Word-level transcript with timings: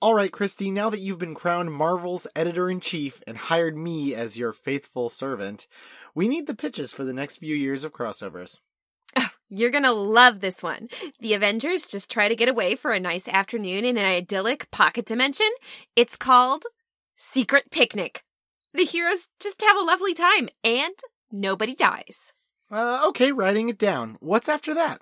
All 0.00 0.14
right, 0.14 0.30
Christy, 0.30 0.70
now 0.70 0.90
that 0.90 1.00
you've 1.00 1.18
been 1.18 1.34
crowned 1.34 1.72
Marvel's 1.72 2.28
editor 2.36 2.70
in 2.70 2.78
chief 2.78 3.20
and 3.26 3.36
hired 3.36 3.76
me 3.76 4.14
as 4.14 4.38
your 4.38 4.52
faithful 4.52 5.10
servant, 5.10 5.66
we 6.14 6.28
need 6.28 6.46
the 6.46 6.54
pitches 6.54 6.92
for 6.92 7.02
the 7.02 7.12
next 7.12 7.38
few 7.38 7.56
years 7.56 7.82
of 7.82 7.92
crossovers. 7.92 8.60
Oh, 9.16 9.30
you're 9.48 9.72
gonna 9.72 9.92
love 9.92 10.38
this 10.38 10.62
one. 10.62 10.88
The 11.18 11.34
Avengers 11.34 11.88
just 11.88 12.08
try 12.12 12.28
to 12.28 12.36
get 12.36 12.48
away 12.48 12.76
for 12.76 12.92
a 12.92 13.00
nice 13.00 13.26
afternoon 13.26 13.84
in 13.84 13.98
an 13.98 14.04
idyllic 14.04 14.70
pocket 14.70 15.04
dimension. 15.04 15.50
It's 15.96 16.16
called 16.16 16.62
Secret 17.16 17.72
Picnic. 17.72 18.22
The 18.72 18.84
heroes 18.84 19.26
just 19.40 19.60
have 19.62 19.76
a 19.76 19.80
lovely 19.80 20.14
time 20.14 20.48
and 20.62 20.94
nobody 21.32 21.74
dies. 21.74 22.32
Uh, 22.70 23.02
okay, 23.08 23.32
writing 23.32 23.68
it 23.68 23.78
down. 23.78 24.16
What's 24.20 24.48
after 24.48 24.74
that? 24.74 25.00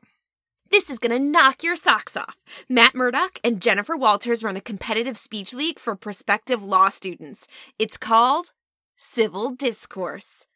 This 0.71 0.91
is 0.91 0.98
gonna 0.98 1.19
knock 1.19 1.62
your 1.62 1.77
socks 1.77 2.17
off. 2.17 2.37
Matt 2.69 2.95
Murdock 2.95 3.39
and 3.45 3.62
Jennifer 3.62 3.96
Walters 3.96 4.43
run 4.43 4.57
a 4.57 4.61
competitive 4.61 5.16
speech 5.16 5.55
league 5.55 5.79
for 5.79 5.95
prospective 5.95 6.62
law 6.62 6.88
students. 6.88 7.47
It's 7.79 7.97
called 7.97 8.52
Civil 8.97 9.51
Discourse. 9.51 10.47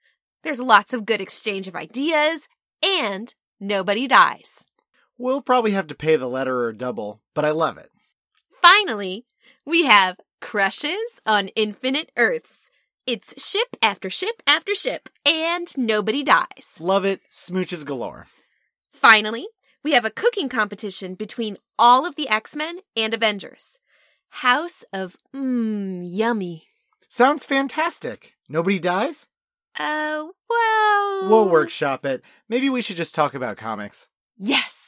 There's 0.42 0.60
lots 0.60 0.92
of 0.94 1.06
good 1.06 1.20
exchange 1.20 1.68
of 1.68 1.76
ideas, 1.76 2.48
and 2.82 3.34
nobody 3.60 4.06
dies. 4.08 4.64
We'll 5.18 5.42
probably 5.42 5.72
have 5.72 5.86
to 5.88 5.94
pay 5.94 6.16
the 6.16 6.28
letterer 6.28 6.76
double, 6.76 7.20
but 7.34 7.44
I 7.44 7.50
love 7.50 7.76
it. 7.76 7.90
Finally, 8.62 9.26
we 9.66 9.84
have 9.84 10.16
Crushes 10.40 11.20
on 11.26 11.48
Infinite 11.48 12.10
Earths. 12.16 12.70
It's 13.06 13.44
ship 13.44 13.76
after 13.82 14.08
ship 14.08 14.42
after 14.46 14.74
ship, 14.74 15.08
and 15.26 15.66
nobody 15.76 16.22
dies. 16.22 16.76
Love 16.80 17.04
it. 17.04 17.20
Smooches 17.30 17.84
galore. 17.84 18.28
Finally, 18.92 19.46
we 19.82 19.92
have 19.92 20.04
a 20.04 20.10
cooking 20.10 20.48
competition 20.48 21.14
between 21.14 21.56
all 21.78 22.06
of 22.06 22.16
the 22.16 22.28
X 22.28 22.54
Men 22.56 22.80
and 22.96 23.14
Avengers. 23.14 23.78
House 24.30 24.84
of 24.92 25.16
Mmm, 25.34 26.02
yummy. 26.04 26.64
Sounds 27.08 27.44
fantastic. 27.44 28.34
Nobody 28.48 28.78
dies? 28.78 29.26
Uh, 29.78 30.26
well. 30.48 31.28
We'll 31.28 31.48
workshop 31.48 32.04
it. 32.06 32.22
Maybe 32.48 32.70
we 32.70 32.82
should 32.82 32.96
just 32.96 33.14
talk 33.14 33.34
about 33.34 33.56
comics. 33.56 34.06
Yes! 34.36 34.79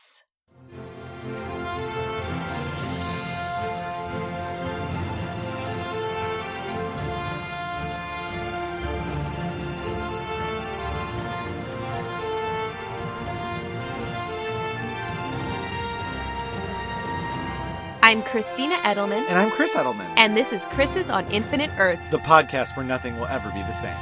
I'm 18.12 18.22
Christina 18.24 18.74
Edelman, 18.74 19.24
And 19.30 19.38
I'm 19.38 19.50
Chris 19.50 19.72
Edelman, 19.72 20.04
and 20.18 20.36
this 20.36 20.52
is 20.52 20.66
Chris's 20.66 21.08
on 21.08 21.26
Infinite 21.30 21.70
Earths. 21.78 22.10
the 22.10 22.18
podcast 22.18 22.76
where 22.76 22.84
nothing 22.84 23.18
will 23.18 23.24
ever 23.24 23.50
be 23.52 23.60
the 23.60 23.72
same. 23.72 23.96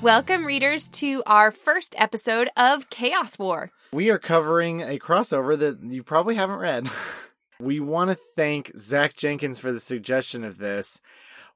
Welcome, 0.00 0.46
readers, 0.46 0.88
to 0.88 1.22
our 1.26 1.50
first 1.50 1.94
episode 1.98 2.48
of 2.56 2.88
Chaos 2.88 3.38
War. 3.38 3.70
We 3.92 4.08
are 4.08 4.18
covering 4.18 4.80
a 4.80 4.98
crossover 4.98 5.58
that 5.58 5.82
you 5.82 6.02
probably 6.02 6.36
haven't 6.36 6.60
read. 6.60 6.88
we 7.60 7.78
want 7.78 8.08
to 8.08 8.16
thank 8.34 8.72
Zach 8.78 9.14
Jenkins 9.14 9.58
for 9.58 9.70
the 9.70 9.80
suggestion 9.80 10.44
of 10.44 10.56
this, 10.56 11.02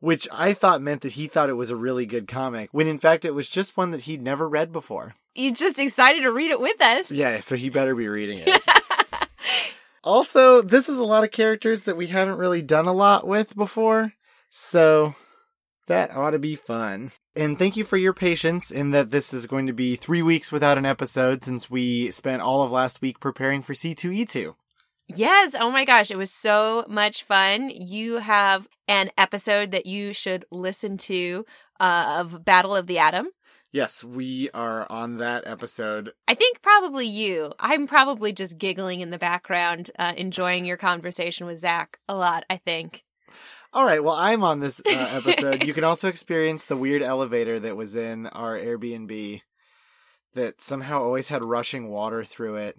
which 0.00 0.28
I 0.30 0.52
thought 0.52 0.82
meant 0.82 1.00
that 1.00 1.12
he 1.12 1.28
thought 1.28 1.48
it 1.48 1.54
was 1.54 1.70
a 1.70 1.76
really 1.76 2.04
good 2.04 2.28
comic, 2.28 2.68
when 2.72 2.88
in 2.88 2.98
fact 2.98 3.24
it 3.24 3.32
was 3.32 3.48
just 3.48 3.78
one 3.78 3.92
that 3.92 4.02
he'd 4.02 4.20
never 4.20 4.50
read 4.50 4.70
before. 4.70 5.14
You 5.34 5.50
just 5.50 5.78
excited 5.78 6.24
to 6.24 6.30
read 6.30 6.50
it 6.50 6.60
with 6.60 6.78
us. 6.78 7.10
Yeah, 7.10 7.40
so 7.40 7.56
he 7.56 7.70
better 7.70 7.94
be 7.94 8.08
reading 8.08 8.40
it. 8.40 8.60
also, 10.04 10.62
this 10.62 10.88
is 10.88 10.98
a 10.98 11.04
lot 11.04 11.24
of 11.24 11.30
characters 11.30 11.82
that 11.82 11.96
we 11.96 12.08
haven't 12.08 12.38
really 12.38 12.62
done 12.62 12.86
a 12.86 12.92
lot 12.92 13.26
with 13.26 13.54
before, 13.56 14.12
so 14.50 15.14
that 15.88 16.14
ought 16.14 16.30
to 16.30 16.38
be 16.38 16.54
fun. 16.54 17.10
And 17.34 17.58
thank 17.58 17.76
you 17.76 17.84
for 17.84 17.96
your 17.96 18.12
patience 18.12 18.70
in 18.70 18.90
that 18.92 19.10
this 19.10 19.34
is 19.34 19.46
going 19.46 19.66
to 19.66 19.72
be 19.72 19.96
three 19.96 20.22
weeks 20.22 20.52
without 20.52 20.78
an 20.78 20.86
episode 20.86 21.42
since 21.42 21.70
we 21.70 22.10
spent 22.10 22.42
all 22.42 22.62
of 22.62 22.70
last 22.70 23.00
week 23.00 23.20
preparing 23.20 23.62
for 23.62 23.74
C2E2. 23.74 24.54
Yes. 25.14 25.54
Oh 25.58 25.70
my 25.70 25.84
gosh. 25.84 26.10
It 26.10 26.18
was 26.18 26.30
so 26.30 26.84
much 26.88 27.22
fun. 27.22 27.70
You 27.70 28.16
have 28.16 28.68
an 28.86 29.10
episode 29.16 29.70
that 29.72 29.86
you 29.86 30.12
should 30.12 30.44
listen 30.50 30.98
to 30.98 31.46
uh, 31.80 32.16
of 32.20 32.44
Battle 32.44 32.76
of 32.76 32.86
the 32.86 32.98
Atom. 32.98 33.28
Yes, 33.70 34.02
we 34.02 34.48
are 34.54 34.90
on 34.90 35.18
that 35.18 35.46
episode. 35.46 36.12
I 36.26 36.34
think 36.34 36.62
probably 36.62 37.06
you. 37.06 37.52
I'm 37.58 37.86
probably 37.86 38.32
just 38.32 38.56
giggling 38.56 39.00
in 39.00 39.10
the 39.10 39.18
background, 39.18 39.90
uh, 39.98 40.14
enjoying 40.16 40.64
your 40.64 40.78
conversation 40.78 41.46
with 41.46 41.58
Zach 41.58 41.98
a 42.08 42.14
lot, 42.14 42.44
I 42.48 42.56
think. 42.56 43.04
All 43.74 43.84
right, 43.84 44.02
well, 44.02 44.14
I'm 44.14 44.42
on 44.42 44.60
this 44.60 44.80
uh, 44.80 44.84
episode. 45.22 45.64
you 45.64 45.74
can 45.74 45.84
also 45.84 46.08
experience 46.08 46.64
the 46.64 46.76
weird 46.76 47.02
elevator 47.02 47.60
that 47.60 47.76
was 47.76 47.94
in 47.94 48.26
our 48.28 48.56
Airbnb 48.58 49.42
that 50.34 50.62
somehow 50.62 51.02
always 51.02 51.28
had 51.28 51.42
rushing 51.42 51.88
water 51.88 52.24
through 52.24 52.56
it. 52.56 52.78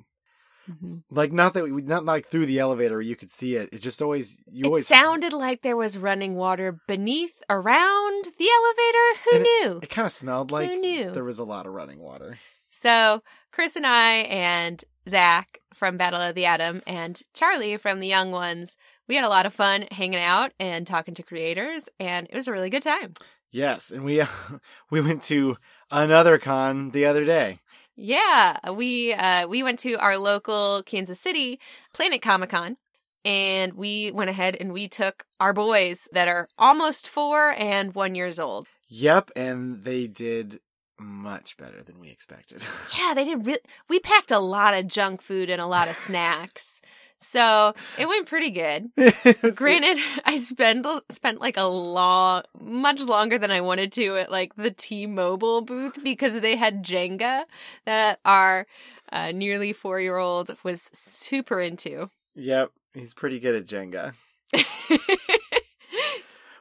Mm-hmm. 0.70 0.98
Like 1.10 1.32
not 1.32 1.54
that 1.56 1.64
we 1.64 1.82
not 1.82 2.06
like 2.06 2.26
through 2.26 2.46
the 2.46 2.60
elevator 2.60 3.02
you 3.02 3.16
could 3.16 3.32
see 3.32 3.56
it. 3.56 3.70
It 3.72 3.80
just 3.80 4.02
always 4.02 4.38
you 4.52 4.66
It 4.66 4.68
always 4.68 4.88
sounded 4.88 5.34
like 5.34 5.62
there 5.62 5.78
was 5.78 5.98
running 5.98 6.36
water 6.36 6.80
beneath, 6.88 7.42
around 7.50 8.26
the 8.38 8.48
elevator. 8.50 9.20
Who 9.24 9.36
And 9.36 9.44
knew? 9.44 9.80
It 9.84 9.90
kind 9.90 10.06
of 10.06 10.12
smelled 10.12 10.52
like 10.52 10.70
Who 10.70 10.78
knew? 10.78 11.12
there 11.12 11.24
was 11.24 11.40
a 11.40 11.44
lot 11.44 11.66
of 11.66 11.74
running 11.74 12.00
water. 12.00 12.38
So 12.70 13.24
Chris 13.52 13.76
and 13.76 13.86
I 13.86 14.14
and 14.30 14.84
Zach 15.08 15.60
from 15.74 15.98
Battle 15.98 16.22
of 16.22 16.36
the 16.36 16.46
Atom 16.46 16.82
and 16.86 17.22
Charlie 17.34 17.78
from 17.78 18.00
the 18.00 18.08
Young 18.08 18.32
Ones, 18.32 18.78
we 19.08 19.16
had 19.16 19.24
a 19.24 19.30
lot 19.30 19.46
of 19.48 19.54
fun 19.54 19.88
hanging 19.92 20.20
out 20.20 20.52
and 20.60 20.86
talking 20.86 21.16
to 21.16 21.24
creators, 21.24 21.90
and 22.00 22.28
it 22.30 22.36
was 22.36 22.48
a 22.48 22.52
really 22.52 22.70
good 22.70 22.84
time. 22.84 23.14
Yes, 23.52 23.90
and 23.90 24.04
we 24.06 24.22
we 24.92 25.02
went 25.02 25.24
to 25.24 25.58
another 25.90 26.38
con 26.38 26.92
the 26.92 27.06
other 27.06 27.26
day. 27.26 27.60
Yeah, 28.02 28.72
we 28.72 29.14
uh, 29.14 29.46
we 29.50 29.62
went 29.62 29.80
to 29.80 29.96
our 29.96 30.18
local 30.18 30.84
Kansas 30.86 31.20
City 31.20 31.60
Planet 31.94 32.22
Comic 32.22 32.50
Con, 32.50 32.78
and 33.26 33.74
we 33.74 34.12
went 34.12 34.30
ahead 34.30 34.56
and 34.58 34.72
we 34.72 34.88
took 34.88 35.26
our 35.42 35.52
boys 35.52 36.08
that 36.14 36.30
are 36.30 36.48
almost 36.58 37.10
four 37.10 37.52
and 37.58 37.94
one 37.94 38.16
years 38.16 38.40
old. 38.40 38.68
Yep, 38.88 39.32
and 39.36 39.84
they 39.84 40.08
did 40.08 40.62
much 40.98 41.58
better 41.58 41.84
than 41.84 42.00
we 42.00 42.10
expected. 42.10 42.64
Yeah, 42.98 43.14
they 43.14 43.26
did. 43.26 43.46
Re- 43.46 43.58
we 43.90 44.00
packed 44.00 44.32
a 44.32 44.40
lot 44.40 44.74
of 44.74 44.88
junk 44.88 45.22
food 45.22 45.50
and 45.50 45.62
a 45.62 45.68
lot 45.68 45.90
of 45.90 45.96
snacks, 45.98 46.79
so 47.22 47.74
it 47.98 48.08
went 48.08 48.28
pretty 48.28 48.52
good. 48.52 48.92
Granted, 49.56 49.98
I 50.26 50.38
spent 50.38 50.86
spent 51.12 51.40
like 51.40 51.58
a 51.58 51.64
long, 51.64 52.44
much 52.60 53.02
longer 53.02 53.38
than 53.38 53.52
I 53.52 53.62
wanted 53.62 53.92
to 53.94 54.18
at 54.18 54.32
like 54.32 54.56
the 54.56 54.72
T-Mobile 54.72 55.62
booth 55.62 56.04
because 56.04 56.40
they 56.40 56.56
had 56.56 56.84
Jenga 56.84 57.44
that 57.86 58.20
our 58.26 58.68
uh, 59.12 59.32
nearly 59.32 59.74
four 59.74 60.00
year 60.00 60.18
old 60.18 60.56
was 60.64 60.90
super 60.94 61.60
into. 61.60 62.10
Yep, 62.36 62.72
he's 62.94 63.14
pretty 63.14 63.40
good 63.40 63.56
at 63.56 63.66
Jenga. 63.66 64.14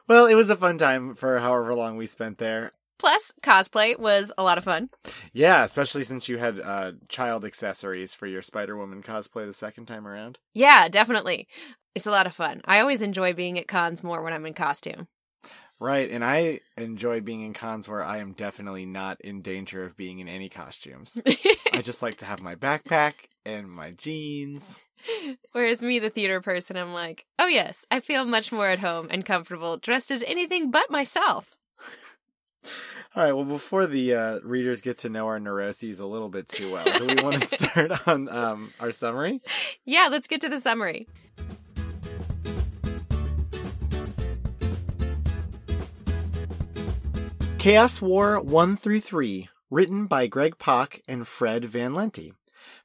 Well, 0.09 0.25
it 0.25 0.33
was 0.33 0.49
a 0.49 0.55
fun 0.55 0.79
time 0.79 1.13
for 1.13 1.37
however 1.37 1.75
long 1.75 1.95
we 1.95 2.07
spent 2.07 2.39
there. 2.39 2.71
Plus, 2.99 3.31
cosplay 3.41 3.97
was 3.97 4.31
a 4.37 4.43
lot 4.43 4.57
of 4.57 4.65
fun. 4.65 4.89
Yeah, 5.33 5.63
especially 5.63 6.03
since 6.03 6.27
you 6.27 6.37
had 6.37 6.59
uh, 6.59 6.91
child 7.07 7.45
accessories 7.45 8.13
for 8.13 8.27
your 8.27 8.41
Spider 8.41 8.77
Woman 8.77 9.01
cosplay 9.01 9.47
the 9.47 9.53
second 9.53 9.85
time 9.85 10.05
around. 10.05 10.37
Yeah, 10.53 10.89
definitely. 10.89 11.47
It's 11.95 12.05
a 12.05 12.11
lot 12.11 12.27
of 12.27 12.33
fun. 12.33 12.61
I 12.65 12.81
always 12.81 13.01
enjoy 13.01 13.33
being 13.33 13.57
at 13.57 13.67
cons 13.67 14.03
more 14.03 14.21
when 14.21 14.33
I'm 14.33 14.45
in 14.45 14.53
costume. 14.53 15.07
Right, 15.79 16.11
and 16.11 16.25
I 16.25 16.59
enjoy 16.77 17.21
being 17.21 17.41
in 17.41 17.53
cons 17.53 17.87
where 17.87 18.03
I 18.03 18.17
am 18.17 18.33
definitely 18.33 18.85
not 18.85 19.21
in 19.21 19.41
danger 19.41 19.85
of 19.85 19.95
being 19.95 20.19
in 20.19 20.27
any 20.27 20.49
costumes. 20.49 21.21
I 21.73 21.81
just 21.81 22.01
like 22.01 22.17
to 22.17 22.25
have 22.25 22.41
my 22.41 22.55
backpack 22.55 23.13
and 23.45 23.71
my 23.71 23.91
jeans. 23.91 24.77
Whereas 25.53 25.81
me, 25.81 25.99
the 25.99 26.09
theater 26.09 26.41
person, 26.41 26.75
I'm 26.75 26.93
like, 26.93 27.25
oh 27.39 27.47
yes, 27.47 27.85
I 27.89 28.01
feel 28.01 28.25
much 28.25 28.51
more 28.51 28.67
at 28.67 28.79
home 28.79 29.07
and 29.09 29.25
comfortable 29.25 29.77
dressed 29.77 30.11
as 30.11 30.21
anything 30.23 30.69
but 30.69 30.91
myself. 30.91 31.55
All 33.15 33.23
right, 33.23 33.33
well, 33.33 33.45
before 33.45 33.87
the 33.87 34.13
uh, 34.13 34.39
readers 34.43 34.81
get 34.81 34.99
to 34.99 35.09
know 35.09 35.27
our 35.27 35.39
neuroses 35.39 35.99
a 35.99 36.05
little 36.05 36.29
bit 36.29 36.47
too 36.47 36.71
well, 36.71 36.85
do 36.85 37.07
we 37.07 37.15
want 37.15 37.41
to 37.41 37.45
start 37.57 38.07
on 38.07 38.29
um, 38.29 38.73
our 38.79 38.91
summary? 38.91 39.41
Yeah, 39.83 40.09
let's 40.11 40.27
get 40.27 40.41
to 40.41 40.49
the 40.49 40.61
summary. 40.61 41.07
Chaos 47.57 48.01
War 48.01 48.39
1 48.39 48.77
through 48.77 49.01
3, 49.01 49.49
written 49.69 50.05
by 50.05 50.27
Greg 50.27 50.57
Pak 50.59 51.01
and 51.07 51.27
Fred 51.27 51.65
Van 51.65 51.93
Lente. 51.93 52.31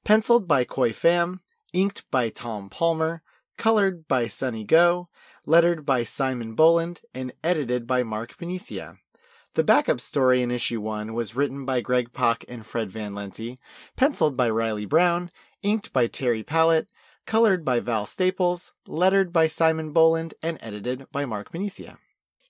Penciled 0.05 0.49
by 0.49 0.65
Khoi 0.65 0.91
Pham, 0.91 1.41
inked 1.73 2.11
by 2.11 2.29
Tom 2.29 2.69
Palmer, 2.71 3.23
colored 3.56 4.09
by 4.09 4.26
Sunny 4.26 4.65
Gho, 4.65 5.09
lettered 5.47 5.87
by 5.87 6.03
Simon 6.03 6.55
Bowland, 6.55 7.03
and 7.15 7.32
edited 7.44 7.87
by 7.87 8.03
Mark 8.03 8.37
Paniccia. 8.37 8.97
The 9.54 9.62
backup 9.62 10.00
story 10.00 10.42
in 10.42 10.50
issue 10.50 10.80
1 10.80 11.14
was 11.14 11.36
written 11.36 11.64
by 11.64 11.80
Greg 11.80 12.12
Pak 12.12 12.44
and 12.48 12.66
Fred 12.66 12.90
Van 12.90 13.14
Lente, 13.14 13.56
penciled 13.94 14.36
by 14.36 14.50
Reilly 14.50 14.84
Brown, 14.84 15.30
inked 15.62 15.92
by 15.92 16.08
Terry 16.08 16.42
Pallot, 16.42 16.88
colored 17.24 17.64
by 17.64 17.78
Val 17.78 18.04
Staples, 18.04 18.72
lettered 18.84 19.32
by 19.32 19.46
Simon 19.46 19.92
Bowland, 19.92 20.34
and 20.42 20.58
edited 20.60 21.06
by 21.12 21.24
Mark 21.24 21.52
Paniccia. 21.52 21.98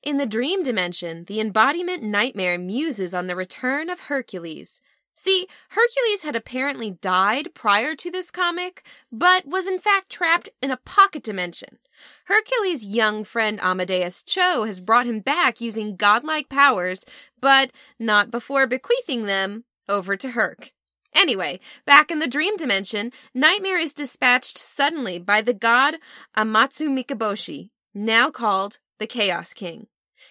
In 0.02 0.16
the 0.16 0.24
dream 0.24 0.62
dimension, 0.62 1.24
the 1.26 1.40
embodiment 1.40 2.02
nightmare 2.02 2.58
muses 2.58 3.12
on 3.12 3.26
the 3.26 3.36
return 3.36 3.90
of 3.90 4.00
Hercules. 4.00 4.80
See, 5.12 5.46
Hercules 5.68 6.22
had 6.22 6.34
apparently 6.34 6.92
died 7.02 7.54
prior 7.54 7.94
to 7.96 8.10
this 8.10 8.30
comic, 8.30 8.82
but 9.12 9.46
was 9.46 9.66
in 9.66 9.78
fact 9.78 10.10
trapped 10.10 10.48
in 10.62 10.70
a 10.70 10.78
pocket 10.78 11.22
dimension. 11.22 11.78
Hercules' 12.24 12.84
young 12.84 13.24
friend 13.24 13.60
Amadeus 13.60 14.22
Cho 14.22 14.64
has 14.64 14.80
brought 14.80 15.06
him 15.06 15.20
back 15.20 15.60
using 15.60 15.96
godlike 15.96 16.48
powers, 16.48 17.04
but 17.40 17.70
not 17.98 18.30
before 18.30 18.66
bequeathing 18.66 19.24
them 19.24 19.64
over 19.88 20.16
to 20.16 20.30
Herc. 20.30 20.72
Anyway, 21.14 21.60
back 21.86 22.10
in 22.10 22.18
the 22.18 22.26
dream 22.26 22.56
dimension, 22.56 23.12
Nightmare 23.34 23.78
is 23.78 23.94
dispatched 23.94 24.58
suddenly 24.58 25.18
by 25.18 25.42
the 25.42 25.54
god 25.54 25.96
Amatsu 26.36 26.88
Mikaboshi, 26.88 27.70
now 27.94 28.30
called 28.30 28.78
the 28.98 29.06
Chaos 29.06 29.52
King. 29.52 29.86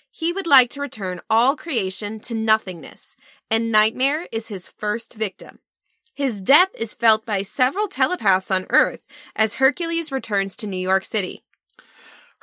He 0.10 0.34
would 0.34 0.48
like 0.48 0.70
to 0.72 0.82
return 0.82 1.22
all 1.30 1.56
creation 1.56 2.20
to 2.22 2.36
nothingness, 2.36 3.16
and 3.50 3.72
Nightmare 3.72 4.28
is 4.32 4.48
his 4.48 4.68
first 4.68 5.14
victim. 5.14 5.60
His 6.16 6.42
death 6.42 6.70
is 6.78 6.94
felt 6.94 7.26
by 7.26 7.42
several 7.44 7.88
telepaths 7.88 8.52
on 8.52 8.68
Earth 8.70 9.02
as 9.36 9.56
Hercules 9.56 10.12
returns 10.12 10.56
to 10.58 10.68
New 10.68 10.78
York 10.78 11.06
City. 11.06 11.44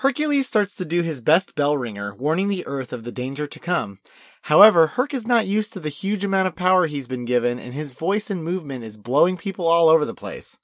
Hercules 0.00 0.48
starts 0.48 0.74
to 0.76 0.86
do 0.86 1.02
his 1.02 1.20
best 1.20 1.54
bell 1.54 1.76
ringer, 1.76 2.14
warning 2.14 2.48
the 2.48 2.66
Earth 2.66 2.90
of 2.90 3.04
the 3.04 3.12
danger 3.12 3.46
to 3.46 3.60
come. 3.60 3.98
However, 4.40 4.86
Herc 4.86 5.12
is 5.12 5.26
not 5.26 5.46
used 5.46 5.74
to 5.74 5.80
the 5.80 5.90
huge 5.90 6.24
amount 6.24 6.48
of 6.48 6.56
power 6.56 6.86
he's 6.86 7.06
been 7.06 7.26
given, 7.26 7.58
and 7.58 7.74
his 7.74 7.92
voice 7.92 8.30
and 8.30 8.42
movement 8.42 8.82
is 8.82 8.96
blowing 8.96 9.36
people 9.36 9.66
all 9.68 9.90
over 9.90 10.06
the 10.06 10.14
place. 10.14 10.56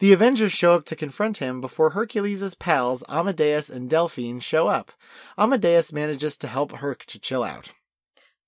The 0.00 0.12
Avengers 0.12 0.52
show 0.52 0.74
up 0.74 0.84
to 0.84 0.96
confront 0.96 1.38
him 1.38 1.62
before 1.62 1.90
Hercules' 1.90 2.54
pals 2.56 3.02
Amadeus 3.08 3.70
and 3.70 3.88
Delphine 3.88 4.40
show 4.40 4.68
up. 4.68 4.92
Amadeus 5.38 5.90
manages 5.90 6.36
to 6.36 6.46
help 6.46 6.72
Herc 6.72 7.06
to 7.06 7.18
chill 7.18 7.42
out. 7.42 7.72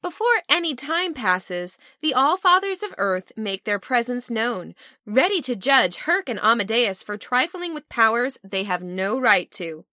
Before 0.03 0.43
any 0.51 0.75
time 0.75 1.15
passes, 1.15 1.79
the 2.03 2.13
All 2.13 2.37
Fathers 2.37 2.83
of 2.83 2.95
Earth 2.99 3.33
make 3.39 3.65
their 3.65 3.79
presence 3.79 4.29
known, 4.29 4.75
ready 5.07 5.41
to 5.41 5.57
judge 5.57 5.97
Herc 5.97 6.29
and 6.29 6.39
Amadeus 6.41 7.03
for 7.03 7.17
trifling 7.17 7.73
with 7.73 7.89
powers 7.89 8.37
they 8.45 8.65
have 8.65 8.83
no 8.83 9.19
right 9.19 9.51
to. 9.53 9.87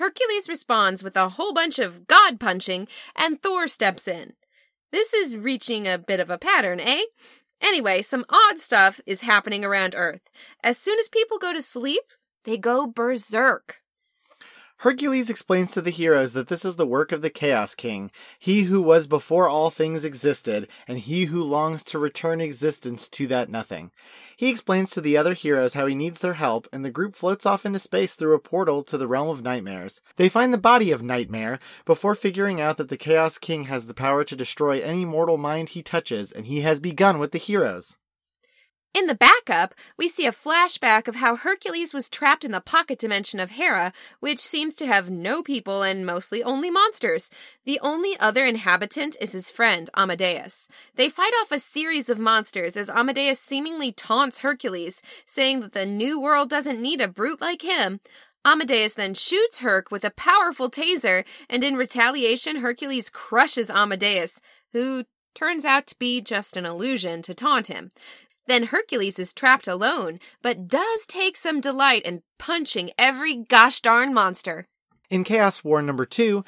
Hercules 0.00 0.48
responds 0.48 1.04
with 1.04 1.14
a 1.14 1.28
whole 1.28 1.52
bunch 1.52 1.78
of 1.78 2.06
god 2.06 2.40
punching, 2.40 2.88
and 3.14 3.40
Thor 3.40 3.68
steps 3.68 4.08
in. 4.08 4.32
This 4.92 5.12
is 5.12 5.36
reaching 5.36 5.86
a 5.86 5.98
bit 5.98 6.20
of 6.20 6.30
a 6.30 6.38
pattern, 6.38 6.80
eh? 6.80 7.02
Anyway, 7.60 8.00
some 8.00 8.24
odd 8.30 8.58
stuff 8.58 9.02
is 9.04 9.20
happening 9.20 9.62
around 9.62 9.94
Earth. 9.94 10.22
As 10.64 10.78
soon 10.78 10.98
as 10.98 11.10
people 11.10 11.36
go 11.36 11.52
to 11.52 11.60
sleep, 11.60 12.04
they 12.44 12.56
go 12.56 12.86
berserk. 12.86 13.82
Hercules 14.82 15.28
explains 15.28 15.74
to 15.74 15.82
the 15.82 15.90
heroes 15.90 16.32
that 16.32 16.48
this 16.48 16.64
is 16.64 16.76
the 16.76 16.86
work 16.86 17.12
of 17.12 17.20
the 17.20 17.28
Chaos 17.28 17.74
King, 17.74 18.10
he 18.38 18.62
who 18.62 18.80
was 18.80 19.06
before 19.06 19.46
all 19.46 19.68
things 19.68 20.06
existed, 20.06 20.68
and 20.88 20.98
he 20.98 21.26
who 21.26 21.42
longs 21.42 21.84
to 21.84 21.98
return 21.98 22.40
existence 22.40 23.06
to 23.10 23.26
that 23.26 23.50
nothing. 23.50 23.90
He 24.38 24.48
explains 24.48 24.90
to 24.92 25.02
the 25.02 25.18
other 25.18 25.34
heroes 25.34 25.74
how 25.74 25.84
he 25.84 25.94
needs 25.94 26.20
their 26.20 26.32
help, 26.32 26.66
and 26.72 26.82
the 26.82 26.90
group 26.90 27.14
floats 27.14 27.44
off 27.44 27.66
into 27.66 27.78
space 27.78 28.14
through 28.14 28.34
a 28.34 28.38
portal 28.38 28.82
to 28.84 28.96
the 28.96 29.06
realm 29.06 29.28
of 29.28 29.42
nightmares. 29.42 30.00
They 30.16 30.30
find 30.30 30.50
the 30.50 30.56
body 30.56 30.92
of 30.92 31.02
Nightmare 31.02 31.58
before 31.84 32.14
figuring 32.14 32.58
out 32.58 32.78
that 32.78 32.88
the 32.88 32.96
Chaos 32.96 33.36
King 33.36 33.64
has 33.64 33.84
the 33.84 33.92
power 33.92 34.24
to 34.24 34.34
destroy 34.34 34.80
any 34.80 35.04
mortal 35.04 35.36
mind 35.36 35.68
he 35.68 35.82
touches, 35.82 36.32
and 36.32 36.46
he 36.46 36.62
has 36.62 36.80
begun 36.80 37.18
with 37.18 37.32
the 37.32 37.38
heroes. 37.38 37.98
In 38.92 39.06
the 39.06 39.14
backup, 39.14 39.72
we 39.96 40.08
see 40.08 40.26
a 40.26 40.32
flashback 40.32 41.06
of 41.06 41.16
how 41.16 41.36
Hercules 41.36 41.94
was 41.94 42.08
trapped 42.08 42.44
in 42.44 42.50
the 42.50 42.60
pocket 42.60 42.98
dimension 42.98 43.38
of 43.38 43.52
Hera, 43.52 43.92
which 44.18 44.40
seems 44.40 44.74
to 44.76 44.86
have 44.86 45.08
no 45.08 45.44
people 45.44 45.84
and 45.84 46.04
mostly 46.04 46.42
only 46.42 46.70
monsters. 46.70 47.30
The 47.64 47.78
only 47.80 48.18
other 48.18 48.44
inhabitant 48.44 49.16
is 49.20 49.32
his 49.32 49.48
friend, 49.48 49.88
Amadeus. 49.96 50.66
They 50.96 51.08
fight 51.08 51.32
off 51.40 51.52
a 51.52 51.60
series 51.60 52.08
of 52.08 52.18
monsters 52.18 52.76
as 52.76 52.90
Amadeus 52.90 53.38
seemingly 53.38 53.92
taunts 53.92 54.38
Hercules, 54.38 55.00
saying 55.24 55.60
that 55.60 55.72
the 55.72 55.86
new 55.86 56.20
world 56.20 56.50
doesn't 56.50 56.82
need 56.82 57.00
a 57.00 57.06
brute 57.06 57.40
like 57.40 57.62
him. 57.62 58.00
Amadeus 58.44 58.94
then 58.94 59.14
shoots 59.14 59.58
Herc 59.58 59.92
with 59.92 60.04
a 60.04 60.10
powerful 60.10 60.68
taser, 60.68 61.24
and 61.48 61.62
in 61.62 61.76
retaliation, 61.76 62.56
Hercules 62.56 63.08
crushes 63.08 63.70
Amadeus, 63.70 64.40
who 64.72 65.04
turns 65.32 65.64
out 65.64 65.86
to 65.86 65.98
be 65.98 66.20
just 66.20 66.56
an 66.56 66.66
illusion 66.66 67.22
to 67.22 67.34
taunt 67.34 67.68
him. 67.68 67.90
Then 68.50 68.64
Hercules 68.64 69.20
is 69.20 69.32
trapped 69.32 69.68
alone, 69.68 70.18
but 70.42 70.66
does 70.66 71.06
take 71.06 71.36
some 71.36 71.60
delight 71.60 72.02
in 72.02 72.24
punching 72.36 72.90
every 72.98 73.36
gosh 73.36 73.80
darn 73.80 74.12
monster. 74.12 74.66
In 75.08 75.22
Chaos 75.22 75.62
War 75.62 75.80
number 75.80 76.04
2, 76.04 76.44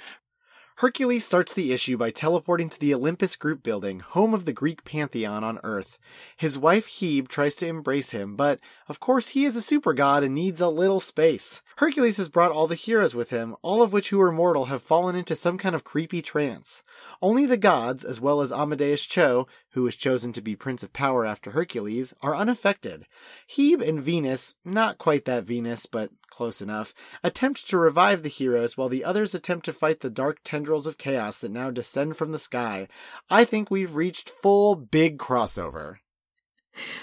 Hercules 0.83 1.25
starts 1.25 1.55
the 1.55 1.73
issue 1.73 1.97
by 1.97 2.11
teleporting 2.11 2.69
to 2.69 2.81
the 2.81 2.93
Olympus 2.93 3.37
Group 3.37 3.63
building, 3.63 4.01
home 4.01 4.35
of 4.35 4.47
the 4.47 4.53
Greek 4.53 4.85
pantheon 4.85 5.45
on 5.45 5.61
Earth. 5.63 5.97
His 6.37 6.59
wife 6.59 6.89
Hebe 6.89 7.29
tries 7.29 7.55
to 7.57 7.69
embrace 7.69 8.11
him, 8.11 8.35
but 8.35 8.59
of 8.89 8.99
course 8.99 9.29
he 9.29 9.45
is 9.45 9.55
a 9.55 9.63
super 9.63 9.93
god 9.93 10.25
and 10.25 10.35
needs 10.35 10.61
a 10.61 10.69
little 10.69 10.99
space. 10.99 11.63
Hercules 11.77 12.17
has 12.17 12.29
brought 12.29 12.51
all 12.51 12.67
the 12.67 12.75
heroes 12.75 13.15
with 13.15 13.31
him, 13.31 13.55
all 13.63 13.81
of 13.81 13.93
which 13.93 14.11
who 14.11 14.21
are 14.21 14.33
mortal 14.33 14.65
have 14.65 14.83
fallen 14.83 15.15
into 15.15 15.37
some 15.37 15.57
kind 15.57 15.77
of 15.77 15.85
creepy 15.85 16.21
trance. 16.21 16.83
Only 17.21 17.47
the 17.47 17.57
gods, 17.57 18.03
as 18.05 18.21
well 18.21 18.41
as 18.41 18.51
Amadeus 18.51 19.07
Cho, 19.07 19.47
who 19.75 19.85
was 19.85 19.95
chosen 19.95 20.33
to 20.33 20.41
be 20.41 20.57
Prince 20.57 20.83
of 20.83 20.93
Power 20.93 21.25
after 21.25 21.53
Hercules, 21.53 22.13
are 22.23 22.35
unaffected. 22.35 23.07
Hebe 23.49 23.89
and 23.89 24.03
Venus, 24.03 24.57
not 24.65 24.99
quite 24.99 25.27
that 25.27 25.45
Venus, 25.45 25.87
but 25.87 26.11
close 26.33 26.63
enough, 26.63 26.95
attempt 27.23 27.69
to 27.69 27.77
revive 27.77 28.23
the 28.23 28.29
heroes 28.29 28.77
while 28.77 28.89
the 28.89 29.05
others 29.05 29.35
attempt 29.35 29.67
to 29.67 29.73
fight 29.73 30.01
the 30.01 30.11
dark 30.11 30.41
tendrils 30.43 30.87
of 30.87 30.99
chaos 30.99 31.39
that 31.39 31.53
now 31.53 31.71
descend 31.71 32.17
from 32.17 32.33
the 32.33 32.39
sky. 32.39 32.89
I 33.31 33.45
think 33.45 33.71
we've 33.71 33.95
reached 33.95 34.31
full 34.43 34.75
big 34.75 35.19
crossover. 35.19 35.99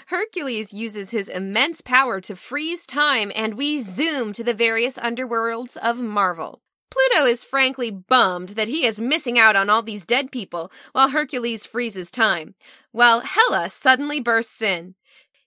Hercules 0.06 0.72
uses 0.72 1.12
his 1.12 1.28
immense 1.28 1.80
power 1.80 2.20
to 2.22 2.34
freeze 2.34 2.86
time, 2.86 3.30
and 3.34 3.54
we 3.54 3.80
zoom 3.80 4.32
to 4.32 4.42
the 4.42 4.52
various 4.52 4.98
underworlds 4.98 5.76
of 5.76 5.98
Marvel. 5.98 6.60
Pluto 6.90 7.24
is 7.24 7.44
frankly 7.44 7.92
bummed 7.92 8.50
that 8.50 8.66
he 8.66 8.84
is 8.84 9.00
missing 9.00 9.38
out 9.38 9.54
on 9.54 9.70
all 9.70 9.82
these 9.82 10.04
dead 10.04 10.32
people 10.32 10.72
while 10.90 11.10
Hercules 11.10 11.64
freezes 11.66 12.10
time, 12.10 12.56
while 12.90 13.20
Hela 13.20 13.68
suddenly 13.68 14.18
bursts 14.18 14.60
in. 14.60 14.96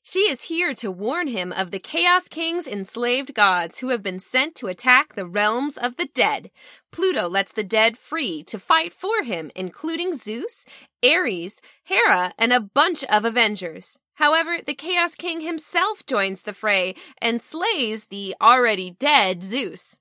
She 0.05 0.29
is 0.29 0.43
here 0.43 0.73
to 0.75 0.91
warn 0.91 1.27
him 1.27 1.53
of 1.53 1.71
the 1.71 1.79
Chaos 1.79 2.27
King's 2.27 2.67
enslaved 2.67 3.33
gods 3.33 3.79
who 3.79 3.87
have 3.87 4.03
been 4.03 4.19
sent 4.19 4.53
to 4.55 4.67
attack 4.67 5.15
the 5.15 5.25
realms 5.25 5.77
of 5.77 5.95
the 5.95 6.09
dead. 6.13 6.51
Pluto 6.91 7.29
lets 7.29 7.53
the 7.53 7.63
dead 7.63 7.97
free 7.97 8.43
to 8.43 8.59
fight 8.59 8.93
for 8.93 9.23
him, 9.23 9.49
including 9.55 10.13
Zeus, 10.13 10.65
Ares, 11.01 11.61
Hera, 11.85 12.33
and 12.37 12.51
a 12.51 12.59
bunch 12.59 13.05
of 13.05 13.23
Avengers. 13.23 13.97
However, 14.15 14.57
the 14.63 14.75
Chaos 14.75 15.15
King 15.15 15.39
himself 15.39 16.05
joins 16.05 16.41
the 16.41 16.53
fray 16.53 16.95
and 17.21 17.41
slays 17.41 18.07
the 18.07 18.35
already 18.41 18.97
dead 18.99 19.41
Zeus. 19.41 19.99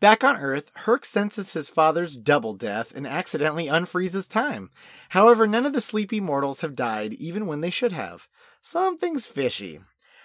Back 0.00 0.22
on 0.22 0.36
Earth, 0.36 0.70
Herc 0.74 1.04
senses 1.04 1.52
his 1.52 1.70
father's 1.70 2.16
double 2.16 2.54
death 2.54 2.92
and 2.94 3.06
accidentally 3.06 3.66
unfreezes 3.66 4.28
time. 4.28 4.70
However, 5.10 5.46
none 5.46 5.66
of 5.66 5.72
the 5.72 5.80
sleepy 5.80 6.20
mortals 6.20 6.60
have 6.60 6.76
died, 6.76 7.14
even 7.14 7.46
when 7.46 7.62
they 7.62 7.70
should 7.70 7.92
have. 7.92 8.28
Something's 8.70 9.26
fishy. 9.26 9.80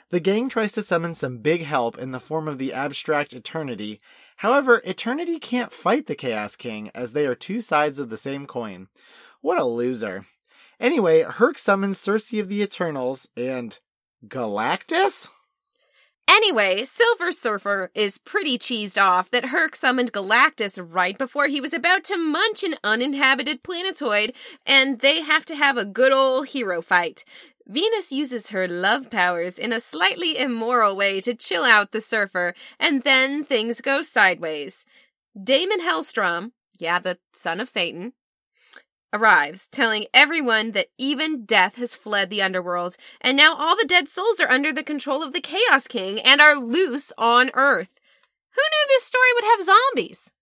The 0.10 0.20
gang 0.20 0.50
tries 0.50 0.74
to 0.74 0.84
summon 0.84 1.16
some 1.16 1.38
big 1.38 1.64
help 1.64 1.98
in 1.98 2.12
the 2.12 2.20
form 2.20 2.50
of 2.50 2.58
the 2.58 2.74
abstract 2.74 3.32
Eternity. 3.32 4.02
However, 4.36 4.82
Eternity 4.84 5.40
can't 5.40 5.72
fight 5.72 6.08
the 6.08 6.16
Chaos 6.16 6.58
King, 6.58 6.92
as 6.94 7.14
they 7.14 7.26
are 7.26 7.36
two 7.36 7.62
sides 7.62 8.00
of 8.00 8.10
the 8.10 8.18
same 8.18 8.46
coin. 8.46 8.90
What 9.40 9.62
a 9.62 9.64
loser. 9.64 10.26
Anyway, 10.78 11.22
Herc 11.22 11.58
summons 11.58 12.00
Sersi 12.00 12.42
of 12.42 12.50
the 12.50 12.62
Eternals 12.62 13.30
and 13.38 13.80
Galactus? 14.28 15.30
Anyway, 16.28 16.84
Silver 16.86 17.32
Surfer 17.32 17.92
is 17.94 18.18
pretty 18.18 18.58
cheesed 18.58 19.02
off 19.02 19.30
that 19.30 19.48
Herc 19.48 19.76
summoned 19.76 20.14
Galactus 20.14 20.80
right 20.82 21.18
before 21.18 21.48
he 21.48 21.60
was 21.60 21.74
about 21.74 22.06
to 22.06 22.18
munch 22.18 22.64
an 22.64 22.76
uninhabited 22.84 23.62
planetoid, 23.62 24.34
and 24.66 25.00
they 25.00 25.22
have 25.22 25.46
to 25.46 25.56
have 25.56 25.78
a 25.78 25.86
good 25.86 26.14
old 26.14 26.48
hero 26.48 26.82
fight. 26.82 27.26
Venus 27.66 28.12
uses 28.12 28.50
her 28.50 28.68
love 28.68 29.10
powers 29.10 29.58
in 29.58 29.72
a 29.72 29.80
slightly 29.80 30.38
immoral 30.38 30.96
way 30.96 31.22
to 31.22 31.34
chill 31.34 31.64
out 31.64 31.92
the 31.92 32.02
surfer, 32.02 32.54
and 32.80 33.04
then 33.04 33.44
things 33.44 33.80
go 33.80 34.02
sideways. 34.02 34.86
Daimon 35.42 35.82
Hellstrom, 35.82 36.52
yeah, 36.78 37.00
the 37.00 37.20
son 37.34 37.62
of 37.62 37.70
Satan, 37.70 38.14
arrives, 39.14 39.68
telling 39.68 40.08
everyone 40.14 40.72
that 40.72 40.90
even 40.98 41.46
death 41.46 41.76
has 41.76 41.96
fled 41.96 42.30
the 42.30 42.42
underworld, 42.42 42.98
and 43.22 43.38
now 43.38 43.56
all 43.56 43.78
the 43.78 43.86
dead 43.88 44.10
souls 44.10 44.42
are 44.42 44.50
under 44.50 44.74
the 44.74 44.84
control 44.84 45.24
of 45.24 45.32
the 45.32 45.42
Chaos 45.42 45.88
King 45.88 46.20
and 46.20 46.42
are 46.42 46.56
loose 46.56 47.14
on 47.18 47.50
Earth. 47.54 48.00
Who 48.52 48.62
knew 48.62 48.88
this 48.90 49.06
story 49.06 49.34
would 49.36 49.46
have 49.46 49.64
zombies? 49.64 50.33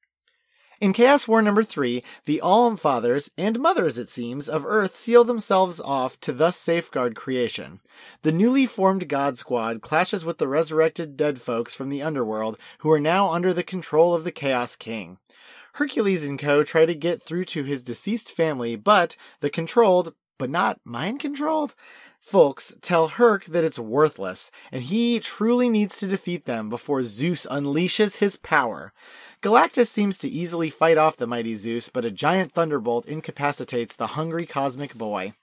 In 0.81 0.93
Chaos 0.93 1.27
War 1.27 1.43
number 1.43 1.61
three, 1.61 2.03
the 2.25 2.41
All 2.41 2.75
Fathers, 2.75 3.29
and 3.37 3.59
mothers 3.59 3.99
it 3.99 4.09
seems, 4.09 4.49
of 4.49 4.65
Earth 4.65 4.95
seal 4.95 5.23
themselves 5.23 5.79
off 5.79 6.19
to 6.21 6.33
thus 6.33 6.57
safeguard 6.57 7.15
creation. 7.15 7.81
The 8.23 8.31
newly 8.31 8.65
formed 8.65 9.07
God 9.07 9.37
Squad 9.37 9.83
clashes 9.83 10.25
with 10.25 10.39
the 10.39 10.47
resurrected 10.47 11.15
dead 11.15 11.39
folks 11.39 11.75
from 11.75 11.89
the 11.89 12.01
underworld 12.01 12.57
who 12.79 12.89
are 12.89 12.99
now 12.99 13.29
under 13.29 13.53
the 13.53 13.61
control 13.61 14.15
of 14.15 14.23
the 14.23 14.31
Chaos 14.31 14.75
King. 14.75 15.19
Hercules 15.73 16.25
and 16.25 16.39
co 16.39 16.63
try 16.63 16.87
to 16.87 16.95
get 16.95 17.21
through 17.21 17.45
to 17.45 17.63
his 17.63 17.83
deceased 17.83 18.31
family, 18.31 18.75
but 18.75 19.15
the 19.39 19.51
controlled, 19.51 20.15
but 20.39 20.49
not 20.49 20.81
mind 20.83 21.19
controlled, 21.19 21.75
folks 22.21 22.75
tell 22.81 23.09
Herc 23.09 23.45
that 23.45 23.63
it's 23.63 23.79
worthless, 23.79 24.51
and 24.71 24.83
he 24.83 25.19
truly 25.19 25.69
needs 25.69 25.97
to 25.97 26.07
defeat 26.07 26.45
them 26.45 26.69
before 26.69 27.03
Zeus 27.03 27.45
unleashes 27.49 28.17
his 28.17 28.37
power. 28.37 28.93
Galactus 29.41 29.87
seems 29.87 30.17
to 30.19 30.29
easily 30.29 30.69
fight 30.69 30.97
off 30.97 31.17
the 31.17 31.27
mighty 31.27 31.55
Zeus, 31.55 31.89
but 31.89 32.05
a 32.05 32.11
giant 32.11 32.53
thunderbolt 32.53 33.05
incapacitates 33.05 33.95
the 33.95 34.07
hungry 34.07 34.45
cosmic 34.45 34.93
boy. 34.93 35.33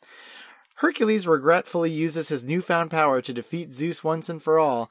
Hercules 0.77 1.27
regretfully 1.27 1.91
uses 1.91 2.29
his 2.29 2.45
newfound 2.45 2.91
power 2.91 3.21
to 3.21 3.33
defeat 3.33 3.73
Zeus 3.73 4.05
once 4.05 4.29
and 4.29 4.41
for 4.41 4.59
all, 4.59 4.91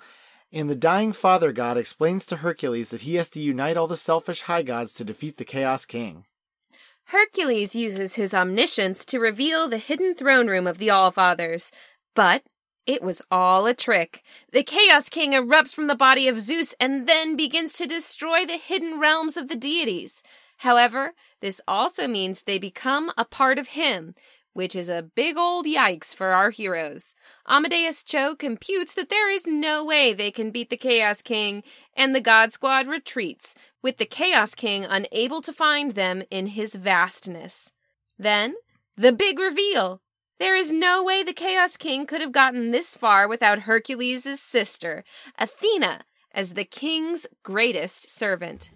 and 0.52 0.70
the 0.70 0.76
dying 0.76 1.14
father 1.14 1.52
god 1.52 1.78
explains 1.78 2.26
to 2.26 2.38
Hercules 2.38 2.90
that 2.90 3.02
he 3.02 3.16
has 3.16 3.30
to 3.32 3.40
unite 3.40 3.78
all 3.78 3.88
the 3.88 3.98
selfish 3.98 4.42
high 4.42 4.64
gods 4.64 4.94
to 4.94 5.06
defeat 5.06 5.38
the 5.38 5.46
Chaos 5.46 5.86
King. 5.86 6.26
Hercules 7.12 7.74
uses 7.74 8.16
his 8.16 8.34
omniscience 8.34 9.06
to 9.06 9.20
reveal 9.20 9.70
the 9.70 9.78
hidden 9.78 10.14
throne 10.14 10.48
room 10.48 10.68
of 10.68 10.78
the 10.78 10.90
All 10.90 11.10
Fathers, 11.10 11.72
but 12.14 12.44
it 12.86 13.02
was 13.02 13.22
all 13.32 13.66
a 13.66 13.74
trick. 13.74 14.24
The 14.52 14.62
Chaos 14.62 15.08
King 15.08 15.32
erupts 15.32 15.74
from 15.74 15.88
the 15.88 15.96
body 15.96 16.28
of 16.28 16.42
Zeus 16.42 16.76
and 16.82 17.08
then 17.08 17.38
begins 17.38 17.72
to 17.74 17.88
destroy 17.88 18.46
the 18.46 18.58
hidden 18.58 19.00
realms 19.00 19.38
of 19.38 19.48
the 19.48 19.56
deities. 19.56 20.22
However, 20.58 21.14
this 21.40 21.62
also 21.66 22.10
means 22.10 22.42
they 22.42 22.60
become 22.60 23.14
a 23.18 23.24
part 23.24 23.58
of 23.58 23.70
him, 23.70 24.14
which 24.52 24.76
is 24.76 24.90
a 24.90 25.04
big 25.04 25.38
old 25.38 25.66
yikes 25.66 26.14
for 26.14 26.34
our 26.34 26.50
heroes. 26.50 27.16
Amadeus 27.48 28.04
Cho 28.04 28.36
computes 28.36 28.94
that 28.96 29.10
there 29.10 29.32
is 29.32 29.48
no 29.48 29.86
way 29.86 30.14
they 30.14 30.32
can 30.32 30.52
beat 30.52 30.70
the 30.70 30.76
Chaos 30.76 31.22
King, 31.22 31.64
and 31.96 32.14
the 32.14 32.20
God 32.20 32.52
Squad 32.52 32.88
retreats, 32.88 33.56
with 33.88 34.00
the 34.00 34.06
Chaos 34.06 34.54
King 34.54 34.84
unable 34.84 35.42
to 35.42 35.54
find 35.54 35.94
them 35.94 36.22
in 36.30 36.48
his 36.48 36.76
vastness. 36.76 37.72
Then, 38.20 38.56
the 38.98 39.14
big 39.14 39.40
reveal. 39.40 40.02
There 40.40 40.58
is 40.58 40.74
no 40.74 41.02
way 41.02 41.24
the 41.24 41.32
Chaos 41.32 41.78
King 41.78 42.06
could 42.06 42.20
have 42.20 42.34
gotten 42.34 42.72
this 42.72 42.98
far 42.98 43.30
without 43.30 43.60
Hercules' 43.60 44.42
sister, 44.42 45.06
Athena, 45.40 46.02
as 46.34 46.56
the 46.56 46.66
king's 46.66 47.28
greatest 47.44 48.10
servant. 48.10 48.72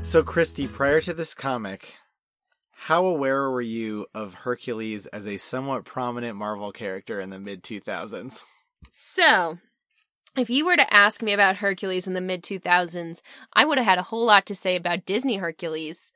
So, 0.00 0.22
Christy, 0.22 0.66
prior 0.66 1.02
to 1.02 1.12
this 1.12 1.34
comic, 1.34 1.96
how 2.72 3.04
aware 3.04 3.50
were 3.50 3.60
you 3.60 4.06
of 4.14 4.32
Hercules 4.32 5.04
as 5.08 5.26
a 5.28 5.36
somewhat 5.36 5.84
prominent 5.84 6.38
Marvel 6.38 6.72
character 6.72 7.20
in 7.20 7.28
the 7.28 7.38
mid 7.38 7.62
2000s? 7.62 8.42
So, 8.88 9.58
if 10.36 10.48
you 10.48 10.64
were 10.64 10.76
to 10.76 10.94
ask 10.94 11.22
me 11.22 11.32
about 11.32 11.56
Hercules 11.56 12.06
in 12.06 12.14
the 12.14 12.20
mid 12.20 12.42
2000s, 12.42 13.20
I 13.52 13.64
would 13.64 13.78
have 13.78 13.86
had 13.86 13.98
a 13.98 14.04
whole 14.04 14.24
lot 14.24 14.46
to 14.46 14.54
say 14.54 14.76
about 14.76 15.04
Disney 15.04 15.36
Hercules, 15.36 16.12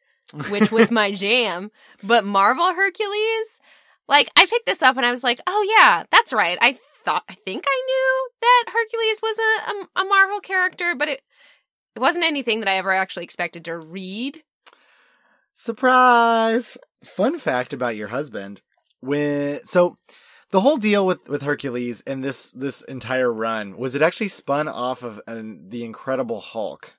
which 0.48 0.70
was 0.70 0.90
my 0.90 1.12
jam. 1.14 1.70
But 2.02 2.24
Marvel 2.24 2.72
Hercules, 2.74 3.60
like, 4.08 4.30
I 4.36 4.46
picked 4.46 4.66
this 4.66 4.82
up 4.82 4.96
and 4.96 5.04
I 5.04 5.10
was 5.10 5.24
like, 5.24 5.40
oh, 5.46 5.76
yeah, 5.78 6.04
that's 6.10 6.32
right. 6.32 6.58
I 6.60 6.78
thought, 7.04 7.24
I 7.28 7.34
think 7.34 7.64
I 7.66 7.82
knew 7.86 8.28
that 8.40 8.64
Hercules 8.72 9.20
was 9.22 9.38
a, 9.38 10.00
a, 10.00 10.02
a 10.02 10.08
Marvel 10.08 10.40
character, 10.40 10.94
but 10.94 11.08
it, 11.08 11.22
it 11.94 12.00
wasn't 12.00 12.24
anything 12.24 12.60
that 12.60 12.68
I 12.68 12.76
ever 12.76 12.92
actually 12.92 13.24
expected 13.24 13.64
to 13.66 13.76
read. 13.76 14.42
Surprise! 15.54 16.76
Fun 17.04 17.38
fact 17.38 17.72
about 17.72 17.96
your 17.96 18.08
husband. 18.08 18.60
When 19.00 19.64
so 19.64 19.98
the 20.54 20.60
whole 20.60 20.76
deal 20.76 21.04
with 21.04 21.28
with 21.28 21.42
Hercules 21.42 22.04
and 22.06 22.22
this 22.22 22.52
this 22.52 22.82
entire 22.82 23.32
run 23.32 23.76
was 23.76 23.96
it 23.96 24.02
actually 24.02 24.28
spun 24.28 24.68
off 24.68 25.02
of 25.02 25.20
an, 25.26 25.68
the 25.68 25.84
Incredible 25.84 26.40
Hulk, 26.40 26.94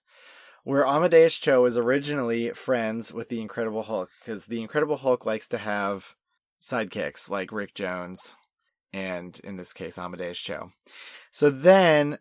where 0.66 0.86
Amadeus 0.86 1.38
Cho 1.38 1.62
was 1.62 1.78
originally 1.78 2.50
friends 2.50 3.14
with 3.14 3.30
the 3.30 3.40
Incredible 3.40 3.84
Hulk 3.84 4.10
because 4.20 4.48
the 4.48 4.60
Incredible 4.60 4.98
Hulk 4.98 5.26
likes 5.26 5.48
to 5.48 5.58
have 5.58 6.16
sidekicks 6.62 7.30
like 7.30 7.54
Rick 7.54 7.76
Jones 7.76 8.36
and 8.92 9.40
in 9.42 9.56
this 9.56 9.72
case 9.72 9.98
Amadeus 9.98 10.38
Cho. 10.38 10.74
So 11.32 11.50
then 11.50 12.18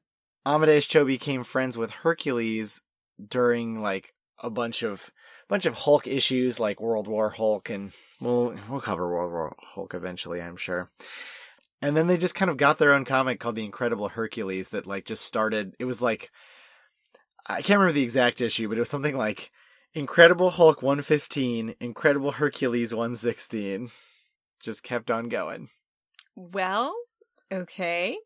Amadeus 0.47 0.87
Cho 0.87 1.05
became 1.05 1.43
friends 1.43 1.77
with 1.77 1.91
Hercules 1.91 2.81
during 3.29 3.83
like 3.83 4.15
a 4.41 4.51
bunch 4.51 4.85
of 4.85 5.11
bunch 5.49 5.67
of 5.67 5.75
Hulk 5.75 6.07
issues 6.07 6.61
like 6.61 6.81
World 6.81 7.09
War 7.09 7.31
Hulk 7.31 7.71
and 7.71 7.93
we'll 8.25 8.55
we'll 8.69 8.81
cover 8.81 9.09
World 9.09 9.33
War 9.33 9.55
Hulk 9.59 9.95
eventually, 9.95 10.41
I'm 10.41 10.57
sure. 10.57 10.91
And 11.83 11.97
then 11.97 12.07
they 12.07 12.17
just 12.17 12.35
kind 12.35 12.51
of 12.51 12.57
got 12.57 12.79
their 12.79 12.93
own 12.93 13.05
comic 13.05 13.39
called 13.39 13.57
The 13.57 13.65
Incredible 13.65 14.09
Hercules 14.09 14.71
that 14.71 14.87
like 14.87 15.05
just 15.05 15.25
started 15.25 15.75
it 15.79 15.85
was 15.85 16.01
like 16.01 16.31
I 17.47 17.61
can't 17.61 17.79
remember 17.79 17.93
the 17.93 18.03
exact 18.03 18.41
issue, 18.41 18.69
but 18.69 18.79
it 18.79 18.81
was 18.81 18.89
something 18.89 19.17
like 19.17 19.51
Incredible 19.93 20.51
Hulk 20.51 20.83
115, 20.83 21.75
Incredible 21.79 22.33
Hercules 22.33 22.95
116. 22.95 23.91
Just 24.63 24.83
kept 24.83 25.11
on 25.11 25.29
going. 25.29 25.69
Well, 26.35 26.97
okay. 27.53 28.17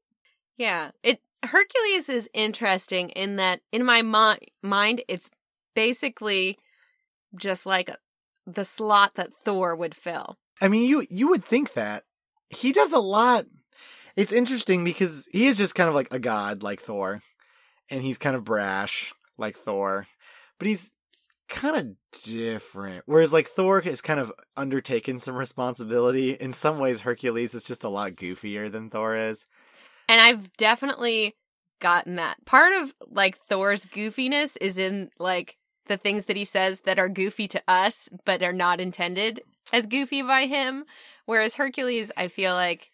Yeah. 0.57 0.93
It 1.02 1.21
Hercules 1.43 2.09
is 2.09 2.31
interesting 2.33 3.11
in 3.11 3.37
that 3.37 3.61
in 3.73 3.85
my 3.85 4.02
mi- 4.02 4.49
mind 4.62 5.02
it's 5.09 5.31
basically 5.75 6.59
just 7.37 7.67
like 7.67 7.90
the 8.55 8.64
slot 8.64 9.14
that 9.14 9.33
Thor 9.33 9.76
would 9.76 9.95
fill. 9.95 10.37
I 10.61 10.69
mean, 10.69 10.88
you 10.88 11.07
you 11.11 11.28
would 11.28 11.45
think 11.45 11.75
that 11.75 12.05
he 12.50 12.73
does 12.73 12.93
a 12.93 12.99
lot. 12.99 13.47
It's 14.17 14.33
interesting 14.33 14.83
because 14.83 15.28
he 15.31 15.47
is 15.47 15.57
just 15.57 15.75
kind 15.75 15.88
of 15.88 15.95
like 15.95 16.12
a 16.12 16.19
god 16.19 16.62
like 16.62 16.81
Thor, 16.81 17.23
and 17.90 18.02
he's 18.02 18.19
kind 18.19 18.35
of 18.35 18.45
brash 18.45 19.12
like 19.37 19.57
Thor, 19.57 20.07
but 20.59 20.67
he's 20.67 20.93
kind 21.49 21.76
of 21.76 22.23
different. 22.25 23.05
Whereas 23.07 23.33
like 23.33 23.49
Thor 23.49 23.81
has 23.83 24.00
kind 24.00 24.21
of 24.21 24.33
undertaken 24.57 25.19
some 25.19 25.37
responsibility. 25.37 26.33
In 26.33 26.52
some 26.52 26.78
ways, 26.78 27.00
Hercules 27.00 27.55
is 27.55 27.62
just 27.62 27.85
a 27.85 27.88
lot 27.88 28.12
goofier 28.12 28.71
than 28.71 28.90
Thor 28.90 29.17
is. 29.17 29.47
And 30.09 30.21
I've 30.21 30.52
definitely 30.57 31.37
gotten 31.81 32.17
that. 32.17 32.45
Part 32.45 32.73
of 32.73 32.95
like 33.09 33.38
Thor's 33.49 33.87
goofiness 33.87 34.57
is 34.61 34.78
in 34.78 35.11
like 35.19 35.57
the 35.88 35.97
things 35.97 36.26
that 36.26 36.37
he 36.37 36.45
says 36.45 36.80
that 36.80 36.99
are 36.99 37.09
goofy 37.09 37.49
to 37.49 37.62
us, 37.66 38.09
but 38.25 38.42
are 38.42 38.52
not 38.52 38.80
intended 38.80 39.42
as 39.73 39.87
goofy 39.87 40.23
by 40.23 40.47
him. 40.47 40.85
Whereas 41.26 41.57
Hercules, 41.57 42.11
I 42.16 42.28
feel 42.28 42.54
like, 42.54 42.90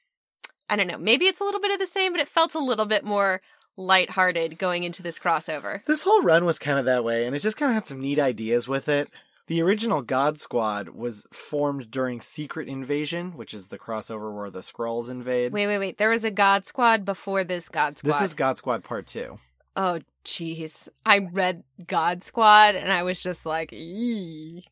I 0.69 0.77
don't 0.77 0.87
know, 0.87 0.99
maybe 0.99 1.27
it's 1.27 1.41
a 1.41 1.45
little 1.45 1.61
bit 1.61 1.73
of 1.73 1.79
the 1.79 1.87
same, 1.87 2.13
but 2.13 2.21
it 2.21 2.29
felt 2.29 2.55
a 2.55 2.59
little 2.59 2.87
bit 2.87 3.05
more 3.05 3.41
lighthearted 3.77 4.59
going 4.59 4.85
into 4.85 5.03
this 5.03 5.19
crossover. 5.19 5.85
This 5.85 6.05
whole 6.05 6.23
run 6.23 6.45
was 6.45 6.59
kind 6.59 6.79
of 6.79 6.85
that 6.85 7.05
way, 7.05 7.27
and 7.27 7.35
it 7.35 7.41
just 7.41 7.57
kind 7.57 7.71
of 7.71 7.75
had 7.75 7.87
some 7.87 8.01
neat 8.01 8.19
ideas 8.19 8.67
with 8.67 8.89
it. 8.89 9.09
The 9.47 9.61
original 9.61 10.01
God 10.01 10.41
Squad 10.41 10.91
was 10.91 11.27
formed 11.31 11.91
during 11.91 12.23
Secret 12.23 12.67
Invasion, 12.67 13.33
which 13.33 13.53
is 13.53 13.69
the 13.69 13.79
crossover 13.79 14.35
where 14.35 14.49
the 14.49 14.61
Skrulls 14.61 15.11
invade. 15.11 15.53
Wait, 15.53 15.67
wait, 15.67 15.79
wait. 15.79 15.99
There 15.99 16.09
was 16.09 16.25
a 16.25 16.31
God 16.31 16.67
Squad 16.67 17.05
before 17.05 17.45
this 17.45 17.69
God 17.69 17.99
Squad. 17.99 18.13
This 18.13 18.31
is 18.31 18.35
God 18.35 18.57
Squad 18.57 18.85
Part 18.85 19.07
2. 19.07 19.39
Oh, 19.77 20.01
jeez. 20.25 20.89
I 21.05 21.19
read 21.19 21.65
God 21.87 22.23
Squad 22.23 22.75
and 22.75 22.93
I 22.93 23.03
was 23.03 23.23
just 23.23 23.45
like, 23.45 23.73
Eee. 23.73 24.65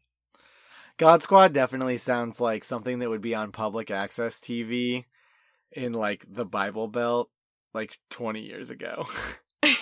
God 0.97 1.23
Squad 1.23 1.53
definitely 1.53 1.97
sounds 1.97 2.41
like 2.41 2.63
something 2.65 3.01
that 3.01 3.11
would 3.11 3.21
be 3.23 3.35
on 3.35 3.51
public 3.51 3.91
access 3.91 4.39
TV 4.41 5.05
in 5.73 5.93
like 5.93 6.25
the 6.29 6.45
Bible 6.45 6.87
Belt 6.87 7.31
like 7.75 7.99
20 8.11 8.41
years 8.41 8.71
ago. 8.71 9.07
oh, 9.65 9.75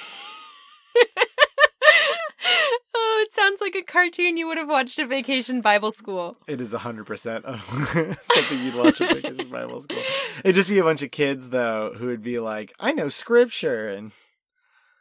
it 3.26 3.32
sounds 3.32 3.60
like 3.60 3.74
a 3.74 3.82
cartoon 3.82 4.36
you 4.36 4.46
would 4.46 4.58
have 4.58 4.68
watched 4.68 4.98
at 4.98 5.08
Vacation 5.08 5.60
Bible 5.60 5.90
School. 5.90 6.38
It 6.46 6.60
is 6.60 6.72
100% 6.72 7.44
of 7.44 7.62
something 8.32 8.58
you'd 8.64 8.74
watch 8.76 9.00
at 9.00 9.14
Vacation 9.14 9.50
Bible 9.50 9.82
School. 9.82 10.02
It'd 10.44 10.54
just 10.54 10.70
be 10.70 10.78
a 10.78 10.84
bunch 10.84 11.02
of 11.02 11.10
kids, 11.10 11.50
though, 11.50 11.92
who 11.96 12.06
would 12.06 12.22
be 12.22 12.38
like, 12.38 12.72
I 12.78 12.92
know 12.92 13.08
scripture. 13.08 13.88
And 13.88 14.12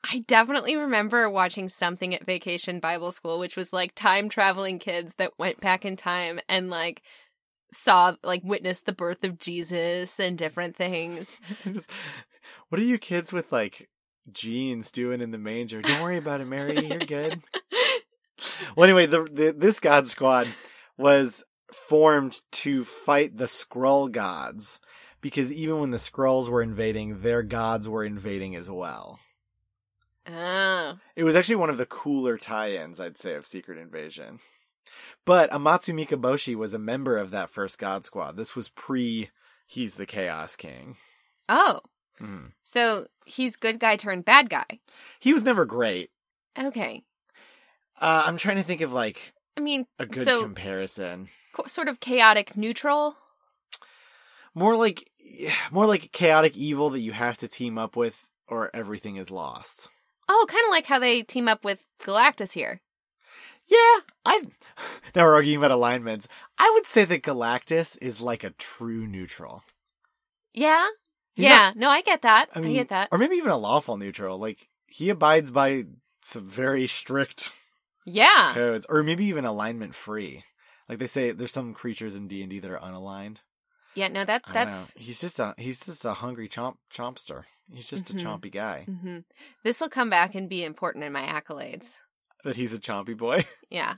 I 0.03 0.20
definitely 0.27 0.75
remember 0.75 1.29
watching 1.29 1.68
something 1.68 2.15
at 2.15 2.25
Vacation 2.25 2.79
Bible 2.79 3.12
School, 3.12 3.39
which 3.39 3.58
was 3.58 3.74
like 3.74 3.96
time 3.96 4.29
traveling 4.29 4.79
kids 4.79 5.15
that 5.15 5.38
went 5.38 5.60
back 5.60 5.86
in 5.86 5.96
time 5.96 6.39
and 6.48 6.70
like 6.70 7.01
saw, 7.72 8.15
like, 8.24 8.44
witnessed 8.44 8.86
the 8.86 8.94
birth 8.94 9.24
of 9.24 9.39
Jesus 9.39 10.20
and 10.20 10.38
different 10.38 10.75
things. 10.75 11.39
just, 11.72 11.89
what 12.70 12.79
are 12.79 12.86
you 12.86 12.98
kids 12.98 13.34
with 13.34 13.51
like 13.51 13.89
jeans 14.32 14.91
doing 14.91 15.22
in 15.22 15.32
the 15.32 15.38
manger? 15.38 15.82
Don't 15.82 16.01
worry 16.01 16.18
about 16.18 16.41
it, 16.41 16.46
Mary. 16.46 16.88
You're 16.88 17.00
good. 17.00 17.41
well, 18.75 18.86
anyway, 18.86 19.06
the, 19.06 19.24
the 19.24 19.53
this 19.56 19.79
God 19.79 20.08
Squad 20.08 20.48
was 20.98 21.44
formed 21.72 22.41
to 22.51 22.84
fight 22.84 23.38
the 23.38 23.46
Skrull 23.46 24.12
gods 24.12 24.79
because 25.22 25.51
even 25.51 25.79
when 25.79 25.91
the 25.91 25.98
Skrulls 25.98 26.50
were 26.50 26.62
invading, 26.62 27.22
their 27.22 27.44
gods 27.44 27.88
were 27.88 28.03
invading 28.03 28.56
as 28.56 28.70
well. 28.70 29.20
Oh. 30.30 30.98
It 31.16 31.24
was 31.24 31.36
actually 31.36 31.56
one 31.56 31.70
of 31.70 31.78
the 31.78 31.86
cooler 31.86 32.38
tie-ins, 32.38 33.00
I'd 33.00 33.18
say, 33.18 33.34
of 33.36 33.46
Secret 33.46 33.78
Invasion. 33.78 34.40
But 35.26 35.50
Amatsu 35.52 35.94
Mikaboshi 35.94 36.56
was 36.56 36.74
a 36.74 36.80
member 36.80 37.18
of 37.18 37.32
that 37.32 37.50
first 37.50 37.80
God 37.80 38.06
Squad. 38.06 38.38
This 38.38 38.56
was 38.56 38.70
pre 38.70 39.30
he's 39.68 39.96
the 39.96 40.06
Chaos 40.06 40.56
King. 40.56 40.98
Oh. 41.48 41.82
Mhm. 42.20 42.52
So 42.64 43.08
he's 43.26 43.56
good 43.56 43.80
guy 43.80 43.96
turned 43.96 44.26
bad 44.26 44.50
guy. 44.50 44.80
He 45.20 45.32
was 45.34 45.44
never 45.44 45.66
great. 45.66 46.10
Okay. 46.58 47.04
Uh, 48.00 48.24
I'm 48.26 48.38
trying 48.38 48.58
to 48.58 48.64
think 48.64 48.82
of 48.82 48.92
like 48.94 49.34
I 49.58 49.62
mean, 49.62 49.86
a 50.00 50.06
good 50.06 50.26
so 50.26 50.44
comparison. 50.44 51.30
co- 51.54 51.68
sort 51.68 51.88
of 51.88 52.00
chaotic 52.00 52.56
neutral. 52.58 53.16
More 54.56 54.76
like 54.76 55.10
more 55.72 55.86
like 55.86 56.12
chaotic 56.12 56.58
evil 56.58 56.90
that 56.92 57.00
you 57.02 57.12
have 57.12 57.38
to 57.40 57.48
team 57.48 57.78
up 57.78 57.96
with 57.96 58.32
or 58.48 58.72
everything 58.74 59.16
is 59.18 59.30
lost. 59.32 59.90
Oh, 60.30 60.46
kind 60.48 60.64
of 60.66 60.72
like 60.72 60.86
how 60.86 61.00
they 61.00 61.24
team 61.24 61.48
up 61.48 61.66
with 61.66 61.84
Galactus 62.04 62.54
here. 62.54 62.82
Yeah, 63.68 64.00
I 64.26 64.44
now 65.16 65.26
we're 65.26 65.34
arguing 65.34 65.58
about 65.60 65.72
alignments. 65.72 66.28
I 66.58 66.72
would 66.76 66.86
say 66.88 67.06
that 67.06 67.24
Galactus 67.24 67.98
is 68.02 68.22
like 68.22 68.44
a 68.44 68.50
true 68.52 69.06
neutral. 69.08 69.64
Yeah. 70.54 70.88
He's 71.36 71.46
yeah. 71.46 71.72
no, 71.76 71.90
I 71.90 72.02
get 72.02 72.22
that. 72.24 72.48
I 72.56 72.60
I, 72.60 72.74
get 72.74 72.90
that. 72.90 73.10
or 73.12 73.18
maybe 73.18 73.36
even 73.36 73.52
a 73.52 73.58
lawful 73.58 73.98
neutral. 73.98 74.38
Like 74.40 74.70
he 74.88 75.10
abides 75.10 75.52
by 75.52 75.86
some 76.22 76.48
very 76.48 76.88
strict 76.88 77.52
Yeah. 78.06 78.52
codes, 78.54 78.86
or 78.90 79.04
maybe 79.04 79.26
even 79.26 79.46
alignment 79.46 79.94
free. 79.96 80.44
Like 80.88 80.98
they 80.98 81.08
say, 81.08 81.32
there's 81.32 81.52
some 81.52 81.74
creatures 81.76 82.16
in 82.16 82.28
D 82.28 82.42
and 82.42 82.50
D 82.50 82.60
that 82.60 82.72
are 82.72 82.80
unaligned. 82.80 83.38
Yeah. 83.96 84.08
No, 84.10 84.24
that 84.25 84.43
that's. 84.53 84.93
he's 84.96 85.19
just 85.22 85.39
a 85.39 85.53
he's 85.58 85.86
just 85.86 86.05
a 86.05 86.13
hungry 86.13 86.48
chomp 86.50 86.75
chompster. 86.93 87.43
He's 87.72 87.86
just 87.88 88.05
Mhm. 88.05 88.15
a 88.15 88.25
chompy 88.25 88.51
guy. 88.51 88.84
hmm 88.86 89.19
This 89.63 89.79
will 89.79 89.89
come 89.89 90.10
back 90.10 90.34
and 90.36 90.50
be 90.50 90.63
important 90.63 91.03
in 91.05 91.12
my 91.13 91.22
accolades. 91.24 92.00
That 92.43 92.55
he's 92.55 92.74
a 92.74 92.79
chompy 92.79 93.15
boy. 93.17 93.46
Yeah. 93.69 93.96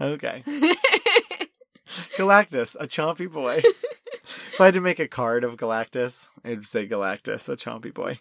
okay, 0.00 0.42
Galactus, 2.16 2.76
a 2.78 2.86
chompy 2.86 3.30
boy. 3.30 3.56
if 4.52 4.60
I 4.60 4.66
had 4.66 4.74
to 4.74 4.80
make 4.80 4.98
a 4.98 5.08
card 5.08 5.44
of 5.44 5.56
Galactus, 5.56 6.28
I'd 6.44 6.66
say 6.66 6.86
Galactus, 6.86 7.48
a 7.48 7.56
chompy 7.56 7.92
boy. 7.92 8.18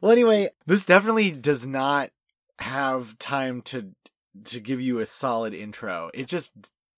Well, 0.00 0.12
anyway, 0.12 0.48
this 0.66 0.84
definitely 0.84 1.30
does 1.32 1.66
not 1.66 2.10
have 2.58 3.18
time 3.18 3.62
to 3.62 3.90
to 4.44 4.60
give 4.60 4.80
you 4.80 4.98
a 5.00 5.06
solid 5.06 5.52
intro. 5.54 6.10
It 6.14 6.26
just 6.26 6.50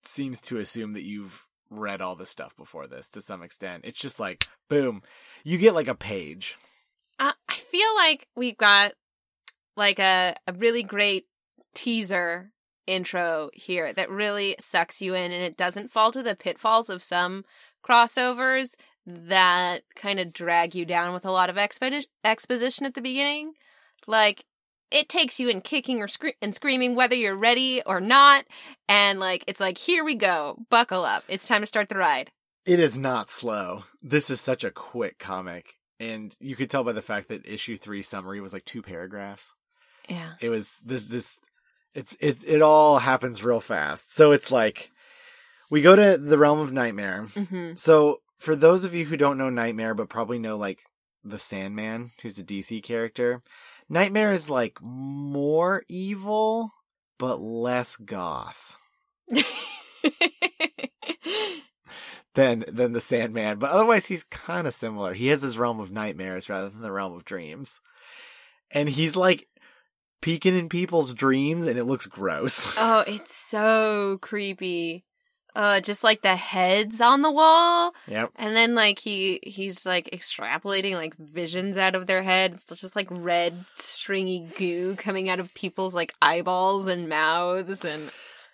seems 0.05 0.41
to 0.43 0.59
assume 0.59 0.93
that 0.93 1.03
you've 1.05 1.47
read 1.73 2.01
all 2.01 2.17
the 2.17 2.27
stuff 2.27 2.57
before 2.57 2.87
this 2.87 3.11
to 3.11 3.21
some 3.21 3.43
extent. 3.43 3.85
It's 3.85 4.01
just 4.01 4.21
like 4.21 4.49
boom, 4.69 5.03
you 5.45 5.59
get 5.59 5.75
like 5.75 5.89
a 5.89 5.95
page. 5.95 6.59
I 7.19 7.55
feel 7.55 7.95
like 7.95 8.27
we've 8.37 8.57
got 8.57 8.93
like 9.77 9.99
a 9.99 10.37
a 10.47 10.53
really 10.53 10.83
great 10.83 11.27
teaser 11.75 12.51
intro 12.87 13.51
here 13.55 13.93
that 13.93 14.11
really 14.11 14.57
sucks 14.59 15.01
you 15.01 15.15
in 15.15 15.31
and 15.33 15.43
it 15.43 15.57
doesn't 15.57 15.91
fall 15.91 16.11
to 16.13 16.23
the 16.23 16.35
pitfalls 16.35 16.91
of 16.91 17.03
some 17.03 17.45
crossovers 17.87 18.75
that 19.07 19.83
kind 19.95 20.19
of 20.19 20.33
drag 20.33 20.75
you 20.75 20.85
down 20.85 21.13
with 21.13 21.25
a 21.25 21.31
lot 21.31 21.49
of 21.49 21.57
expedi- 21.57 22.07
exposition 22.25 22.85
at 22.85 22.95
the 22.95 23.01
beginning 23.01 23.53
like 24.07 24.45
it 24.93 25.09
takes 25.09 25.41
you 25.41 25.49
in 25.49 25.61
kicking 25.61 26.01
or 26.01 26.09
scre- 26.09 26.39
and 26.41 26.55
screaming 26.55 26.95
whether 26.95 27.15
you're 27.15 27.37
ready 27.37 27.83
or 27.87 28.01
not 28.01 28.45
and 28.89 29.19
like 29.19 29.45
it's 29.47 29.61
like 29.61 29.79
here 29.79 30.05
we 30.05 30.15
go 30.15 30.57
buckle 30.71 31.05
up 31.05 31.25
it's 31.29 31.47
time 31.47 31.61
to 31.63 31.67
start 31.67 31.89
the 31.89 31.97
ride 31.97 32.31
It 32.65 32.79
is 32.79 32.97
not 32.97 33.29
slow. 33.31 33.85
This 34.01 34.31
is 34.31 34.41
such 34.41 34.63
a 34.65 34.71
quick 34.71 35.19
comic. 35.19 35.75
And 35.99 36.35
you 36.41 36.55
could 36.57 36.71
tell 36.71 36.85
by 36.85 36.93
the 36.93 37.03
fact 37.03 37.29
that 37.29 37.47
issue 37.47 37.77
three 37.77 38.03
summary 38.03 38.41
was 38.41 38.53
like 38.53 38.65
two 38.65 38.83
paragraphs. 38.83 39.53
yeah 40.09 40.35
It 40.41 40.49
was 40.49 40.79
this 40.85 41.09
this 41.09 41.39
it's 41.95 42.17
it's 42.21 42.43
it 42.45 42.63
all 42.63 42.99
happens 42.99 43.43
real 43.45 43.61
fast. 43.61 44.15
So 44.15 44.33
it's 44.33 44.51
like 44.51 44.91
we 45.71 45.83
go 45.83 45.97
to 45.97 46.17
the 46.19 46.39
realm 46.39 46.61
of 46.61 46.73
nightmare. 46.73 47.27
mm-hmm. 47.35 47.75
So 47.77 48.19
for 48.39 48.57
those 48.57 48.85
of 48.85 48.95
you 48.95 49.05
who 49.05 49.17
don't 49.17 49.39
know 49.39 49.51
Nightmare 49.51 49.95
but 49.95 50.09
probably 50.09 50.39
know 50.39 50.57
like 50.57 50.81
the 51.25 51.39
Sandman, 51.39 52.11
who's 52.23 52.39
a 52.39 52.45
DC 52.45 52.83
character, 52.83 53.43
Nightmare 53.89 54.33
is 54.33 54.49
like 54.51 54.79
more 54.81 55.83
evil 55.89 56.73
but 57.19 57.41
less 57.41 57.97
goth. 57.97 58.77
than 62.35 62.65
than 62.69 62.93
the 62.93 63.01
Sandman, 63.01 63.59
but 63.59 63.71
otherwise 63.71 64.07
he's 64.07 64.25
kind 64.25 64.67
of 64.67 64.75
similar. 64.75 65.15
He 65.15 65.29
has 65.29 65.43
his 65.43 65.59
realm 65.59 65.81
of 65.81 65.93
nightmares 65.93 66.49
rather 66.49 66.69
than 66.69 66.83
the 66.83 66.93
realm 66.93 67.13
of 67.13 67.25
dreams, 67.25 67.81
and 68.71 68.89
he's 68.89 69.17
like 69.17 69.49
peeking 70.21 70.59
in 70.59 70.69
people's 70.69 71.15
dreams, 71.15 71.67
and 71.67 71.79
it 71.79 71.85
looks 71.85 72.07
gross. 72.07 72.75
Oh, 72.79 73.05
it's 73.07 73.35
so 73.35 74.19
creepy. 74.19 75.05
Uh, 75.55 75.81
just 75.81 76.03
like 76.03 76.23
the 76.23 76.35
heads 76.35 77.01
on 77.03 77.21
the 77.21 77.31
wall, 77.31 77.95
yep. 78.07 78.31
and 78.37 78.57
then 78.57 78.75
like 78.75 78.99
he 78.99 79.39
he's 79.43 79.85
like 79.85 80.09
extrapolating 80.11 80.95
like 80.95 81.15
visions 81.15 81.77
out 81.77 81.95
of 81.95 82.07
their 82.07 82.23
heads. 82.23 82.65
It's 82.71 82.81
just 82.81 82.97
like 82.97 83.09
red 83.11 83.67
stringy 83.75 84.49
goo 84.57 84.97
coming 84.97 85.29
out 85.29 85.41
of 85.41 85.53
people's 85.53 85.95
like 85.95 86.15
eyeballs 86.23 86.89
and 86.89 87.07
mouths, 87.07 87.85
and 87.85 88.11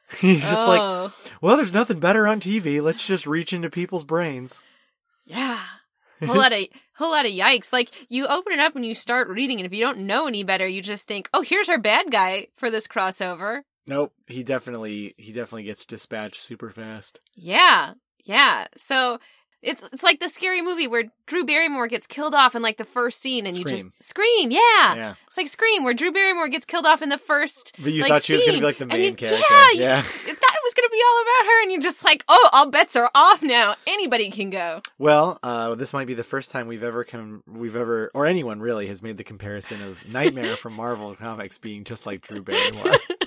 He's 0.19 0.41
just 0.41 0.67
like, 0.67 0.81
oh, 0.81 1.13
well, 1.43 1.57
there's 1.57 1.73
nothing 1.73 2.01
better 2.01 2.27
on 2.27 2.41
TV. 2.41 2.83
Let's 2.83 3.07
just 3.07 3.27
reach 3.27 3.53
into 3.53 3.69
people's 3.69 4.05
brains. 4.05 4.59
yeah, 5.27 5.61
whole 6.25 6.37
lot 6.37 6.53
of 6.53 6.67
whole 6.97 7.11
lot 7.11 7.27
of 7.27 7.33
yikes. 7.33 7.73
Like 7.73 7.91
you 8.09 8.27
open 8.27 8.55
it 8.55 8.59
up 8.59 8.75
and 8.75 8.87
you 8.87 8.95
start 8.95 9.29
reading, 9.29 9.59
and 9.59 9.67
if 9.67 9.75
you 9.75 9.85
don't 9.85 9.99
know 9.99 10.27
any 10.27 10.43
better, 10.45 10.67
you 10.67 10.81
just 10.81 11.07
think, 11.07 11.29
oh, 11.35 11.43
here's 11.43 11.69
our 11.69 11.79
bad 11.79 12.11
guy 12.11 12.49
for 12.57 12.71
this 12.71 12.89
crossover. 12.89 13.63
Nope. 13.89 14.13
He 14.27 14.43
definitely 14.43 15.15
he 15.17 15.33
definitely 15.33 15.65
gets 15.65 15.87
dispatched 15.87 16.41
super 16.41 16.71
fast. 16.71 17.21
Yeah, 17.35 17.95
yeah. 18.25 18.67
So 18.77 19.19
it's 19.61 19.83
it's 19.93 20.03
like 20.05 20.21
the 20.21 20.29
scary 20.29 20.63
movie 20.63 20.87
where 20.87 21.05
Drew 21.27 21.45
Barrymore 21.45 21.89
gets 21.89 22.07
killed 22.07 22.35
off 22.35 22.55
in 22.55 22.63
like 22.63 22.77
the 22.77 22.85
first 22.85 23.21
scene, 23.21 23.45
and 23.47 23.59
you 23.59 23.65
just 23.65 23.85
scream. 24.01 24.51
Yeah. 24.51 24.95
Yeah, 24.95 25.15
it's 25.27 25.37
like 25.37 25.49
Scream 25.49 25.83
where 25.83 25.95
Drew 25.95 26.13
Barrymore 26.13 26.49
gets 26.49 26.65
killed 26.65 26.87
off 26.87 27.03
in 27.03 27.09
the 27.09 27.19
first. 27.19 27.75
but 27.83 27.93
you 27.93 28.03
like, 28.03 28.13
thought 28.13 28.23
she 28.23 28.35
was 28.35 28.45
gonna 28.45 28.59
be 28.59 28.65
like 28.65 28.79
the 28.79 28.87
main 28.87 29.01
you- 29.01 29.15
character. 29.15 29.45
Yeah, 29.51 29.71
yeah. 29.75 29.97
you-. 30.27 30.35
That 30.35 30.57
was 30.65 30.75
gonna 30.75 30.89
be 30.91 31.03
all 31.07 31.23
about 31.23 31.47
her, 31.47 31.63
and 31.63 31.73
you're 31.73 31.81
just 31.81 32.05
like, 32.05 32.25
oh, 32.29 32.49
all 32.53 32.71
bets 32.71 32.95
are 32.95 33.11
off 33.15 33.43
now. 33.43 33.75
Anybody 33.87 34.31
can 34.31 34.51
go. 34.51 34.81
Well, 34.99 35.39
uh, 35.43 35.75
this 35.75 35.93
might 35.93 36.07
be 36.07 36.15
the 36.15 36.23
first 36.25 36.53
time 36.53 36.69
we've 36.69 36.83
ever 36.85 37.03
come, 37.03 37.43
we've 37.49 37.75
ever, 37.77 38.11
or 38.15 38.27
anyone 38.27 38.61
really 38.61 38.87
has 38.87 39.03
made 39.03 39.17
the 39.17 39.25
comparison 39.25 39.83
of 39.83 40.07
Nightmare 40.07 40.57
from 40.57 40.75
Marvel 40.75 41.15
Comics 41.17 41.59
being 41.59 41.83
just 41.85 42.07
like 42.07 42.21
Drew 42.21 42.43
Barrymore. 42.43 42.95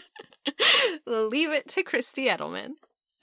Leave 1.11 1.51
it 1.51 1.67
to 1.69 1.83
Christy 1.83 2.27
Edelman. 2.27 2.73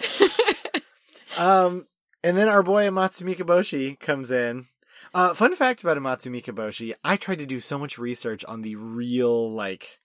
um, 1.39 1.87
and 2.23 2.37
then 2.37 2.49
our 2.49 2.63
boy 2.63 2.87
Amatsu 2.87 3.23
Mikaboshi 3.23 3.99
comes 3.99 4.31
in. 4.31 4.67
Uh, 5.15 5.35
fun 5.35 5.55
fact 5.57 5.83
about 5.83 5.97
Amatsu 5.97 6.31
Mikaboshi: 6.31 6.95
I 7.03 7.17
tried 7.17 7.39
to 7.39 7.47
do 7.47 7.61
so 7.61 7.79
much 7.79 7.99
research 7.99 8.45
on 8.45 8.63
the 8.63 8.77
real, 8.77 9.51
like, 9.51 10.01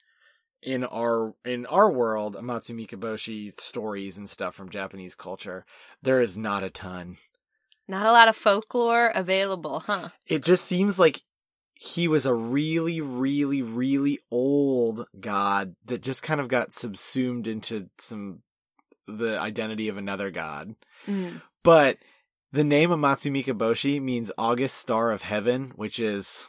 in 0.61 0.85
our 0.85 1.35
in 1.43 1.65
our 1.65 1.91
world, 1.91 2.35
Amatsu 2.35 2.71
Mikaboshi 2.71 3.59
stories 3.59 4.17
and 4.17 4.29
stuff 4.29 4.55
from 4.55 4.69
Japanese 4.69 5.15
culture. 5.15 5.65
There 6.01 6.21
is 6.21 6.37
not 6.37 6.63
a 6.63 6.69
ton. 6.69 7.17
Not 7.87 8.05
a 8.05 8.11
lot 8.11 8.29
of 8.29 8.35
folklore 8.37 9.07
available, 9.13 9.81
huh? 9.81 10.09
it 10.25 10.41
just 10.43 10.63
seems 10.63 10.97
like 10.97 11.21
he 11.75 12.07
was 12.07 12.25
a 12.25 12.33
really, 12.33 13.01
really, 13.01 13.61
really 13.61 14.19
old 14.31 15.05
god 15.19 15.75
that 15.85 16.01
just 16.01 16.23
kind 16.23 16.39
of 16.39 16.47
got 16.47 16.73
subsumed 16.73 17.47
into 17.47 17.89
some 17.97 18.39
the 19.07 19.39
identity 19.39 19.89
of 19.89 19.97
another 19.97 20.31
god. 20.31 20.75
Mm. 21.07 21.41
But 21.63 21.97
the 22.51 22.63
name 22.63 22.91
of 22.91 22.99
Matsumika 22.99 23.57
Boshi 23.57 24.01
means 24.01 24.31
August 24.37 24.77
Star 24.77 25.11
of 25.11 25.23
Heaven, 25.23 25.73
which 25.75 25.99
is 25.99 26.47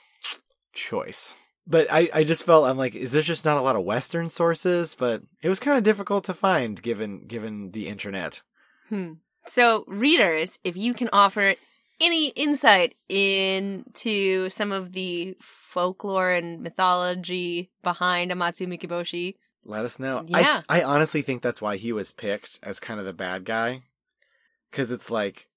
choice. 0.73 1.37
But 1.67 1.87
I, 1.91 2.11
I 2.13 2.25
just 2.25 2.45
felt 2.45 2.67
I'm 2.67 2.77
like, 2.77 2.95
is 2.95 3.13
there 3.13 3.23
just 3.23 3.45
not 3.45 3.57
a 3.57 3.63
lot 3.63 3.77
of 3.77 3.85
Western 3.85 4.29
sources? 4.29 4.95
But 4.95 5.23
it 5.43 5.49
was 5.49 5.61
kind 5.61 5.79
of 5.79 5.85
difficult 5.85 6.25
to 6.25 6.35
find 6.35 6.81
given 6.81 7.27
given 7.27 7.71
the 7.71 7.89
internet. 7.89 8.43
Hmm. 8.89 9.15
So, 9.47 9.85
readers, 9.87 10.59
if 10.65 10.77
you 10.77 10.95
can 10.95 11.09
offer 11.13 11.55
any 12.01 12.29
insight 12.29 12.95
into 13.09 14.49
some 14.51 14.73
of 14.73 14.93
the 14.93 15.37
folklore 15.41 16.33
and 16.33 16.63
mythology 16.63 17.71
behind 17.83 18.31
Amatsu 18.31 18.67
Mikaboshi, 18.67 19.35
Let 19.65 19.85
us 19.85 19.99
know. 19.99 20.25
Yeah. 20.27 20.63
I, 20.69 20.81
I 20.81 20.85
honestly 20.85 21.23
think 21.23 21.43
that's 21.43 21.63
why 21.63 21.77
he 21.77 21.93
was 21.93 22.13
picked 22.13 22.59
as 22.63 22.81
kind 22.81 23.01
of 23.01 23.07
the 23.07 23.13
bad 23.13 23.45
guy. 23.45 23.83
Cause 24.73 24.91
it's 24.91 25.11
like, 25.11 25.49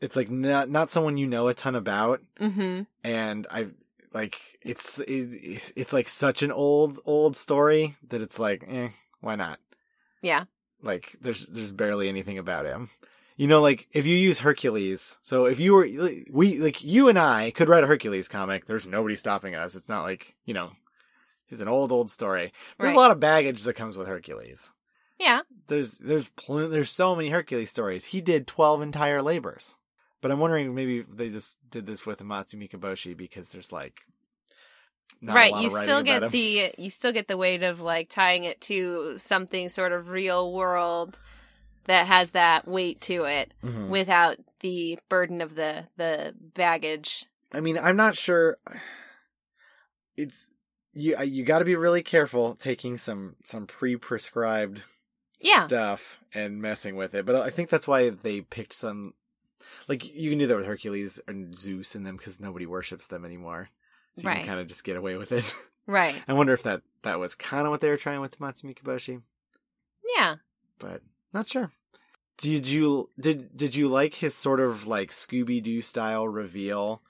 it's 0.00 0.16
like 0.16 0.30
not, 0.30 0.68
not 0.70 0.90
someone 0.90 1.16
you 1.18 1.26
know 1.26 1.48
a 1.48 1.54
ton 1.54 1.74
about. 1.74 2.20
mm-hmm. 2.40 2.82
And 3.04 3.46
I've, 3.50 3.74
like, 4.14 4.58
it's, 4.62 4.98
it, 5.00 5.72
it's 5.76 5.92
like 5.92 6.08
such 6.08 6.42
an 6.42 6.50
old, 6.50 6.98
old 7.04 7.36
story 7.36 7.96
that 8.08 8.20
it's 8.20 8.38
like, 8.38 8.64
eh, 8.68 8.88
why 9.20 9.36
not? 9.36 9.58
yeah, 10.22 10.44
Like 10.82 11.16
there's, 11.20 11.46
there's 11.46 11.72
barely 11.72 12.08
anything 12.08 12.38
about 12.38 12.64
him. 12.66 12.90
You 13.42 13.48
know, 13.48 13.60
like 13.60 13.88
if 13.90 14.06
you 14.06 14.14
use 14.16 14.38
Hercules, 14.38 15.18
so 15.22 15.46
if 15.46 15.58
you 15.58 15.72
were 15.72 15.88
we 16.30 16.58
like 16.58 16.84
you 16.84 17.08
and 17.08 17.18
I 17.18 17.50
could 17.50 17.68
write 17.68 17.82
a 17.82 17.88
Hercules 17.88 18.28
comic. 18.28 18.66
There's 18.66 18.86
nobody 18.86 19.16
stopping 19.16 19.56
us. 19.56 19.74
It's 19.74 19.88
not 19.88 20.04
like 20.04 20.36
you 20.44 20.54
know, 20.54 20.70
it's 21.48 21.60
an 21.60 21.66
old 21.66 21.90
old 21.90 22.08
story. 22.08 22.52
There's 22.78 22.90
Right. 22.90 22.96
a 22.96 23.00
lot 23.00 23.10
of 23.10 23.18
baggage 23.18 23.64
that 23.64 23.74
comes 23.74 23.98
with 23.98 24.06
Hercules. 24.06 24.70
Yeah. 25.18 25.40
There's 25.66 25.98
there's 25.98 26.28
pl- 26.28 26.68
there's 26.68 26.92
so 26.92 27.16
many 27.16 27.30
Hercules 27.30 27.68
stories. 27.68 28.04
He 28.04 28.20
did 28.20 28.46
twelve 28.46 28.80
entire 28.80 29.20
labors, 29.20 29.74
but 30.20 30.30
I'm 30.30 30.38
wondering 30.38 30.72
maybe 30.72 31.02
they 31.02 31.28
just 31.28 31.56
did 31.68 31.84
this 31.84 32.06
with 32.06 32.20
Amatsu 32.20 32.54
Mikaboshi 32.54 33.16
because 33.16 33.50
there's 33.50 33.72
like 33.72 34.02
not 35.20 35.34
right. 35.34 35.56
You 35.60 35.68
still 35.82 36.04
get 36.04 36.30
the 36.30 36.74
you 36.78 36.90
still 36.90 37.10
get 37.10 37.26
the 37.26 37.36
weight 37.36 37.64
of 37.64 37.80
like 37.80 38.08
tying 38.08 38.44
it 38.44 38.60
to 38.60 39.18
something 39.18 39.68
sort 39.68 39.90
of 39.90 40.10
real 40.10 40.52
world 40.52 41.18
that 41.86 42.06
has 42.06 42.30
that 42.32 42.66
weight 42.66 43.00
to 43.02 43.24
it 43.24 43.52
Mhm. 43.62 43.88
without 43.88 44.38
the 44.60 44.98
burden 45.08 45.40
of 45.40 45.54
the 45.54 45.88
the 45.96 46.34
baggage. 46.38 47.26
I 47.52 47.60
mean, 47.60 47.76
I'm 47.78 47.96
not 47.96 48.16
sure. 48.16 48.58
It's 50.16 50.48
you. 50.92 51.16
You 51.22 51.44
got 51.44 51.60
to 51.60 51.64
be 51.64 51.76
really 51.76 52.02
careful 52.02 52.54
taking 52.54 52.96
some 52.98 53.36
some 53.44 53.66
pre-prescribed 53.66 54.82
Yeah. 55.40 55.66
stuff 55.66 56.20
and 56.34 56.60
messing 56.60 56.96
with 56.96 57.14
it. 57.14 57.24
But 57.26 57.36
I 57.36 57.50
think 57.50 57.68
that's 57.70 57.88
why 57.88 58.10
they 58.10 58.40
picked 58.42 58.74
some. 58.74 59.14
Like 59.88 60.12
you 60.14 60.30
can 60.30 60.38
do 60.38 60.46
that 60.46 60.56
with 60.56 60.66
Hercules 60.66 61.20
and 61.26 61.56
Zeus 61.56 61.94
and 61.94 62.06
them 62.06 62.16
because 62.16 62.40
nobody 62.40 62.66
worships 62.66 63.06
them 63.06 63.24
anymore. 63.24 63.70
So 64.16 64.22
you 64.22 64.28
Right. 64.28 64.38
can 64.38 64.46
kind 64.46 64.60
of 64.60 64.66
just 64.66 64.84
get 64.84 64.96
away 64.96 65.16
with 65.16 65.32
it. 65.32 65.54
Right. 65.84 66.22
I 66.28 66.32
wonder 66.34 66.52
if 66.52 66.62
that 66.62 66.82
that 67.02 67.18
was 67.18 67.34
kind 67.34 67.66
of 67.66 67.72
what 67.72 67.80
they 67.80 67.88
were 67.88 67.96
trying 67.96 68.20
with 68.20 68.38
Matsumi 68.38 68.72
Kiboshi, 68.78 69.20
Yeah. 70.16 70.36
but 70.78 71.02
not 71.32 71.48
sure. 71.48 71.70
Did 72.38 72.66
you 72.66 73.10
did 73.20 73.56
did 73.56 73.74
you 73.74 73.88
like 73.88 74.14
his 74.14 74.34
sort 74.34 74.60
of 74.60 74.86
like 74.86 75.10
Scooby 75.10 75.62
Doo 75.62 75.80
style 75.82 76.26
reveal, 76.26 77.02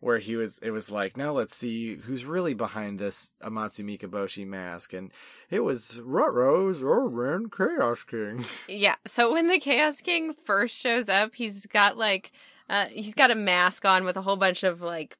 where 0.00 0.18
he 0.18 0.36
was? 0.36 0.58
It 0.58 0.70
was 0.70 0.90
like, 0.90 1.16
now 1.16 1.32
let's 1.32 1.56
see 1.56 1.96
who's 1.96 2.24
really 2.24 2.54
behind 2.54 2.98
this 2.98 3.30
Amatsu 3.42 3.84
Mikaboshi 3.84 4.46
mask, 4.46 4.92
and 4.92 5.10
it 5.50 5.60
was 5.60 6.00
Rutrose 6.04 6.82
Orban 6.84 7.50
Chaos 7.50 8.04
King. 8.04 8.44
Yeah. 8.68 8.96
So 9.06 9.32
when 9.32 9.48
the 9.48 9.58
Chaos 9.58 10.00
King 10.00 10.34
first 10.44 10.78
shows 10.78 11.08
up, 11.08 11.34
he's 11.34 11.66
got 11.66 11.96
like 11.96 12.32
uh 12.68 12.86
he's 12.86 13.14
got 13.14 13.30
a 13.30 13.34
mask 13.34 13.84
on 13.84 14.04
with 14.04 14.16
a 14.16 14.22
whole 14.22 14.36
bunch 14.36 14.62
of 14.62 14.82
like 14.82 15.16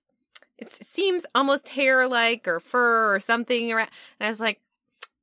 it 0.59 0.71
seems 0.71 1.27
almost 1.35 1.69
hair 1.71 2.07
like 2.07 2.47
or 2.47 2.61
fur 2.61 3.15
or 3.15 3.21
something 3.21 3.73
around 3.73 3.89
and 4.19 4.27
I 4.27 4.31
was 4.31 4.41
like 4.41 4.61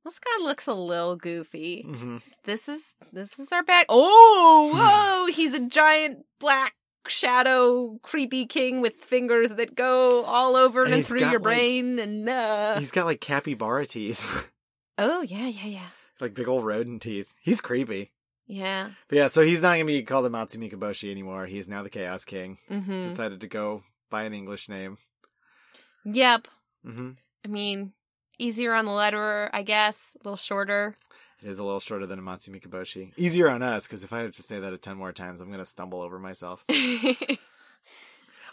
this 0.04 0.18
guy 0.18 0.42
looks 0.42 0.66
a 0.66 0.74
little 0.74 1.16
goofy. 1.16 1.82
hmm 1.82 2.18
This 2.44 2.68
is 2.68 2.82
this 3.12 3.38
is 3.38 3.50
our 3.52 3.62
back. 3.62 3.86
Oh, 3.88 4.70
whoa, 4.74 5.32
he's 5.32 5.54
a 5.54 5.60
giant 5.60 6.24
black 6.38 6.74
shadow 7.06 7.98
creepy 8.02 8.46
king 8.46 8.80
with 8.80 8.94
fingers 8.94 9.50
that 9.56 9.74
go 9.74 10.24
all 10.24 10.56
over 10.56 10.84
And 10.84 10.94
and, 10.94 11.06
through 11.06 11.20
your 11.20 11.32
like- 11.32 11.42
brain 11.42 11.98
and 11.98 12.28
uh 12.28 12.78
He's 12.78 12.92
got 12.92 13.04
like 13.06 13.20
capybara 13.20 13.84
teeth, 13.86 14.48
Oh, 14.98 15.22
yeah, 15.22 15.46
yeah, 15.48 15.66
yeah. 15.66 15.88
like 16.20 16.34
big 16.34 16.48
old 16.48 16.64
rodent 16.64 17.02
teeth. 17.02 17.32
He's 17.42 17.60
creepy. 17.60 18.12
Yeah. 18.46 18.90
But 19.08 19.16
yeah, 19.16 19.26
so 19.28 19.42
he's 19.42 19.62
not 19.62 19.72
gonna 19.74 19.84
be 19.86 20.02
called 20.02 20.30
Amatsu 20.30 20.56
Mikaboshi 20.58 21.10
anymore. 21.10 21.46
He's 21.46 21.66
now 21.68 21.82
the 21.82 21.90
Chaos 21.90 22.24
King. 22.24 22.58
Mhm. 22.70 23.02
Decided 23.02 23.40
to 23.40 23.48
go 23.48 23.82
by 24.10 24.24
an 24.24 24.34
English 24.34 24.68
name. 24.68 24.98
Yep. 26.04 26.48
hmm 26.84 27.10
I 27.44 27.48
mean, 27.48 27.92
easier 28.38 28.74
on 28.74 28.84
the 28.84 28.90
letterer, 28.90 29.50
I 29.52 29.62
guess. 29.62 30.12
A 30.16 30.18
little 30.24 30.36
shorter. 30.36 30.96
It 31.42 31.48
is 31.48 31.58
a 31.58 31.64
little 31.64 31.80
shorter 31.80 32.06
than 32.06 32.20
Amatsu 32.20 32.48
Mikaboshi. 32.48 33.12
Easier 33.16 33.50
on 33.50 33.62
us, 33.62 33.86
because 33.86 34.02
if 34.02 34.12
I 34.12 34.20
have 34.20 34.34
to 34.36 34.42
say 34.42 34.60
that 34.60 34.72
a 34.72 34.78
ten 34.78 34.96
more 34.96 35.12
times, 35.12 35.40
I'm 35.40 35.50
gonna 35.50 35.66
stumble 35.66 36.00
over 36.00 36.18
myself. 36.18 36.64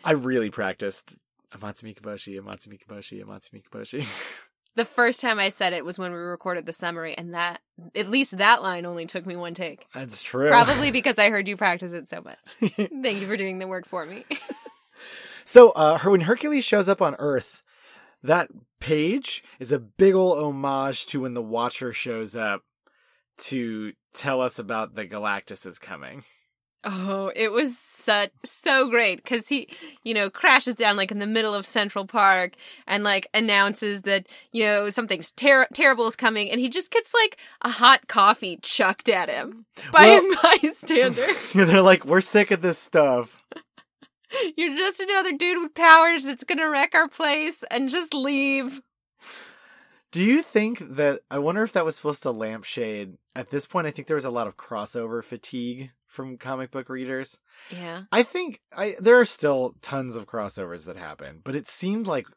I 0.04 0.12
really 0.14 0.50
practiced 0.50 1.16
Amatsu 1.54 1.84
Mikaboshi, 1.84 2.42
Amatsu 2.42 2.68
Mikaboshi, 2.68 3.24
Amatsu 3.24 3.52
Mikaboshi. 3.52 4.48
the 4.76 4.86
first 4.86 5.22
time 5.22 5.40
I 5.40 5.50
said 5.50 5.74
it 5.74 5.86
was 5.86 6.00
when 6.00 6.12
we 6.12 6.18
recorded 6.18 6.66
the 6.66 6.74
summary, 6.74 7.18
and 7.18 7.34
that 7.34 7.62
at 7.96 8.10
least 8.10 8.38
that 8.38 8.62
line 8.62 8.86
only 8.86 9.06
took 9.06 9.26
me 9.26 9.36
one 9.36 9.54
take. 9.54 9.86
That's 9.94 10.24
true. 10.24 10.50
Probably 10.50 10.92
because 10.92 11.20
I 11.20 11.30
heard 11.30 11.48
you 11.48 11.58
practice 11.58 11.92
it 11.92 12.10
so 12.10 12.22
much. 12.22 12.40
Thank 12.76 13.22
you 13.22 13.28
for 13.28 13.38
doing 13.38 13.60
the 13.60 13.68
work 13.68 13.88
for 13.88 14.06
me. 14.06 14.26
so, 15.46 15.72
uh, 15.72 16.00
when 16.00 16.22
Hercules 16.22 16.66
shows 16.66 16.90
up 16.90 17.02
on 17.02 17.16
Earth, 17.20 17.62
that 18.24 18.50
page 18.80 19.44
is 19.60 19.72
a 19.72 19.80
big 19.80 20.16
ol' 20.16 20.38
homage 20.44 21.06
to 21.08 21.22
when 21.22 21.34
the 21.34 21.42
Watcher 21.42 21.94
shows 21.94 22.36
up 22.36 22.64
to 23.38 23.94
tell 24.14 24.42
us 24.42 24.60
about 24.60 24.96
the 24.96 25.06
Galactus 25.08 25.66
is 25.66 25.80
coming. 25.80 26.24
Oh, 26.84 27.32
it 27.36 27.52
was 27.52 27.78
such 27.78 28.32
so 28.44 28.90
great 28.90 29.18
because 29.24 29.48
he, 29.48 29.68
you 30.04 30.16
know, 30.16 30.32
crashes 30.32 30.74
down 30.74 30.98
like 30.98 31.12
in 31.12 31.20
the 31.20 31.28
middle 31.28 31.54
of 31.54 31.64
Central 31.64 32.08
Park 32.08 32.56
and 32.88 33.04
like 33.04 33.28
announces 33.36 34.02
that 34.02 34.26
you 34.52 34.64
know 34.64 34.90
something's 34.90 35.32
ter- 35.32 35.68
terrible 35.76 36.08
is 36.08 36.16
coming, 36.16 36.50
and 36.50 36.60
he 36.60 36.70
just 36.70 36.90
gets 36.90 37.14
like 37.14 37.38
a 37.62 37.70
hot 37.70 38.08
coffee 38.08 38.58
chucked 38.64 39.10
at 39.10 39.30
him 39.30 39.68
by 39.92 40.06
Well- 40.06 40.26
a 40.26 40.58
bystander. 40.60 41.28
They're 41.54 41.84
like, 41.84 42.04
we're 42.04 42.22
sick 42.22 42.50
of 42.50 42.64
this 42.64 42.80
stuff. 42.80 43.44
You're 44.58 44.76
just 44.76 45.00
another 45.00 45.34
dude 45.34 45.62
with 45.62 45.74
powers 45.74 46.24
that's 46.24 46.44
gonna 46.44 46.70
wreck 46.70 46.96
our 46.96 47.08
place 47.08 47.64
and 47.70 47.90
just 47.90 48.14
leave. 48.14 48.82
Do 50.12 50.22
you 50.22 50.42
think 50.42 50.96
that 50.96 51.22
I 51.30 51.40
wonder 51.40 51.64
if 51.64 51.74
that 51.74 51.86
was 51.86 51.96
supposed 51.96 52.24
to 52.24 52.32
lampshade 52.32 53.18
at 53.36 53.50
this 53.50 53.66
point 53.66 53.88
I 53.88 53.92
think 53.92 54.08
there 54.08 54.16
was 54.16 54.26
a 54.26 54.32
lot 54.32 54.48
of 54.48 54.58
crossover 54.58 55.24
fatigue 55.24 55.92
from 56.12 56.38
comic 56.38 56.72
book 56.72 56.90
readers. 56.90 57.38
Yeah. 57.70 58.04
I 58.12 58.24
think 58.24 58.62
I 58.78 58.96
there 59.00 59.20
are 59.20 59.26
still 59.26 59.76
tons 59.82 60.16
of 60.16 60.28
crossovers 60.28 60.86
that 60.86 60.98
happen, 60.98 61.40
but 61.44 61.56
it 61.56 61.68
seemed 61.68 62.08
like 62.08 62.28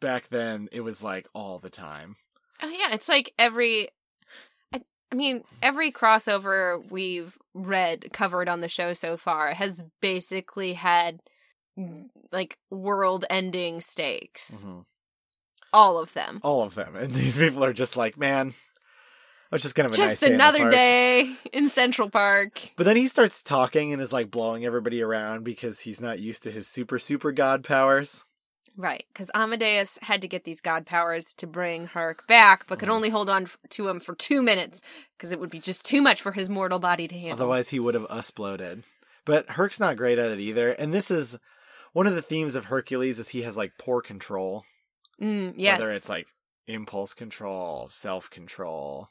back 0.00 0.28
then 0.28 0.68
it 0.72 0.80
was 0.80 1.02
like 1.02 1.28
all 1.34 1.58
the 1.58 1.70
time. 1.70 2.16
Oh 2.62 2.68
yeah, 2.68 2.92
it's 2.92 3.08
like 3.08 3.34
every 3.38 3.90
I, 5.12 5.14
mean, 5.14 5.44
every 5.62 5.90
crossover 5.90 6.82
we've 6.90 7.36
read 7.54 8.12
covered 8.12 8.48
on 8.48 8.60
the 8.60 8.68
show 8.68 8.92
so 8.92 9.16
far 9.16 9.54
has 9.54 9.84
basically 10.00 10.74
had 10.74 11.20
like 12.32 12.58
world-ending 12.70 13.80
stakes. 13.80 14.62
Mhm. 14.64 14.84
All 15.72 15.98
of 15.98 16.12
them. 16.14 16.40
All 16.42 16.62
of 16.62 16.74
them. 16.74 16.96
And 16.96 17.12
these 17.12 17.38
people 17.38 17.64
are 17.64 17.72
just 17.72 17.96
like, 17.96 18.16
man, 18.16 18.54
it's 19.52 19.62
just 19.62 19.74
kind 19.74 19.86
of 19.86 19.92
a 19.94 19.98
nice 19.98 20.10
Just 20.10 20.20
day 20.20 20.26
in 20.28 20.34
another 20.34 20.58
park." 20.58 20.72
day 20.72 21.36
in 21.52 21.68
Central 21.70 22.10
Park. 22.10 22.60
But 22.76 22.84
then 22.84 22.96
he 22.96 23.06
starts 23.08 23.42
talking 23.42 23.92
and 23.92 24.02
is 24.02 24.12
like 24.12 24.30
blowing 24.30 24.64
everybody 24.64 25.02
around 25.02 25.44
because 25.44 25.80
he's 25.80 26.00
not 26.00 26.18
used 26.20 26.42
to 26.44 26.50
his 26.50 26.66
super 26.68 26.98
super 26.98 27.32
god 27.32 27.64
powers. 27.64 28.24
Right, 28.80 29.04
because 29.12 29.28
Amadeus 29.34 29.98
had 30.02 30.20
to 30.22 30.28
get 30.28 30.44
these 30.44 30.60
god 30.60 30.86
powers 30.86 31.34
to 31.38 31.48
bring 31.48 31.86
Herc 31.86 32.24
back, 32.28 32.64
but 32.68 32.78
could 32.78 32.88
Mhm. 32.88 32.92
only 32.92 33.08
hold 33.10 33.28
on 33.28 33.42
f- 33.42 33.56
to 33.70 33.88
him 33.88 33.98
for 33.98 34.14
two 34.14 34.40
minutes 34.40 34.82
because 35.16 35.32
it 35.32 35.40
would 35.40 35.50
be 35.50 35.58
just 35.58 35.84
too 35.84 36.00
much 36.00 36.22
for 36.22 36.30
his 36.30 36.48
mortal 36.48 36.78
body 36.78 37.08
to 37.08 37.14
handle. 37.18 37.32
Otherwise, 37.32 37.70
he 37.70 37.80
would 37.80 37.94
have 37.94 38.06
exploded. 38.08 38.84
But 39.24 39.50
Herc's 39.50 39.80
not 39.80 39.96
great 39.96 40.16
at 40.20 40.30
it 40.30 40.38
either. 40.38 40.70
And 40.70 40.94
this 40.94 41.10
is 41.10 41.38
one 41.92 42.06
of 42.06 42.14
the 42.14 42.22
themes 42.22 42.54
of 42.54 42.66
Hercules 42.66 43.18
is 43.18 43.30
he 43.30 43.42
has 43.42 43.56
like 43.56 43.72
poor 43.78 44.00
control. 44.00 44.64
Mm, 45.20 45.54
yes, 45.56 45.80
Whether 45.80 45.92
it's 45.92 46.08
like 46.08 46.28
impulse 46.68 47.14
control, 47.14 47.88
self 47.88 48.30
control. 48.30 49.08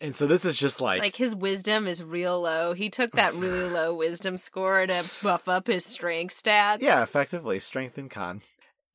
And 0.00 0.16
so 0.16 0.26
this 0.26 0.44
is 0.46 0.58
just 0.58 0.80
like, 0.80 1.00
like 1.00 1.16
his 1.16 1.36
wisdom 1.36 1.86
is 1.86 2.02
real 2.02 2.40
low. 2.40 2.72
He 2.72 2.88
took 2.88 3.12
that 3.12 3.34
really 3.34 3.68
low 3.70 3.94
wisdom 3.94 4.38
score 4.38 4.86
to 4.86 5.04
buff 5.22 5.46
up 5.46 5.66
his 5.66 5.84
strength 5.84 6.34
stats. 6.34 6.78
yeah, 6.80 7.02
effectively 7.02 7.60
strength 7.60 7.98
and 7.98 8.10
con. 8.10 8.40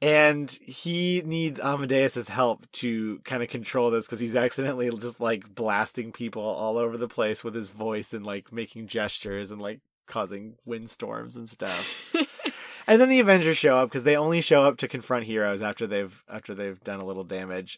And 0.02 0.50
he 0.50 1.22
needs 1.26 1.60
Amadeus's 1.60 2.30
help 2.30 2.72
to 2.74 3.20
kind 3.26 3.44
of 3.44 3.50
control 3.50 3.92
this 3.92 4.06
because 4.06 4.22
he's 4.22 4.36
accidentally 4.36 4.90
just 4.92 5.20
like 5.20 5.54
blasting 5.54 6.14
people 6.14 6.42
all 6.42 6.78
over 6.78 6.98
the 6.98 7.10
place 7.10 7.44
with 7.44 7.54
his 7.54 7.72
voice 7.72 8.14
and 8.14 8.26
like 8.26 8.54
making 8.54 8.88
gestures 8.88 9.52
and 9.52 9.62
like 9.62 9.82
causing 10.08 10.56
windstorms 10.66 11.36
and 11.36 11.50
stuff. 11.50 11.86
and 12.88 13.02
then 13.02 13.10
the 13.10 13.20
Avengers 13.20 13.58
show 13.58 13.76
up 13.76 13.90
because 13.90 14.04
they 14.04 14.16
only 14.16 14.40
show 14.40 14.62
up 14.62 14.78
to 14.78 14.88
confront 14.88 15.26
heroes 15.26 15.62
after 15.62 15.86
they've 15.86 16.24
after 16.30 16.56
they've 16.56 16.82
done 16.84 17.02
a 17.02 17.06
little 17.06 17.26
damage. 17.26 17.78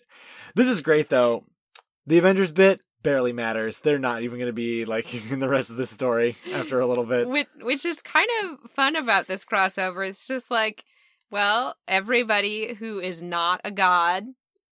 This 0.53 0.67
is 0.67 0.81
great 0.81 1.09
though. 1.09 1.45
The 2.05 2.19
Avengers 2.19 2.51
bit 2.51 2.81
barely 3.03 3.33
matters. 3.33 3.79
They're 3.79 3.99
not 3.99 4.21
even 4.21 4.37
going 4.37 4.49
to 4.49 4.53
be 4.53 4.85
like 4.85 5.13
in 5.31 5.39
the 5.39 5.49
rest 5.49 5.69
of 5.69 5.77
the 5.77 5.85
story 5.85 6.35
after 6.53 6.79
a 6.79 6.85
little 6.85 7.05
bit. 7.05 7.27
which, 7.27 7.47
which 7.61 7.85
is 7.85 8.01
kind 8.01 8.29
of 8.43 8.71
fun 8.71 8.95
about 8.95 9.27
this 9.27 9.45
crossover. 9.45 10.07
It's 10.07 10.27
just 10.27 10.51
like, 10.51 10.83
well, 11.31 11.75
everybody 11.87 12.75
who 12.75 12.99
is 12.99 13.21
not 13.21 13.61
a 13.63 13.71
god 13.71 14.25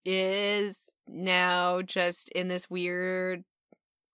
is 0.05 0.77
now 1.07 1.81
just 1.81 2.29
in 2.29 2.47
this 2.47 2.69
weird 2.69 3.43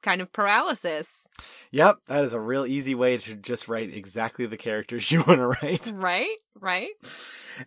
kind 0.02 0.22
of 0.22 0.32
paralysis, 0.32 1.26
Yep, 1.72 1.98
that 2.08 2.24
is 2.24 2.34
a 2.34 2.40
real 2.40 2.66
easy 2.66 2.96
way 2.96 3.18
to 3.18 3.36
just 3.36 3.68
write 3.68 3.94
exactly 3.94 4.46
the 4.46 4.58
characters 4.58 5.12
you 5.12 5.24
want 5.28 5.40
to 5.40 5.48
write. 5.48 5.92
right? 5.94 6.38
Right? 6.60 6.92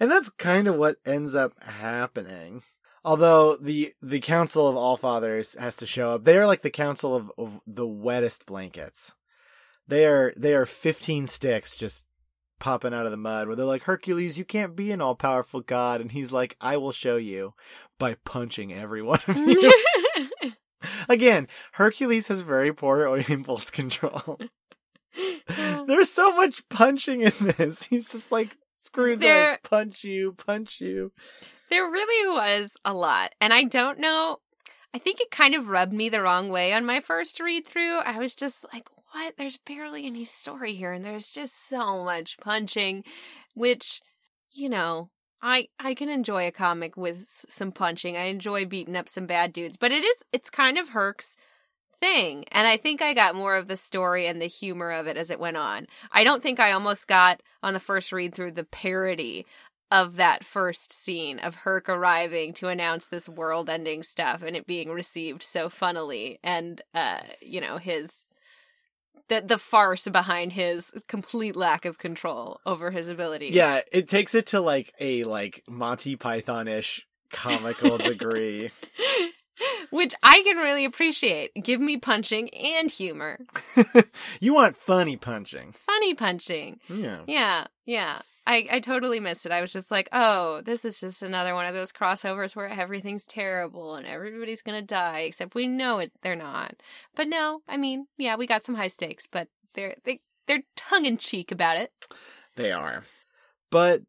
And 0.01 0.11
that's 0.11 0.31
kind 0.31 0.69
of 0.69 0.77
what 0.77 0.97
ends 1.05 1.35
up 1.35 1.53
happening. 1.63 2.63
Although 3.05 3.57
the 3.57 3.95
the 4.03 4.21
Council 4.21 4.69
of 4.69 4.77
All 4.77 4.97
Fathers 4.97 5.57
has 5.59 5.77
to 5.77 5.87
show 5.87 6.11
up. 6.11 6.25
They 6.25 6.37
are 6.37 6.47
like 6.47 6.63
the 6.63 6.71
council 6.71 7.15
of, 7.15 7.33
of 7.39 7.61
the 7.67 7.87
wettest 7.87 8.45
blankets. 8.47 9.15
They 9.87 10.05
are 10.07 10.33
they 10.37 10.55
are 10.55 10.67
15 10.67 11.27
sticks 11.27 11.77
just 11.77 12.05
popping 12.59 12.95
out 12.95 13.05
of 13.05 13.11
the 13.11 13.17
mud 13.17 13.47
where 13.47 13.57
they're 13.57 13.65
like, 13.67 13.85
Hercules, 13.85 14.39
you 14.39 14.45
can't 14.45 14.77
be 14.77 14.91
an 14.91 15.01
all 15.01 15.15
powerful 15.15 15.61
god. 15.61 16.01
And 16.01 16.13
he's 16.13 16.33
like, 16.33 16.57
I 16.61 16.77
will 16.77 16.93
show 16.93 17.17
you 17.17 17.55
by 17.99 18.15
punching 18.25 18.73
every 18.73 19.03
one 19.03 19.21
of 19.27 19.37
you. 19.37 19.73
Again, 21.09 21.49
Hercules 21.73 22.29
has 22.29 22.43
very 22.43 22.73
poor 22.73 23.07
impulse 23.29 23.71
control. 23.71 24.39
Oh. 25.49 25.85
There's 25.87 26.11
so 26.11 26.35
much 26.37 26.69
punching 26.69 27.23
in 27.23 27.33
this. 27.41 27.85
He's 27.85 28.13
just 28.13 28.31
like, 28.31 28.57
screw 28.83 29.17
There- 29.17 29.53
this, 29.53 29.59
punch 29.65 30.05
you, 30.05 30.35
punch 30.47 30.81
you. 30.81 31.13
There 31.71 31.85
really 31.91 32.29
was 32.35 32.73
a 32.85 32.95
lot. 32.95 33.35
And 33.41 33.53
I 33.53 33.65
don't 33.65 33.99
know. 33.99 34.39
I 34.95 34.99
think 34.99 35.21
it 35.21 35.31
kind 35.31 35.55
of 35.55 35.69
rubbed 35.69 35.93
me 35.93 36.09
the 36.09 36.23
wrong 36.23 36.49
way 36.49 36.73
on 36.73 36.87
my 36.87 37.01
first 37.01 37.41
read 37.41 37.67
through. 37.67 37.99
I 37.99 38.19
was 38.19 38.35
just 38.35 38.65
like, 38.73 38.89
what? 39.13 39.35
There's 39.37 39.57
barely 39.57 40.07
any 40.07 40.25
story 40.25 40.75
here. 40.75 40.93
And 40.93 41.05
there's 41.05 41.29
just 41.29 41.69
so 41.69 42.05
much 42.05 42.39
punching, 42.39 43.05
which, 43.55 44.01
you 44.51 44.69
know. 44.69 45.11
I, 45.41 45.69
I 45.79 45.95
can 45.95 46.09
enjoy 46.09 46.49
a 46.49 46.51
comic 46.51 46.97
with 46.97 47.25
some 47.49 47.71
punching. 47.71 48.17
I 48.17 48.25
enjoy 48.25 48.65
beating 48.65 48.97
up 48.97 49.09
some 49.09 49.27
bad 49.27 49.53
dudes, 49.53 49.77
but 49.77 49.93
it 49.93 50.03
is 50.03 50.17
it's 50.33 50.51
kind 50.51 50.77
of 50.77 50.89
Herc's 50.89 51.37
thing. 52.01 52.45
And 52.51 52.67
I 52.67 52.77
think 52.77 53.01
I 53.01 53.15
got 53.15 53.35
more 53.35 53.57
of 53.57 53.69
the 53.69 53.77
story 53.77 54.27
and 54.27 54.41
the 54.41 54.47
humor 54.47 54.91
of 54.91 55.07
it 55.07 55.17
as 55.17 55.31
it 55.31 55.41
went 55.41 55.57
on. 55.57 55.87
I 56.11 56.25
don't 56.25 56.43
think 56.43 56.61
I 56.61 56.73
almost 56.73 57.07
got 57.07 57.41
on 57.63 57.73
the 57.73 57.81
first 57.81 58.13
read 58.13 58.35
through 58.35 58.53
the 58.53 58.65
parody 58.65 59.47
of 59.91 60.17
that 60.17 60.45
first 60.45 60.93
scene 60.93 61.39
of 61.39 61.55
Herc 61.55 61.89
arriving 61.89 62.53
to 62.55 62.69
announce 62.69 63.07
this 63.07 63.29
world 63.29 63.71
ending 63.71 64.03
stuff 64.03 64.43
and 64.43 64.55
it 64.55 64.67
being 64.67 64.91
received 64.91 65.43
so 65.43 65.71
funnily 65.71 66.39
and 66.45 66.83
uh 66.93 67.21
you 67.41 67.59
know 67.59 67.79
his 67.79 68.27
the 69.29 69.43
the 69.45 69.59
farce 69.59 70.09
behind 70.09 70.53
his 70.53 70.93
complete 71.07 71.57
lack 71.57 71.85
of 71.85 71.99
control 71.99 72.61
over 72.67 72.91
his 72.91 73.09
abilities. 73.09 73.55
Yeah, 73.55 73.81
it 73.93 74.09
takes 74.09 74.35
it 74.35 74.47
to 74.49 74.61
like 74.61 74.93
a 75.01 75.25
like 75.25 75.63
Monty 75.69 76.17
Python 76.17 76.69
ish 76.69 77.07
comical 77.33 77.99
degree. 77.99 78.71
Which 79.91 80.15
I 80.23 80.43
can 80.43 80.57
really 80.59 80.85
appreciate. 80.85 81.53
Give 81.63 81.81
me 81.81 81.97
punching 81.97 82.51
and 82.51 82.91
humor. 82.91 83.41
you 84.41 84.55
want 84.55 84.77
funny 84.77 85.17
punching. 85.17 85.73
Funny 85.73 86.15
punching. 86.15 86.81
Yeah. 86.89 87.21
Yeah, 87.27 87.67
yeah. 87.87 88.23
I, 88.47 88.67
I 88.73 88.81
totally 88.81 89.21
missed 89.21 89.45
it. 89.45 89.53
I 89.53 89.61
was 89.61 89.75
just 89.75 89.91
like, 89.91 90.09
oh, 90.11 90.63
this 90.63 90.87
is 90.87 90.99
just 90.99 91.23
another 91.23 91.55
one 91.55 91.67
of 91.67 91.75
those 91.75 91.93
crossovers 91.93 92.57
where 92.57 92.67
everything's 92.67 93.27
terrible 93.27 93.95
and 93.95 94.07
everybody's 94.07 94.63
gonna 94.63 94.81
die, 94.81 95.21
except 95.21 95.55
we 95.55 95.67
know 95.67 95.99
it 95.99 96.13
they're 96.23 96.35
not. 96.35 96.75
But 97.15 97.29
no, 97.29 97.61
I 97.69 97.77
mean, 97.77 98.07
yeah, 98.17 98.37
we 98.37 98.47
got 98.47 98.65
some 98.65 98.75
high 98.75 98.89
stakes, 98.89 99.27
but 99.31 99.49
they're 99.75 99.97
they 100.05 100.21
they're 100.47 100.63
tongue 100.77 101.05
in 101.05 101.19
cheek 101.19 101.53
about 101.53 101.77
it. 101.77 101.93
They 102.57 102.73
are. 102.73 103.05
But 103.71 104.03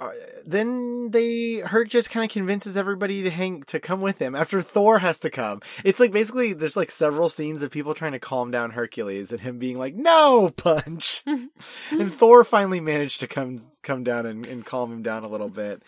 uh, 0.00 0.10
then 0.46 1.10
they 1.10 1.56
Herc 1.56 1.88
just 1.88 2.10
kind 2.10 2.24
of 2.24 2.30
convinces 2.30 2.76
everybody 2.76 3.22
to 3.22 3.30
hang 3.30 3.62
to 3.64 3.80
come 3.80 4.00
with 4.00 4.18
him 4.18 4.34
after 4.34 4.62
Thor 4.62 5.00
has 5.00 5.18
to 5.20 5.30
come. 5.30 5.60
It's 5.84 5.98
like 5.98 6.12
basically 6.12 6.52
there's 6.52 6.76
like 6.76 6.90
several 6.90 7.28
scenes 7.28 7.62
of 7.62 7.70
people 7.70 7.94
trying 7.94 8.12
to 8.12 8.18
calm 8.18 8.50
down 8.50 8.70
Hercules 8.70 9.32
and 9.32 9.40
him 9.40 9.58
being 9.58 9.78
like, 9.78 9.94
"No, 9.94 10.50
punch." 10.56 11.22
and 11.90 12.12
Thor 12.12 12.44
finally 12.44 12.80
managed 12.80 13.20
to 13.20 13.26
come 13.26 13.60
come 13.82 14.04
down 14.04 14.26
and, 14.26 14.46
and 14.46 14.64
calm 14.64 14.92
him 14.92 15.02
down 15.02 15.24
a 15.24 15.28
little 15.28 15.48
bit. 15.48 15.82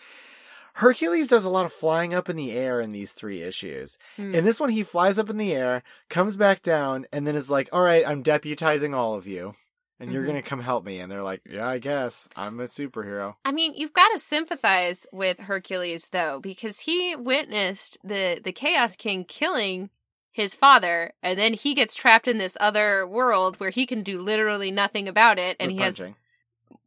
Hercules 0.73 1.27
does 1.27 1.43
a 1.43 1.49
lot 1.49 1.65
of 1.65 1.73
flying 1.73 2.13
up 2.13 2.29
in 2.29 2.37
the 2.37 2.53
air 2.53 2.79
in 2.79 2.93
these 2.93 3.11
three 3.11 3.41
issues. 3.41 3.97
Hmm. 4.15 4.33
In 4.33 4.45
this 4.45 4.59
one, 4.59 4.69
he 4.69 4.83
flies 4.83 5.19
up 5.19 5.29
in 5.29 5.37
the 5.37 5.53
air, 5.53 5.83
comes 6.09 6.37
back 6.37 6.61
down, 6.61 7.05
and 7.11 7.27
then 7.27 7.35
is 7.35 7.49
like, 7.49 7.69
"All 7.71 7.83
right, 7.83 8.07
I'm 8.07 8.23
deputizing 8.23 8.95
all 8.95 9.15
of 9.15 9.27
you, 9.27 9.55
and 10.01 10.11
you're 10.11 10.23
Mhm. 10.23 10.27
gonna 10.27 10.41
come 10.41 10.61
help 10.61 10.83
me." 10.83 10.99
And 10.99 11.11
they're 11.11 11.23
like, 11.23 11.41
"Yeah, 11.49 11.67
I 11.67 11.77
guess 11.77 12.27
I'm 12.35 12.59
a 12.59 12.63
superhero." 12.63 13.35
I 13.45 13.51
mean, 13.51 13.73
you've 13.75 13.93
got 13.93 14.09
to 14.09 14.19
sympathize 14.19 15.07
with 15.13 15.39
Hercules 15.39 16.09
though, 16.11 16.39
because 16.39 16.81
he 16.81 17.15
witnessed 17.15 17.97
the 18.03 18.41
the 18.43 18.51
Chaos 18.51 18.95
King 18.95 19.23
killing 19.23 19.89
his 20.33 20.55
father, 20.55 21.13
and 21.21 21.37
then 21.37 21.53
he 21.53 21.73
gets 21.73 21.93
trapped 21.93 22.27
in 22.27 22.37
this 22.37 22.57
other 22.59 23.05
world 23.07 23.59
where 23.59 23.69
he 23.69 23.85
can 23.85 24.01
do 24.01 24.21
literally 24.21 24.71
nothing 24.71 25.07
about 25.07 25.37
it, 25.39 25.57
and 25.59 25.71
With 25.71 25.77
he 25.77 25.83
has 25.83 26.13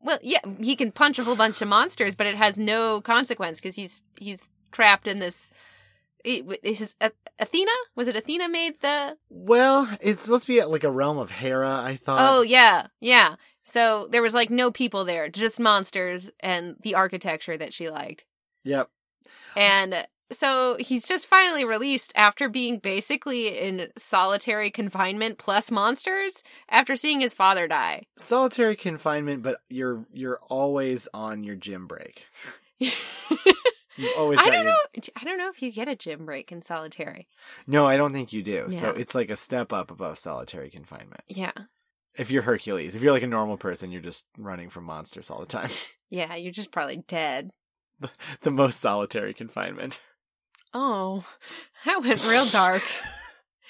well, 0.01 0.19
yeah, 0.23 0.41
he 0.61 0.77
can 0.77 0.93
punch 0.93 1.19
a 1.19 1.25
whole 1.25 1.37
bunch 1.37 1.63
of 1.63 1.69
monsters, 1.69 2.15
but 2.15 2.27
it 2.27 2.37
has 2.37 2.59
no 2.59 3.01
consequence 3.01 3.61
because 3.61 3.77
he's 3.77 4.03
he's 4.19 4.49
trapped 4.73 5.07
in 5.07 5.19
this. 5.19 5.51
It, 6.25 6.61
is 6.63 6.79
his, 6.79 6.95
A- 7.01 7.13
Athena? 7.39 7.71
Was 7.95 8.09
it 8.09 8.17
Athena 8.17 8.49
made 8.49 8.81
the? 8.81 9.17
Well, 9.29 9.89
it's 10.01 10.23
supposed 10.23 10.47
to 10.47 10.53
be 10.53 10.65
like 10.65 10.85
a 10.85 10.91
realm 10.91 11.19
of 11.19 11.31
Hera. 11.31 11.81
I 11.83 11.97
thought. 11.97 12.21
oh 12.21 12.43
yeah, 12.43 12.87
yeah. 13.01 13.37
So 13.65 14.09
there 14.11 14.23
was 14.23 14.35
like 14.35 14.51
no 14.51 14.71
people 14.71 15.05
there, 15.05 15.29
just 15.29 15.61
monsters 15.61 16.31
and 16.41 16.77
the 16.83 16.95
architecture 16.95 17.57
that 17.57 17.73
she 17.73 17.89
liked. 17.91 18.25
Yep. 18.65 18.91
And 19.57 20.07
so 20.33 20.77
he's 20.81 21.07
just 21.07 21.27
finally 21.27 21.65
released 21.65 22.13
after 22.17 22.49
being 22.49 22.79
basically 22.79 23.59
in 23.59 23.89
solitary 23.97 24.71
confinement 24.71 25.39
plus 25.39 25.71
monsters 25.71 26.43
after 26.69 26.97
seeing 26.97 27.21
his 27.21 27.35
father 27.35 27.69
die. 27.69 28.05
Solitary 28.19 28.77
confinement, 28.77 29.43
but 29.43 29.61
you're 29.69 30.07
you're 30.13 30.41
always 30.49 31.09
on 31.15 31.45
your 31.45 31.57
gym 31.57 31.87
break. 31.87 32.27
You've 33.97 34.17
always 34.17 34.39
I 34.41 34.45
don't 34.51 34.65
your- 34.65 34.65
know. 34.65 34.79
I 35.21 35.25
don't 35.25 35.39
know 35.39 35.49
if 35.51 35.63
you 35.63 35.71
get 35.73 35.89
a 35.89 35.95
gym 35.97 36.25
break 36.27 36.51
in 36.53 36.63
solitary. 36.63 37.29
No, 37.67 37.87
I 37.87 37.97
don't 37.97 38.13
think 38.13 38.33
you 38.33 38.43
do. 38.43 38.71
So 38.71 38.91
it's 38.91 39.15
like 39.15 39.31
a 39.31 39.37
step 39.37 39.73
up 39.73 39.91
above 39.91 40.19
solitary 40.19 40.71
confinement. 40.71 41.23
Yeah. 41.29 41.53
If 42.17 42.31
you're 42.31 42.43
Hercules, 42.43 42.95
if 42.95 43.03
you're 43.03 43.13
like 43.13 43.23
a 43.25 43.29
normal 43.29 43.57
person, 43.57 43.91
you're 43.91 44.01
just 44.01 44.25
running 44.39 44.71
from 44.71 44.85
monsters 44.85 45.31
all 45.31 45.41
the 45.41 45.47
time. 45.47 45.71
Yeah, 46.11 46.37
you're 46.37 46.53
just 46.53 46.71
probably 46.71 46.99
dead. 47.09 47.51
the 48.43 48.51
most 48.53 48.79
solitary 48.79 49.35
confinement. 49.35 49.99
Oh, 50.73 51.25
that 51.85 52.03
went 52.03 52.25
real 52.29 52.47
dark. 52.47 52.83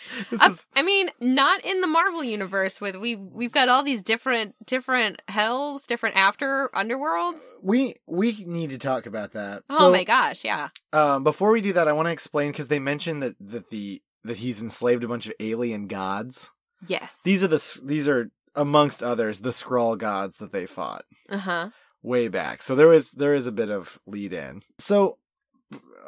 Uh, 0.40 0.48
is 0.50 0.66
I 0.76 0.82
mean, 0.82 1.10
not 1.20 1.64
in 1.64 1.80
the 1.80 1.86
Marvel 1.86 2.22
universe 2.22 2.80
with 2.80 2.96
we 2.96 3.16
we've 3.16 3.52
got 3.52 3.68
all 3.68 3.82
these 3.82 4.02
different 4.02 4.54
different 4.66 5.22
hells, 5.28 5.86
different 5.86 6.16
after 6.16 6.70
underworlds. 6.74 7.40
we 7.62 7.94
we 8.06 8.44
need 8.46 8.70
to 8.70 8.78
talk 8.78 9.06
about 9.06 9.32
that. 9.32 9.62
Oh 9.70 9.78
so, 9.78 9.90
my 9.92 10.04
gosh, 10.04 10.44
yeah. 10.44 10.68
Um, 10.92 11.24
before 11.24 11.52
we 11.52 11.60
do 11.60 11.72
that, 11.74 11.88
I 11.88 11.92
want 11.92 12.06
to 12.06 12.12
explain 12.12 12.52
because 12.52 12.68
they 12.68 12.78
mentioned 12.78 13.22
that 13.22 13.36
that 13.40 13.70
the 13.70 14.02
that 14.24 14.38
he's 14.38 14.60
enslaved 14.60 15.04
a 15.04 15.08
bunch 15.08 15.26
of 15.26 15.34
alien 15.40 15.86
gods. 15.86 16.50
Yes. 16.86 17.18
These 17.24 17.42
are 17.44 17.48
the 17.48 17.80
these 17.84 18.08
are 18.08 18.30
amongst 18.54 19.02
others 19.02 19.40
the 19.40 19.50
Skrull 19.50 19.96
gods 19.98 20.36
that 20.36 20.52
they 20.52 20.66
fought 20.66 21.04
Uh-huh. 21.28 21.70
way 22.02 22.28
back. 22.28 22.62
So 22.62 22.74
there 22.74 22.92
is 22.92 23.10
there 23.12 23.34
is 23.34 23.46
a 23.46 23.52
bit 23.52 23.70
of 23.70 23.98
lead 24.06 24.32
in. 24.32 24.62
So 24.78 25.18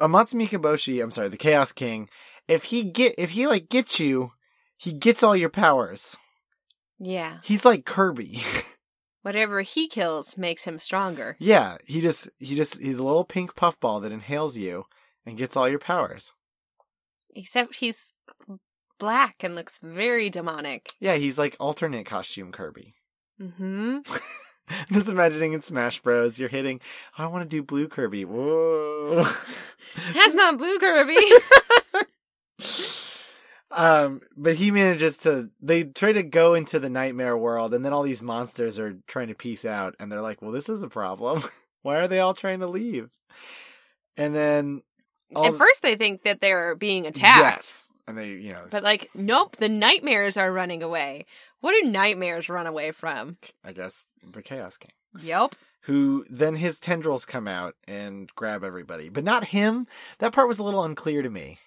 Amatsu 0.00 0.34
Mikaboshi, 0.34 1.02
I'm 1.02 1.10
sorry, 1.10 1.28
the 1.28 1.36
Chaos 1.36 1.72
King, 1.72 2.08
if 2.48 2.64
he 2.64 2.84
get 2.84 3.14
if 3.18 3.30
he 3.30 3.46
like 3.46 3.68
gets 3.68 4.00
you, 4.00 4.32
he 4.76 4.92
gets 4.92 5.22
all 5.22 5.36
your 5.36 5.48
powers. 5.48 6.16
Yeah. 6.98 7.38
He's 7.42 7.64
like 7.64 7.84
Kirby. 7.84 8.40
Whatever 9.22 9.62
he 9.62 9.88
kills 9.88 10.38
makes 10.38 10.64
him 10.64 10.78
stronger. 10.78 11.36
yeah, 11.40 11.76
he 11.84 12.00
just 12.00 12.28
he 12.38 12.54
just 12.54 12.80
he's 12.80 13.00
a 13.00 13.04
little 13.04 13.24
pink 13.24 13.56
puffball 13.56 14.00
that 14.00 14.12
inhales 14.12 14.56
you 14.56 14.84
and 15.24 15.36
gets 15.36 15.56
all 15.56 15.68
your 15.68 15.80
powers. 15.80 16.32
Except 17.34 17.76
he's 17.76 18.12
black 18.98 19.42
and 19.42 19.54
looks 19.54 19.78
very 19.82 20.30
demonic. 20.30 20.92
Yeah, 21.00 21.16
he's 21.16 21.38
like 21.38 21.56
alternate 21.58 22.06
costume 22.06 22.52
Kirby. 22.52 22.94
Mm-hmm. 23.40 23.98
I'm 24.68 24.86
just 24.92 25.08
imagining 25.08 25.52
in 25.52 25.60
Smash 25.60 26.00
Bros. 26.00 26.38
You're 26.38 26.48
hitting. 26.48 26.80
I 27.18 27.26
want 27.26 27.42
to 27.42 27.48
do 27.48 27.62
blue 27.62 27.88
Kirby. 27.88 28.24
Whoa. 28.24 29.26
That's 30.14 30.34
not 30.34 30.56
blue 30.56 30.78
Kirby. 30.78 31.16
um, 33.70 34.22
but 34.36 34.56
he 34.56 34.70
manages 34.70 35.18
to. 35.18 35.50
They 35.60 35.84
try 35.84 36.12
to 36.12 36.22
go 36.22 36.54
into 36.54 36.78
the 36.78 36.90
nightmare 36.90 37.36
world, 37.36 37.74
and 37.74 37.84
then 37.84 37.92
all 37.92 38.02
these 38.02 38.22
monsters 38.22 38.78
are 38.78 38.96
trying 39.06 39.28
to 39.28 39.34
peace 39.34 39.64
out, 39.64 39.94
and 39.98 40.10
they're 40.10 40.22
like, 40.22 40.40
"Well, 40.40 40.52
this 40.52 40.68
is 40.68 40.82
a 40.82 40.88
problem. 40.88 41.42
Why 41.82 41.96
are 41.96 42.08
they 42.08 42.20
all 42.20 42.34
trying 42.34 42.60
to 42.60 42.66
leave?" 42.66 43.10
And 44.16 44.34
then 44.34 44.82
all 45.34 45.46
At 45.46 45.54
first, 45.54 45.82
they 45.82 45.96
think 45.96 46.22
that 46.22 46.40
they're 46.40 46.74
being 46.74 47.06
attacked. 47.06 47.56
Yes, 47.56 47.90
and 48.06 48.16
they, 48.16 48.30
you 48.30 48.52
know, 48.52 48.64
But 48.70 48.82
like, 48.82 49.10
nope, 49.14 49.56
the 49.56 49.68
nightmares 49.68 50.36
are 50.36 50.52
running 50.52 50.82
away. 50.82 51.26
What 51.60 51.72
do 51.72 51.90
nightmares 51.90 52.48
run 52.48 52.66
away 52.66 52.92
from? 52.92 53.38
I 53.64 53.72
guess 53.72 54.04
the 54.22 54.42
Chaos 54.42 54.78
King. 54.78 54.92
Yep. 55.20 55.54
who 55.82 56.24
then 56.28 56.56
his 56.56 56.78
tendrils 56.78 57.24
come 57.24 57.48
out 57.48 57.74
and 57.88 58.28
grab 58.34 58.62
everybody, 58.62 59.08
but 59.08 59.24
not 59.24 59.46
him. 59.46 59.86
That 60.18 60.32
part 60.32 60.46
was 60.46 60.58
a 60.58 60.62
little 60.64 60.84
unclear 60.84 61.22
to 61.22 61.30
me. 61.30 61.58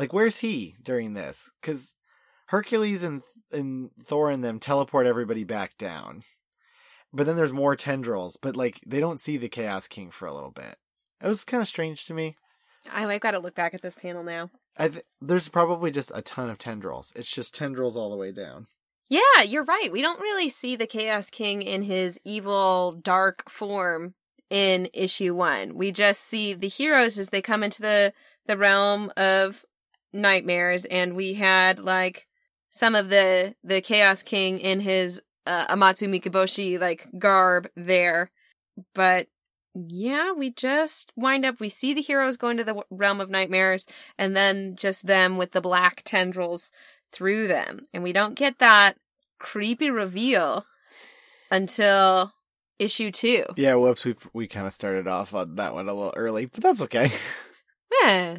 Like, 0.00 0.14
where's 0.14 0.38
he 0.38 0.76
during 0.82 1.12
this? 1.12 1.50
Because 1.60 1.94
Hercules 2.46 3.02
and 3.02 3.20
and 3.52 3.90
Thor 4.02 4.30
and 4.30 4.42
them 4.42 4.58
teleport 4.58 5.06
everybody 5.06 5.44
back 5.44 5.76
down, 5.76 6.22
but 7.12 7.26
then 7.26 7.36
there's 7.36 7.52
more 7.52 7.76
tendrils. 7.76 8.38
But 8.38 8.56
like, 8.56 8.80
they 8.86 8.98
don't 8.98 9.20
see 9.20 9.36
the 9.36 9.50
Chaos 9.50 9.88
King 9.88 10.10
for 10.10 10.26
a 10.26 10.32
little 10.32 10.52
bit. 10.52 10.76
It 11.22 11.26
was 11.26 11.44
kind 11.44 11.60
of 11.60 11.68
strange 11.68 12.06
to 12.06 12.14
me. 12.14 12.38
I, 12.90 13.04
I've 13.04 13.20
got 13.20 13.32
to 13.32 13.40
look 13.40 13.54
back 13.54 13.74
at 13.74 13.82
this 13.82 13.94
panel 13.94 14.24
now. 14.24 14.48
I 14.78 14.88
th- 14.88 15.04
there's 15.20 15.48
probably 15.48 15.90
just 15.90 16.12
a 16.14 16.22
ton 16.22 16.48
of 16.48 16.56
tendrils. 16.56 17.12
It's 17.14 17.30
just 17.30 17.54
tendrils 17.54 17.94
all 17.94 18.08
the 18.08 18.16
way 18.16 18.32
down. 18.32 18.68
Yeah, 19.10 19.42
you're 19.44 19.64
right. 19.64 19.92
We 19.92 20.00
don't 20.00 20.20
really 20.20 20.48
see 20.48 20.76
the 20.76 20.86
Chaos 20.86 21.28
King 21.28 21.60
in 21.60 21.82
his 21.82 22.18
evil, 22.24 22.92
dark 22.92 23.50
form 23.50 24.14
in 24.48 24.88
issue 24.94 25.34
one. 25.34 25.74
We 25.74 25.92
just 25.92 26.22
see 26.22 26.54
the 26.54 26.68
heroes 26.68 27.18
as 27.18 27.28
they 27.28 27.42
come 27.42 27.62
into 27.62 27.82
the 27.82 28.14
the 28.46 28.56
realm 28.56 29.12
of 29.16 29.64
nightmares, 30.12 30.84
and 30.84 31.14
we 31.14 31.34
had 31.34 31.78
like 31.78 32.26
some 32.70 32.94
of 32.94 33.08
the 33.08 33.54
the 33.64 33.80
Chaos 33.80 34.22
King 34.22 34.58
in 34.58 34.80
his 34.80 35.20
uh, 35.46 35.74
Amatsu 35.74 36.08
Mikaboshi 36.08 36.78
like 36.80 37.08
garb 37.18 37.68
there, 37.76 38.30
but 38.94 39.28
yeah, 39.74 40.32
we 40.32 40.50
just 40.50 41.12
wind 41.16 41.44
up. 41.44 41.60
We 41.60 41.68
see 41.68 41.94
the 41.94 42.02
heroes 42.02 42.36
going 42.36 42.56
to 42.56 42.64
the 42.64 42.82
realm 42.90 43.20
of 43.20 43.30
nightmares, 43.30 43.86
and 44.18 44.36
then 44.36 44.76
just 44.76 45.06
them 45.06 45.36
with 45.36 45.52
the 45.52 45.60
black 45.60 46.02
tendrils 46.04 46.72
through 47.12 47.46
them, 47.48 47.86
and 47.92 48.02
we 48.02 48.12
don't 48.12 48.34
get 48.34 48.58
that 48.58 48.98
creepy 49.38 49.90
reveal 49.90 50.66
until 51.50 52.32
issue 52.78 53.10
two. 53.10 53.44
Yeah, 53.56 53.74
whoops, 53.74 54.04
we 54.04 54.16
we 54.32 54.48
kind 54.48 54.66
of 54.66 54.72
started 54.72 55.06
off 55.06 55.34
on 55.34 55.56
that 55.56 55.74
one 55.74 55.88
a 55.88 55.94
little 55.94 56.14
early, 56.16 56.46
but 56.46 56.62
that's 56.62 56.82
okay. 56.82 57.12
Eh, 58.04 58.36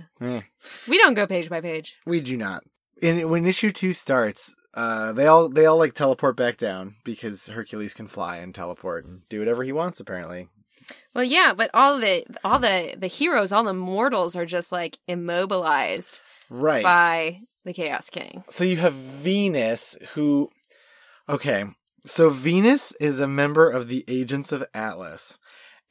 we 0.88 0.98
don't 0.98 1.14
go 1.14 1.28
page 1.28 1.50
by 1.50 1.62
page. 1.62 1.96
we 2.06 2.20
do 2.22 2.38
not. 2.38 2.64
In 3.02 3.30
when 3.30 3.46
issue 3.46 3.72
two 3.72 3.94
starts, 3.94 4.54
uh, 4.74 5.12
they 5.14 5.28
all 5.28 5.50
they 5.50 5.66
all 5.66 5.78
like 5.78 5.94
teleport 5.94 6.38
back 6.38 6.58
down 6.58 6.96
because 7.04 7.48
Hercules 7.48 7.94
can 7.94 8.08
fly 8.08 8.38
and 8.38 8.54
teleport 8.54 9.06
and 9.06 9.22
do 9.30 9.40
whatever 9.40 9.64
he 9.64 9.72
wants. 9.72 10.00
Apparently, 10.00 10.48
Well, 11.14 11.24
yeah, 11.24 11.54
but 11.54 11.72
all 11.74 12.00
the 12.00 12.26
all 12.44 12.60
the 12.60 12.96
the 12.98 13.08
heroes, 13.08 13.52
all 13.52 13.64
the 13.64 13.74
mortals 13.74 14.36
are 14.36 14.46
just 14.46 14.72
like 14.72 14.98
immobilized 15.08 16.20
right? 16.50 16.84
by 16.84 17.40
the 17.66 17.74
Chaos 17.74 18.10
King. 18.10 18.44
So 18.50 18.64
you 18.64 18.78
have 18.78 18.94
Venus, 18.94 19.98
who, 20.14 20.50
okay, 21.30 21.66
so 22.06 22.30
Venus 22.30 22.94
is 23.00 23.20
a 23.20 23.28
member 23.28 23.70
of 23.70 23.88
the 23.88 24.04
Agents 24.08 24.52
of 24.52 24.64
Atlas. 24.74 25.38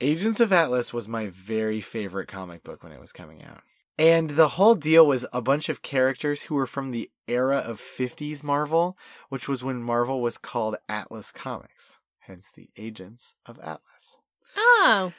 Agents 0.00 0.40
of 0.40 0.52
Atlas 0.52 0.94
was 0.94 1.08
my 1.08 1.26
very 1.26 1.80
favorite 1.80 2.26
comic 2.26 2.62
book 2.62 2.82
when 2.82 2.92
it 2.92 3.00
was 3.00 3.12
coming 3.12 3.42
out. 3.42 3.60
And 3.98 4.30
the 4.30 4.48
whole 4.48 4.74
deal 4.74 5.06
was 5.06 5.26
a 5.30 5.42
bunch 5.42 5.68
of 5.68 5.82
characters 5.82 6.44
who 6.44 6.54
were 6.54 6.66
from 6.66 6.90
the 6.90 7.10
era 7.28 7.58
of 7.58 7.78
50s 7.78 8.42
Marvel, 8.42 8.96
which 9.28 9.46
was 9.46 9.62
when 9.62 9.82
Marvel 9.82 10.22
was 10.22 10.38
called 10.38 10.76
Atlas 10.88 11.30
Comics, 11.30 11.98
hence 12.20 12.50
the 12.54 12.70
Agents 12.78 13.34
of 13.44 13.58
Atlas. 13.58 14.16
Oh, 14.56 15.12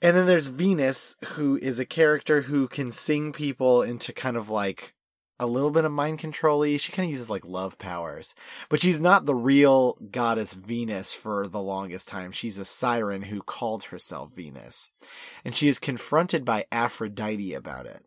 And 0.00 0.16
then 0.16 0.26
there's 0.26 0.46
Venus, 0.46 1.16
who 1.34 1.58
is 1.60 1.80
a 1.80 1.84
character 1.84 2.42
who 2.42 2.68
can 2.68 2.92
sing 2.92 3.32
people 3.32 3.82
into 3.82 4.12
kind 4.12 4.36
of 4.36 4.48
like 4.48 4.94
a 5.42 5.46
little 5.46 5.72
bit 5.72 5.84
of 5.84 5.90
mind 5.90 6.20
control 6.20 6.62
She 6.62 6.92
kind 6.92 7.06
of 7.06 7.10
uses 7.10 7.28
like 7.28 7.44
love 7.44 7.76
powers. 7.76 8.34
But 8.68 8.80
she's 8.80 9.00
not 9.00 9.26
the 9.26 9.34
real 9.34 9.98
goddess 10.10 10.54
Venus 10.54 11.14
for 11.14 11.48
the 11.48 11.60
longest 11.60 12.06
time. 12.06 12.30
She's 12.30 12.58
a 12.58 12.64
siren 12.64 13.22
who 13.22 13.42
called 13.42 13.84
herself 13.84 14.30
Venus. 14.32 14.88
And 15.44 15.52
she 15.54 15.68
is 15.68 15.80
confronted 15.80 16.44
by 16.44 16.66
Aphrodite 16.70 17.54
about 17.54 17.86
it. 17.86 18.04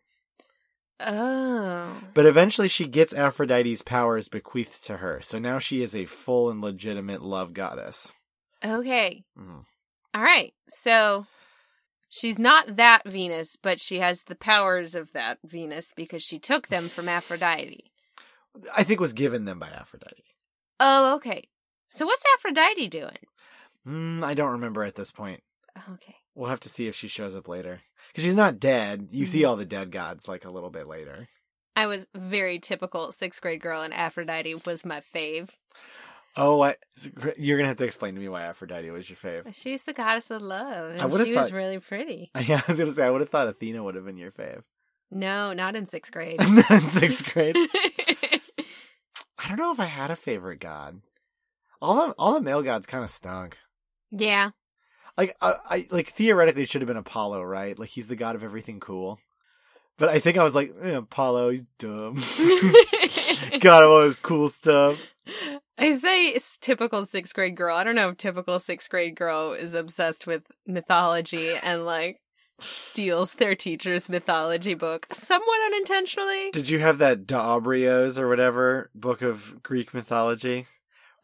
oh, 1.02 1.98
But 2.14 2.26
eventually 2.26 2.70
she 2.70 2.88
gets 2.88 3.14
Aphrodite's 3.14 3.82
powers 3.82 4.30
bequeathed 4.30 4.84
to 4.86 4.98
her. 4.98 5.20
So 5.22 5.38
now 5.38 5.60
she 5.60 5.82
is 5.82 5.94
a 5.94 6.06
full 6.06 6.50
and 6.50 6.62
legitimate 6.62 7.22
love 7.22 7.54
goddess. 7.54 8.14
okay. 8.64 9.24
Mhm. 9.38 9.66
All 10.14 10.22
right. 10.24 10.54
So 10.70 11.28
she's 12.16 12.40
not 12.40 12.78
that 12.78 13.04
Venus, 13.06 13.56
but 13.56 13.80
she 13.80 14.00
has 14.00 14.24
the 14.24 14.36
powers 14.36 14.96
of 14.96 15.12
that 15.14 15.40
Venus 15.46 15.94
because 15.96 16.24
she 16.24 16.40
took 16.40 16.68
them 16.68 16.88
from 16.90 17.10
Aphrodite. 17.10 17.92
I 18.76 18.84
think 18.84 19.00
was 19.00 19.14
given 19.14 19.46
them 19.46 19.60
by 19.60 19.68
Aphrodite. 19.68 20.24
Oh, 20.80 21.16
okay. 21.16 21.44
So 21.88 22.06
what's 22.06 22.24
Aphrodite 22.36 22.88
doing? 22.88 23.18
Mm, 23.88 24.24
I 24.24 24.34
don't 24.34 24.54
remember 24.54 24.84
at 24.84 24.96
this 24.96 25.12
point. 25.12 25.44
Okay. 25.94 26.16
We'll 26.34 26.50
have 26.50 26.60
to 26.62 26.70
see 26.70 26.88
if 26.88 26.96
she 26.96 27.08
shows 27.08 27.36
up 27.36 27.48
later. 27.48 27.82
Because 28.08 28.24
she's 28.24 28.36
not 28.36 28.60
dead. 28.60 29.10
You 29.12 29.26
see 29.26 29.42
Mhm. 29.42 29.50
all 29.50 29.56
the 29.56 29.66
dead 29.66 29.92
gods 29.92 30.28
like 30.28 30.46
a 30.46 30.50
little 30.50 30.70
bit 30.70 30.88
later. 30.88 31.28
I 31.76 31.88
was 31.88 32.08
very 32.16 32.60
typical 32.60 33.12
sixth 33.12 33.42
grade 33.42 33.62
girl, 33.62 33.82
and 33.82 33.94
Aphrodite 33.94 34.56
was 34.66 34.86
my 34.86 35.02
fave. 35.14 35.50
Oh, 36.38 36.62
I, 36.62 36.76
you're 37.38 37.58
gonna 37.58 37.70
have 37.70 37.78
to 37.78 37.86
explain 37.86 38.14
to 38.16 38.20
me 38.20 38.28
why 38.28 38.44
Aphrodite 38.44 38.90
was 38.92 39.10
your 39.10 39.16
fave. 39.18 39.54
She's 39.56 39.84
the 39.84 39.94
goddess 39.94 40.30
of 40.32 40.42
love, 40.42 40.92
and 40.92 41.14
she 41.26 41.34
was 41.34 41.52
really 41.54 41.80
pretty. 41.80 42.30
Yeah, 42.46 42.62
I 42.68 42.72
was 42.72 42.80
gonna 42.80 42.92
say 42.92 43.06
I 43.06 43.10
would 43.10 43.22
have 43.22 43.30
thought 43.30 43.48
Athena 43.48 43.82
would 43.84 43.96
have 43.96 44.06
been 44.06 44.18
your 44.18 44.32
fave. 44.32 44.64
No, 45.12 45.54
not 45.54 45.76
in 45.76 45.86
sixth 45.88 46.12
grade. 46.12 46.40
not 46.50 46.70
In 46.72 46.90
sixth 46.90 47.26
grade, 47.32 47.56
I 49.38 49.48
don't 49.48 49.58
know 49.58 49.72
if 49.72 49.80
I 49.80 49.86
had 49.86 50.12
a 50.12 50.16
favorite 50.16 50.60
god. 50.60 51.02
All 51.82 52.08
the 52.08 52.14
all 52.18 52.34
the 52.34 52.42
male 52.42 52.62
gods 52.64 52.88
kind 52.88 53.04
of 53.04 53.10
stunk. 53.10 53.58
yeah. 54.12 54.52
Like 55.18 55.38
I, 55.42 55.54
I 55.70 55.88
like 55.92 56.10
theoretically 56.10 56.64
it 56.64 56.70
should 56.70 56.82
have 56.82 56.88
been 56.88 56.98
Apollo, 56.98 57.44
right? 57.44 57.80
Like 57.80 57.88
he's 57.90 58.08
the 58.08 58.18
god 58.18 58.36
of 58.36 58.44
everything 58.44 58.82
cool. 58.82 59.20
But 59.98 60.10
I 60.10 60.20
think 60.20 60.38
I 60.38 60.44
was 60.44 60.54
like 60.54 60.74
eh, 60.84 60.90
Apollo, 60.98 61.52
he's 61.52 61.64
dumb. 61.80 62.16
god 63.62 63.84
of 63.84 63.90
all 63.90 64.02
this 64.02 64.18
cool 64.18 64.50
stuff. 64.50 65.00
I 65.78 65.98
say 65.98 66.30
it's 66.30 66.58
typical 66.58 67.06
sixth 67.06 67.34
grade 67.34 67.56
girl. 67.56 67.76
I 67.76 67.84
don't 67.84 67.96
know 67.96 68.10
if 68.10 68.18
typical 68.18 68.60
sixth 68.60 68.90
grade 68.90 69.16
girl 69.16 69.54
is 69.54 69.74
obsessed 69.74 70.26
with 70.26 70.44
mythology 70.66 71.54
and 71.56 71.86
like 71.86 72.22
steals 72.60 73.36
their 73.36 73.56
teacher's 73.56 74.08
mythology 74.08 74.74
book 74.74 75.08
somewhat 75.12 75.60
unintentionally. 75.66 76.52
Did 76.52 76.70
you 76.70 76.80
have 76.80 77.00
that 77.00 77.28
D'Aubrios 77.28 78.18
or 78.18 78.30
whatever 78.30 78.90
book 78.96 79.22
of 79.22 79.62
Greek 79.62 79.94
mythology? 79.94 80.68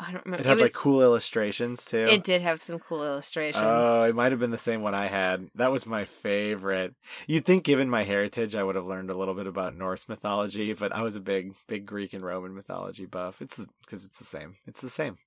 I 0.01 0.11
don't 0.11 0.25
remember. 0.25 0.41
It 0.43 0.47
had 0.47 0.57
was- 0.57 0.63
like 0.63 0.73
cool 0.73 1.01
illustrations 1.01 1.85
too. 1.85 2.05
it 2.09 2.23
did 2.23 2.41
have 2.41 2.61
some 2.61 2.79
cool 2.79 3.03
illustrations. 3.03 3.63
Oh, 3.63 4.03
it 4.03 4.15
might 4.15 4.31
have 4.31 4.39
been 4.39 4.49
the 4.51 4.57
same 4.57 4.81
one 4.81 4.95
I 4.95 5.05
had. 5.07 5.49
That 5.55 5.71
was 5.71 5.85
my 5.85 6.05
favorite. 6.05 6.95
You'd 7.27 7.45
think, 7.45 7.63
given 7.63 7.87
my 7.89 8.03
heritage, 8.03 8.55
I 8.55 8.63
would 8.63 8.75
have 8.75 8.85
learned 8.85 9.11
a 9.11 9.17
little 9.17 9.35
bit 9.35 9.45
about 9.47 9.75
Norse 9.77 10.09
mythology, 10.09 10.73
but 10.73 10.91
I 10.95 11.03
was 11.03 11.15
a 11.15 11.19
big, 11.21 11.53
big 11.67 11.85
Greek 11.85 12.13
and 12.13 12.23
Roman 12.25 12.55
mythology 12.55 13.05
buff. 13.05 13.41
It's 13.41 13.57
because 13.85 14.03
it's 14.03 14.17
the 14.17 14.25
same. 14.25 14.55
It's 14.65 14.81
the 14.81 14.89
same. 14.89 15.17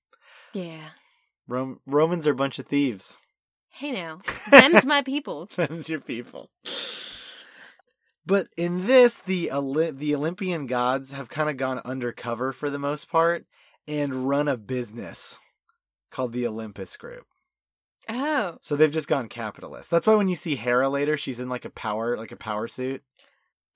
yeah. 0.53 0.89
Rom- 1.47 1.79
Romans 1.85 2.27
are 2.27 2.31
a 2.31 2.35
bunch 2.35 2.59
of 2.59 2.65
thieves. 2.65 3.17
Hey 3.69 3.91
now, 3.91 4.19
them's 4.51 4.85
my 4.85 5.01
people. 5.03 5.45
Them's 5.55 5.89
your 5.89 5.99
people. 6.01 6.49
But 8.25 8.47
in 8.57 8.87
this, 8.87 9.17
the 9.19 9.51
the 9.95 10.15
Olympian 10.15 10.65
gods 10.65 11.11
have 11.11 11.29
kind 11.29 11.49
of 11.49 11.57
gone 11.57 11.79
undercover 11.85 12.51
for 12.51 12.69
the 12.69 12.79
most 12.79 13.09
part 13.09 13.45
and 13.87 14.27
run 14.27 14.47
a 14.47 14.57
business 14.57 15.39
called 16.11 16.33
the 16.33 16.47
Olympus 16.47 16.97
Group. 16.97 17.25
Oh, 18.07 18.57
So 18.61 18.75
they've 18.75 18.91
just 18.91 19.07
gone 19.07 19.27
capitalist. 19.29 19.89
That's 19.89 20.05
why 20.05 20.13
when 20.15 20.27
you 20.27 20.35
see 20.35 20.55
Hera 20.55 20.89
later, 20.89 21.17
she's 21.17 21.39
in 21.39 21.49
like 21.49 21.65
a 21.65 21.69
power 21.71 22.17
like 22.17 22.31
a 22.31 22.35
power 22.37 22.67
suit. 22.67 23.01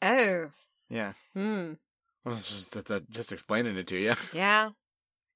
oh, 0.01 0.51
Yeah, 0.89 1.13
hmm, 1.33 1.73
I 2.25 2.29
was 2.29 2.47
just 2.47 2.91
just 3.09 3.31
explaining 3.31 3.75
it 3.77 3.87
to 3.87 3.97
you. 3.97 4.13
yeah. 4.33 4.69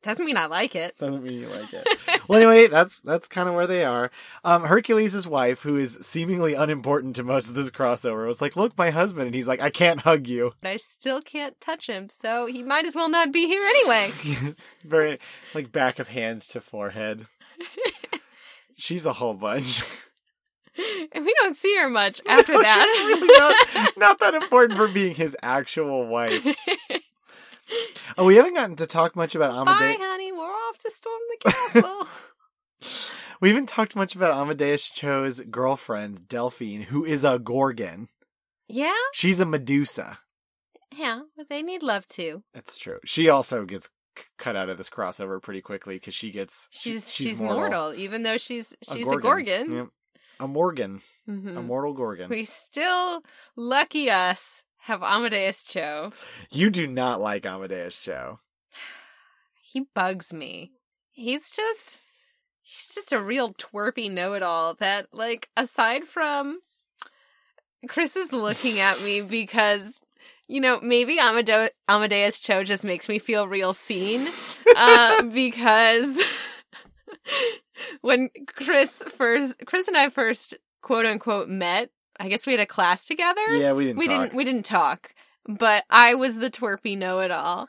Doesn't 0.03 0.25
mean 0.25 0.35
I 0.37 0.47
like 0.47 0.75
it. 0.75 0.97
Doesn't 0.97 1.23
mean 1.23 1.39
you 1.39 1.47
like 1.47 1.71
it. 1.73 1.87
well, 2.27 2.37
anyway, 2.37 2.67
that's 2.67 2.99
that's 2.99 3.29
kind 3.29 3.47
of 3.47 3.55
where 3.55 3.65
they 3.67 3.85
are. 3.85 4.11
Um, 4.43 4.65
Hercules' 4.65 5.25
wife, 5.25 5.61
who 5.61 5.77
is 5.77 5.97
seemingly 6.01 6.53
unimportant 6.53 7.15
to 7.15 7.23
most 7.23 7.47
of 7.47 7.55
this 7.55 7.71
crossover, 7.71 8.27
was 8.27 8.41
like, 8.41 8.55
"Look, 8.57 8.77
my 8.77 8.89
husband," 8.89 9.27
and 9.27 9.35
he's 9.35 9.47
like, 9.47 9.61
"I 9.61 9.69
can't 9.69 10.01
hug 10.01 10.27
you." 10.27 10.51
But 10.61 10.69
I 10.71 10.75
still 10.75 11.21
can't 11.21 11.59
touch 11.61 11.87
him, 11.87 12.09
so 12.09 12.45
he 12.47 12.63
might 12.63 12.85
as 12.85 12.95
well 12.95 13.07
not 13.09 13.31
be 13.31 13.47
here 13.47 13.63
anyway. 13.63 14.11
Very 14.83 15.19
like 15.53 15.71
back 15.71 15.99
of 15.99 16.09
hand 16.09 16.41
to 16.49 16.59
forehead. 16.61 17.25
She's 18.75 19.05
a 19.05 19.13
whole 19.13 19.35
bunch. 19.35 19.83
and 21.13 21.23
we 21.23 21.33
don't 21.41 21.55
see 21.55 21.77
her 21.77 21.89
much 21.89 22.19
after 22.27 22.53
No, 22.53 22.61
that. 22.61 23.05
really 23.07 23.27
not, 23.79 23.97
not 23.97 24.19
that 24.19 24.33
important 24.33 24.77
for 24.77 24.87
being 24.87 25.13
his 25.15 25.37
actual 25.41 26.07
wife. 26.07 26.43
Oh, 28.17 28.25
we 28.25 28.35
haven't 28.35 28.53
gotten 28.53 28.75
to 28.77 28.85
talk 28.87 29.15
much 29.15 29.33
about 29.35 29.51
Amadeus. 29.51 29.97
Bye, 29.97 30.03
honey. 30.05 30.31
We're 30.31 30.43
off 30.43 30.77
to 30.79 30.91
storm 30.91 31.19
the 31.41 31.51
castle. 31.51 32.07
We 33.41 33.49
haven't 33.49 33.67
talked 33.69 33.95
much 33.95 34.15
about 34.15 34.37
Amadeus 34.37 34.89
Cho's 34.89 35.41
girlfriend, 35.41 36.29
Delphine, 36.29 36.83
who 36.83 37.03
is 37.03 37.25
a 37.25 37.37
Gorgon. 37.39 38.07
yeah, 38.69 38.93
She's 39.13 39.41
a 39.41 39.45
Medusa. 39.45 40.19
yeah. 40.95 41.21
But 41.35 41.49
they 41.49 41.61
need 41.61 41.83
love 41.83 42.07
too. 42.07 42.43
That's 42.53 42.77
true. 42.77 42.99
She 43.03 43.27
also 43.27 43.65
gets 43.65 43.89
c- 44.17 44.23
cut 44.37 44.55
out 44.55 44.69
of 44.69 44.77
this 44.77 44.89
crossover 44.89 45.41
pretty 45.41 45.59
quickly 45.61 45.95
because 45.95 46.13
she 46.13 46.31
gets 46.31 46.69
she- 46.71 46.91
She's 46.91 47.11
she's, 47.13 47.41
mortal. 47.41 47.93
even 47.95 48.23
though 48.23 48.37
she's 48.37 48.73
she's 48.81 49.07
a 49.11 49.17
Gorgon. 49.17 49.21
Gorgon. 49.67 49.75
Yep. 49.75 49.87
A 50.39 50.47
Morgan, 50.47 51.01
Mhm. 51.29 51.57
a 51.57 51.61
mortal 51.61 51.93
Gorgon. 51.93 52.29
We 52.29 52.45
still 52.45 53.23
lucky 53.57 54.09
us 54.09 54.62
have 54.83 55.01
Amadeus 55.03 55.63
Cho. 55.63 56.11
You 56.51 56.69
do 56.69 56.87
not 56.87 57.19
like 57.19 57.45
Amadeus 57.45 57.97
Cho. 57.97 58.39
He 59.61 59.87
bugs 59.95 60.31
me. 60.31 60.71
He's 61.09 61.49
just 61.51 61.99
he's 62.61 62.93
just 62.93 63.11
a 63.11 63.19
real 63.19 63.53
twerpy 63.55 64.11
know-it-all 64.11 64.75
that 64.75 65.07
like 65.11 65.49
aside 65.57 66.03
from 66.03 66.59
Chris 67.87 68.15
is 68.15 68.31
looking 68.31 68.79
at 68.79 69.01
me 69.01 69.21
because 69.39 69.99
You 70.47 70.61
know, 70.61 70.79
maybe 70.81 71.19
Amado- 71.19 71.69
Amadeus 71.87 72.39
Cho 72.39 72.63
just 72.63 72.83
makes 72.83 73.09
me 73.09 73.17
feel 73.17 73.47
real 73.47 73.73
seen 73.73 74.27
uh, 74.75 75.23
because 75.33 76.21
when 78.01 78.29
Chris 78.45 79.01
first, 79.17 79.55
Chris 79.65 79.87
and 79.87 79.97
I 79.97 80.09
first 80.09 80.55
quote 80.83 81.05
unquote 81.07 81.49
met, 81.49 81.89
I 82.19 82.29
guess 82.29 82.45
we 82.45 82.53
had 82.53 82.59
a 82.59 82.65
class 82.65 83.05
together. 83.05 83.41
Yeah, 83.57 83.73
we 83.73 83.85
didn't. 83.85 83.99
we 83.99 84.07
talk. 84.07 84.21
didn't. 84.23 84.35
We 84.37 84.43
didn't 84.43 84.65
talk, 84.65 85.13
but 85.47 85.83
I 85.89 86.13
was 86.15 86.37
the 86.37 86.49
twerpy 86.51 86.97
know-it-all 86.97 87.67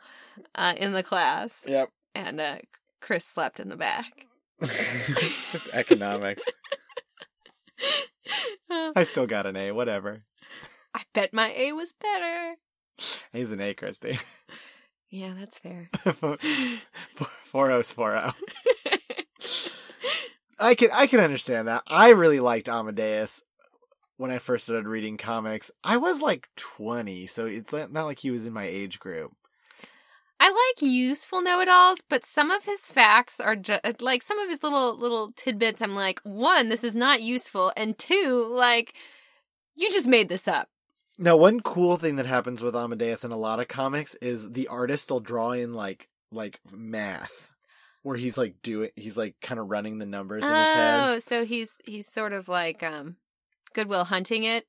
uh, 0.54 0.74
in 0.76 0.92
the 0.92 1.02
class, 1.02 1.64
Yep. 1.66 1.88
and 2.14 2.40
uh, 2.40 2.56
Chris 3.00 3.24
slept 3.24 3.58
in 3.60 3.68
the 3.68 3.76
back. 3.76 4.26
Just 4.62 5.68
economics. 5.72 6.42
I 8.70 9.02
still 9.02 9.26
got 9.26 9.46
an 9.46 9.56
A. 9.56 9.72
Whatever. 9.72 10.22
I 10.94 11.02
bet 11.12 11.32
my 11.34 11.52
A 11.56 11.72
was 11.72 11.92
better. 11.92 12.54
He's 13.32 13.50
an 13.50 13.60
A, 13.60 13.74
Christy. 13.74 14.18
Yeah, 15.10 15.32
that's 15.38 15.58
fair. 15.58 15.90
four 17.44 17.70
O's 17.70 17.90
four 17.92 18.16
O. 18.16 18.30
I 20.58 20.74
can 20.74 20.90
I 20.92 21.06
can 21.06 21.20
understand 21.20 21.68
that. 21.68 21.82
I 21.86 22.10
really 22.10 22.40
liked 22.40 22.68
Amadeus 22.68 23.44
when 24.16 24.30
I 24.30 24.38
first 24.38 24.64
started 24.64 24.86
reading 24.86 25.16
comics. 25.16 25.70
I 25.82 25.96
was 25.96 26.20
like 26.20 26.48
twenty, 26.56 27.26
so 27.26 27.46
it's 27.46 27.72
not 27.72 27.92
like 27.92 28.20
he 28.20 28.30
was 28.30 28.46
in 28.46 28.52
my 28.52 28.64
age 28.64 28.98
group. 29.00 29.32
I 30.40 30.48
like 30.48 30.82
useful 30.82 31.40
know-it-alls, 31.40 31.98
but 32.10 32.26
some 32.26 32.50
of 32.50 32.64
his 32.64 32.80
facts 32.80 33.40
are 33.40 33.56
just 33.56 34.02
like 34.02 34.22
some 34.22 34.38
of 34.38 34.50
his 34.50 34.62
little 34.62 34.98
little 34.98 35.32
tidbits. 35.36 35.80
I'm 35.80 35.94
like, 35.94 36.20
one, 36.22 36.68
this 36.68 36.84
is 36.84 36.94
not 36.94 37.22
useful, 37.22 37.72
and 37.76 37.96
two, 37.96 38.46
like, 38.50 38.94
you 39.74 39.90
just 39.90 40.08
made 40.08 40.28
this 40.28 40.46
up. 40.48 40.68
Now, 41.16 41.36
one 41.36 41.60
cool 41.60 41.96
thing 41.96 42.16
that 42.16 42.26
happens 42.26 42.60
with 42.60 42.74
Amadeus 42.74 43.24
in 43.24 43.30
a 43.30 43.36
lot 43.36 43.60
of 43.60 43.68
comics 43.68 44.16
is 44.16 44.50
the 44.50 44.66
artist 44.66 45.10
will 45.10 45.20
draw 45.20 45.52
in 45.52 45.72
like 45.72 46.08
like 46.32 46.58
math, 46.72 47.52
where 48.02 48.16
he's 48.16 48.36
like 48.36 48.56
doing 48.60 48.90
he's 48.96 49.16
like 49.16 49.36
kind 49.40 49.60
of 49.60 49.70
running 49.70 49.98
the 49.98 50.06
numbers 50.06 50.42
in 50.42 50.50
his 50.50 50.58
head. 50.58 51.08
Oh, 51.08 51.18
so 51.20 51.44
he's 51.44 51.78
he's 51.84 52.08
sort 52.08 52.32
of 52.32 52.48
like 52.48 52.82
um, 52.82 53.16
Good 53.74 53.88
Will 53.88 54.04
Hunting 54.04 54.44
it. 54.44 54.66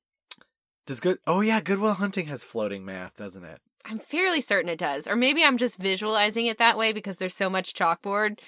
Does 0.86 1.00
good? 1.00 1.18
Oh 1.26 1.40
yeah, 1.40 1.60
Good 1.60 1.78
Will 1.78 1.94
Hunting 1.94 2.26
has 2.26 2.44
floating 2.44 2.84
math, 2.84 3.16
doesn't 3.16 3.44
it? 3.44 3.60
I'm 3.84 3.98
fairly 4.00 4.40
certain 4.40 4.68
it 4.68 4.78
does, 4.78 5.06
or 5.06 5.14
maybe 5.16 5.44
I'm 5.44 5.58
just 5.58 5.78
visualizing 5.78 6.46
it 6.46 6.58
that 6.58 6.76
way 6.76 6.92
because 6.92 7.18
there's 7.18 7.36
so 7.36 7.48
much 7.48 7.72
chalkboard. 7.72 8.40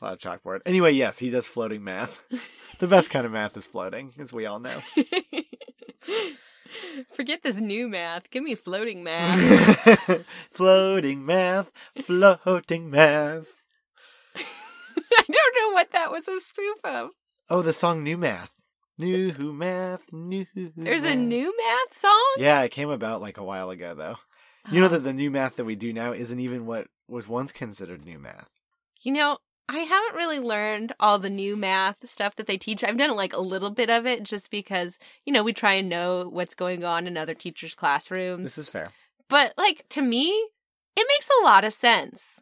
A 0.00 0.04
lot 0.04 0.12
of 0.12 0.18
chalkboard. 0.18 0.60
Anyway, 0.66 0.92
yes, 0.92 1.18
he 1.18 1.30
does 1.30 1.46
floating 1.46 1.82
math. 1.82 2.22
the 2.78 2.86
best 2.86 3.10
kind 3.10 3.24
of 3.24 3.32
math 3.32 3.56
is 3.56 3.64
floating, 3.64 4.12
as 4.18 4.32
we 4.32 4.44
all 4.46 4.60
know. 4.60 4.82
Forget 7.12 7.42
this 7.42 7.56
new 7.56 7.88
math. 7.88 8.30
Give 8.30 8.42
me 8.42 8.54
floating 8.54 9.02
math. 9.04 10.24
floating 10.50 11.24
math, 11.24 11.70
floating 12.04 12.90
math. 12.90 13.46
I 14.36 15.24
don't 15.30 15.56
know 15.58 15.74
what 15.74 15.92
that 15.92 16.10
was 16.10 16.28
a 16.28 16.40
spoof 16.40 16.78
of. 16.84 17.10
Oh, 17.48 17.62
the 17.62 17.72
song 17.72 18.02
New 18.02 18.16
Math. 18.18 18.50
New 18.96 19.52
Math, 19.52 20.12
New 20.12 20.46
There's 20.76 21.04
a 21.04 21.16
new 21.16 21.52
math 21.56 21.96
song? 21.96 22.34
Yeah, 22.36 22.62
it 22.62 22.70
came 22.70 22.90
about 22.90 23.20
like 23.20 23.38
a 23.38 23.44
while 23.44 23.70
ago, 23.70 23.94
though. 23.94 24.16
You 24.70 24.80
know 24.80 24.86
oh. 24.86 24.90
that 24.90 25.04
the 25.04 25.12
new 25.12 25.30
math 25.30 25.56
that 25.56 25.64
we 25.64 25.74
do 25.74 25.92
now 25.92 26.12
isn't 26.12 26.38
even 26.38 26.64
what 26.64 26.86
was 27.08 27.28
once 27.28 27.52
considered 27.52 28.04
new 28.04 28.18
math. 28.18 28.48
You 29.02 29.12
know, 29.12 29.38
I 29.68 29.78
haven't 29.78 30.16
really 30.16 30.38
learned 30.38 30.94
all 31.00 31.18
the 31.18 31.28
new 31.28 31.56
math 31.56 32.08
stuff 32.08 32.36
that 32.36 32.46
they 32.46 32.56
teach. 32.56 32.84
I've 32.84 32.96
done 32.96 33.16
like 33.16 33.32
a 33.32 33.40
little 33.40 33.70
bit 33.70 33.90
of 33.90 34.06
it 34.06 34.22
just 34.22 34.50
because, 34.50 34.98
you 35.26 35.32
know, 35.32 35.42
we 35.42 35.52
try 35.52 35.74
and 35.74 35.88
know 35.88 36.28
what's 36.28 36.54
going 36.54 36.84
on 36.84 37.06
in 37.06 37.16
other 37.16 37.34
teachers' 37.34 37.74
classrooms. 37.74 38.44
This 38.44 38.58
is 38.58 38.68
fair. 38.68 38.88
But 39.28 39.54
like 39.58 39.84
to 39.90 40.02
me, 40.02 40.28
it 40.96 41.06
makes 41.08 41.28
a 41.40 41.44
lot 41.44 41.64
of 41.64 41.72
sense. 41.72 42.40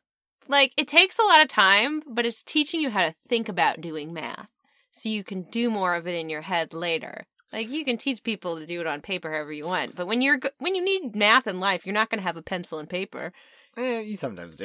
Like 0.48 0.72
it 0.76 0.86
takes 0.86 1.18
a 1.18 1.24
lot 1.24 1.40
of 1.40 1.48
time, 1.48 2.02
but 2.06 2.26
it's 2.26 2.42
teaching 2.42 2.80
you 2.80 2.90
how 2.90 3.06
to 3.06 3.14
think 3.28 3.48
about 3.48 3.80
doing 3.80 4.12
math 4.12 4.48
so 4.92 5.08
you 5.08 5.24
can 5.24 5.42
do 5.50 5.68
more 5.70 5.94
of 5.96 6.06
it 6.06 6.14
in 6.14 6.30
your 6.30 6.42
head 6.42 6.72
later. 6.72 7.26
Like 7.52 7.68
you 7.68 7.84
can 7.84 7.98
teach 7.98 8.22
people 8.22 8.58
to 8.58 8.64
do 8.66 8.80
it 8.80 8.86
on 8.86 9.00
paper 9.00 9.30
however 9.30 9.52
you 9.52 9.66
want, 9.66 9.94
but 9.96 10.06
when 10.06 10.22
you're 10.22 10.38
when 10.58 10.74
you 10.74 10.82
need 10.84 11.14
math 11.16 11.46
in 11.46 11.60
life, 11.60 11.84
you're 11.84 11.92
not 11.92 12.08
going 12.08 12.20
to 12.20 12.26
have 12.26 12.36
a 12.36 12.42
pencil 12.42 12.78
and 12.78 12.88
paper. 12.88 13.32
Eh, 13.76 14.00
you 14.00 14.16
sometimes 14.16 14.56
do. 14.56 14.64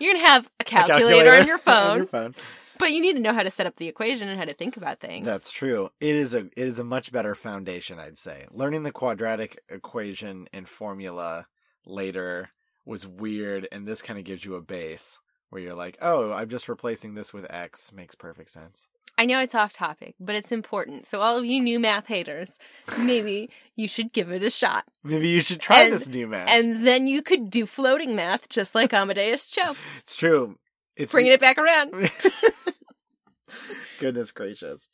You're 0.00 0.12
going 0.14 0.24
to 0.24 0.28
have 0.30 0.46
a 0.46 0.62
A 0.62 0.64
calculator, 0.64 1.32
on 1.40 1.46
your 1.46 1.58
phone, 1.58 1.90
on 1.90 1.96
your 1.98 2.06
phone. 2.06 2.34
but 2.78 2.90
you 2.92 3.00
need 3.00 3.12
to 3.14 3.20
know 3.20 3.32
how 3.32 3.42
to 3.44 3.50
set 3.50 3.66
up 3.66 3.76
the 3.76 3.88
equation 3.88 4.28
and 4.28 4.38
how 4.38 4.44
to 4.44 4.52
think 4.54 4.76
about 4.76 4.98
things. 5.00 5.24
That's 5.26 5.50
true. 5.52 5.90
It 6.00 6.14
is 6.14 6.34
a 6.34 6.46
it 6.56 6.66
is 6.66 6.78
a 6.78 6.84
much 6.84 7.10
better 7.12 7.34
foundation, 7.34 7.98
I'd 7.98 8.18
say. 8.18 8.46
Learning 8.50 8.82
the 8.84 8.92
quadratic 8.92 9.60
equation 9.68 10.48
and 10.52 10.68
formula 10.68 11.46
later 11.86 12.50
was 12.84 13.06
weird, 13.06 13.66
and 13.72 13.86
this 13.86 14.02
kind 14.02 14.18
of 14.18 14.24
gives 14.24 14.44
you 14.44 14.54
a 14.54 14.62
base 14.62 15.18
where 15.50 15.60
you're 15.62 15.74
like, 15.74 15.98
oh, 16.00 16.32
I'm 16.32 16.48
just 16.48 16.68
replacing 16.68 17.14
this 17.14 17.32
with 17.32 17.50
X. 17.50 17.92
Makes 17.92 18.14
perfect 18.14 18.50
sense. 18.50 18.86
I 19.18 19.24
know 19.26 19.40
it's 19.40 19.54
off 19.54 19.72
topic, 19.72 20.14
but 20.20 20.34
it's 20.36 20.52
important. 20.52 21.04
So 21.04 21.20
all 21.20 21.36
of 21.36 21.44
you 21.44 21.60
new 21.60 21.80
math 21.80 22.06
haters, 22.06 22.52
maybe 23.00 23.50
you 23.76 23.88
should 23.88 24.12
give 24.12 24.30
it 24.30 24.44
a 24.44 24.48
shot. 24.50 24.84
Maybe 25.02 25.28
you 25.28 25.40
should 25.42 25.60
try 25.60 25.82
And- 25.82 25.92
this 25.92 26.06
new 26.08 26.28
math. 26.28 26.48
And 26.50 26.86
then 26.86 27.06
you 27.08 27.20
could 27.22 27.50
do 27.50 27.66
floating 27.66 28.14
math 28.14 28.48
just 28.48 28.74
like 28.76 28.92
Amadeus 28.94 29.50
Cho. 29.50 29.74
it's 29.98 30.16
true. 30.16 30.56
It's 30.96 31.12
Bringing 31.12 31.32
it 31.32 31.40
back 31.40 31.58
around. 31.58 32.10
Goodness 33.98 34.30
gracious. 34.32 34.88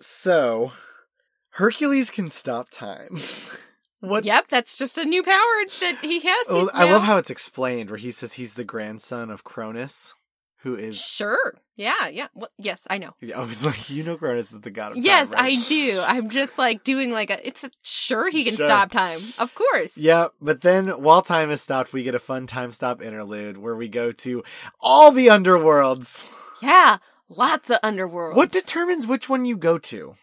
So, 0.00 0.72
Hercules 1.50 2.10
can 2.10 2.28
stop 2.28 2.70
time. 2.70 3.18
what? 4.00 4.24
Yep, 4.24 4.46
that's 4.48 4.76
just 4.76 4.98
a 4.98 5.04
new 5.04 5.22
power 5.22 5.64
that 5.80 5.98
he 6.02 6.20
has. 6.20 6.46
Oh, 6.48 6.64
now. 6.64 6.70
I 6.72 6.90
love 6.90 7.02
how 7.02 7.16
it's 7.18 7.30
explained 7.30 7.90
where 7.90 7.98
he 7.98 8.10
says 8.10 8.34
he's 8.34 8.54
the 8.54 8.64
grandson 8.64 9.30
of 9.30 9.44
Cronus, 9.44 10.14
who 10.64 10.74
is. 10.76 11.00
Sure. 11.00 11.54
Yeah, 11.76 12.08
yeah. 12.08 12.26
Well, 12.34 12.50
yes, 12.58 12.86
I 12.90 12.98
know. 12.98 13.14
I 13.34 13.40
was 13.40 13.64
like, 13.64 13.88
you 13.90 14.02
know, 14.02 14.16
Cronus 14.16 14.52
is 14.52 14.60
the 14.60 14.70
god 14.70 14.92
of 14.92 14.96
time. 14.96 15.04
Yes, 15.04 15.28
right? 15.30 15.56
I 15.58 15.68
do. 15.68 16.02
I'm 16.04 16.28
just 16.30 16.58
like 16.58 16.82
doing 16.82 17.12
like 17.12 17.30
a. 17.30 17.46
It's 17.46 17.62
a, 17.64 17.70
sure 17.82 18.30
he 18.30 18.42
can 18.44 18.56
Sure. 18.56 18.66
stop 18.66 18.90
time. 18.90 19.20
Of 19.38 19.54
course. 19.54 19.96
Yeah, 19.96 20.28
but 20.40 20.62
then 20.62 20.88
while 20.88 21.22
time 21.22 21.50
is 21.50 21.62
stopped, 21.62 21.92
we 21.92 22.02
get 22.02 22.14
a 22.14 22.18
fun 22.18 22.46
time 22.48 22.72
stop 22.72 23.00
interlude 23.00 23.58
where 23.58 23.76
we 23.76 23.88
go 23.88 24.10
to 24.10 24.42
all 24.80 25.12
the 25.12 25.28
underworlds. 25.28 26.26
Yeah. 26.60 26.98
Lots 27.28 27.70
of 27.70 27.80
underworlds. 27.82 28.34
What 28.34 28.52
determines 28.52 29.06
which 29.06 29.28
one 29.28 29.44
you 29.44 29.56
go 29.56 29.78
to? 29.78 30.14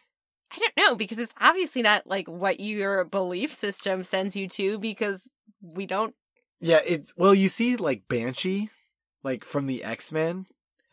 I 0.53 0.57
don't 0.59 0.77
know 0.77 0.95
because 0.95 1.17
it's 1.17 1.33
obviously 1.39 1.81
not 1.81 2.05
like 2.07 2.27
what 2.27 2.59
your 2.59 3.05
belief 3.05 3.53
system 3.53 4.03
sends 4.03 4.35
you 4.35 4.47
to 4.49 4.79
because 4.79 5.27
we 5.61 5.85
don't. 5.85 6.13
Yeah, 6.59 6.81
it's 6.85 7.13
well, 7.17 7.33
you 7.33 7.49
see 7.49 7.75
like 7.75 8.07
Banshee, 8.07 8.69
like 9.23 9.43
from 9.45 9.65
the 9.65 9.83
X 9.83 10.11
Men 10.11 10.45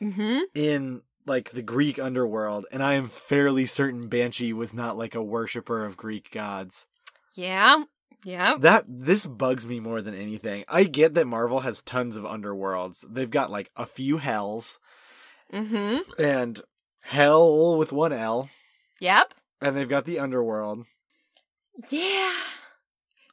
Mm-hmm. 0.03 0.39
in 0.55 1.03
like 1.27 1.51
the 1.51 1.63
Greek 1.63 1.99
underworld, 1.99 2.67
and 2.73 2.83
I 2.83 2.95
am 2.95 3.09
fairly 3.09 3.67
certain 3.67 4.09
Banshee 4.09 4.53
was 4.53 4.73
not 4.73 4.97
like 4.97 5.15
a 5.17 5.23
worshiper 5.23 5.85
of 5.85 5.97
Greek 5.97 6.31
gods. 6.31 6.87
Yeah. 7.35 7.83
Yeah. 8.25 8.57
That 8.59 8.85
this 8.89 9.27
bugs 9.27 9.67
me 9.67 9.79
more 9.81 10.01
than 10.01 10.15
anything. 10.15 10.65
I 10.69 10.85
get 10.85 11.15
that 11.15 11.27
Marvel 11.27 11.61
has 11.61 11.83
tons 11.83 12.17
of 12.17 12.25
underworlds. 12.25 13.05
They've 13.09 13.29
got 13.31 13.51
like 13.51 13.71
a 13.77 13.87
few 13.87 14.19
hells 14.19 14.79
Mm-hmm. 15.53 16.23
and 16.23 16.61
hell 17.01 17.77
with 17.77 17.91
one 17.93 18.13
L, 18.13 18.49
Yep. 19.01 19.35
and 19.61 19.77
they've 19.77 19.89
got 19.89 20.05
the 20.05 20.19
underworld. 20.19 20.85
Yeah. 21.91 22.35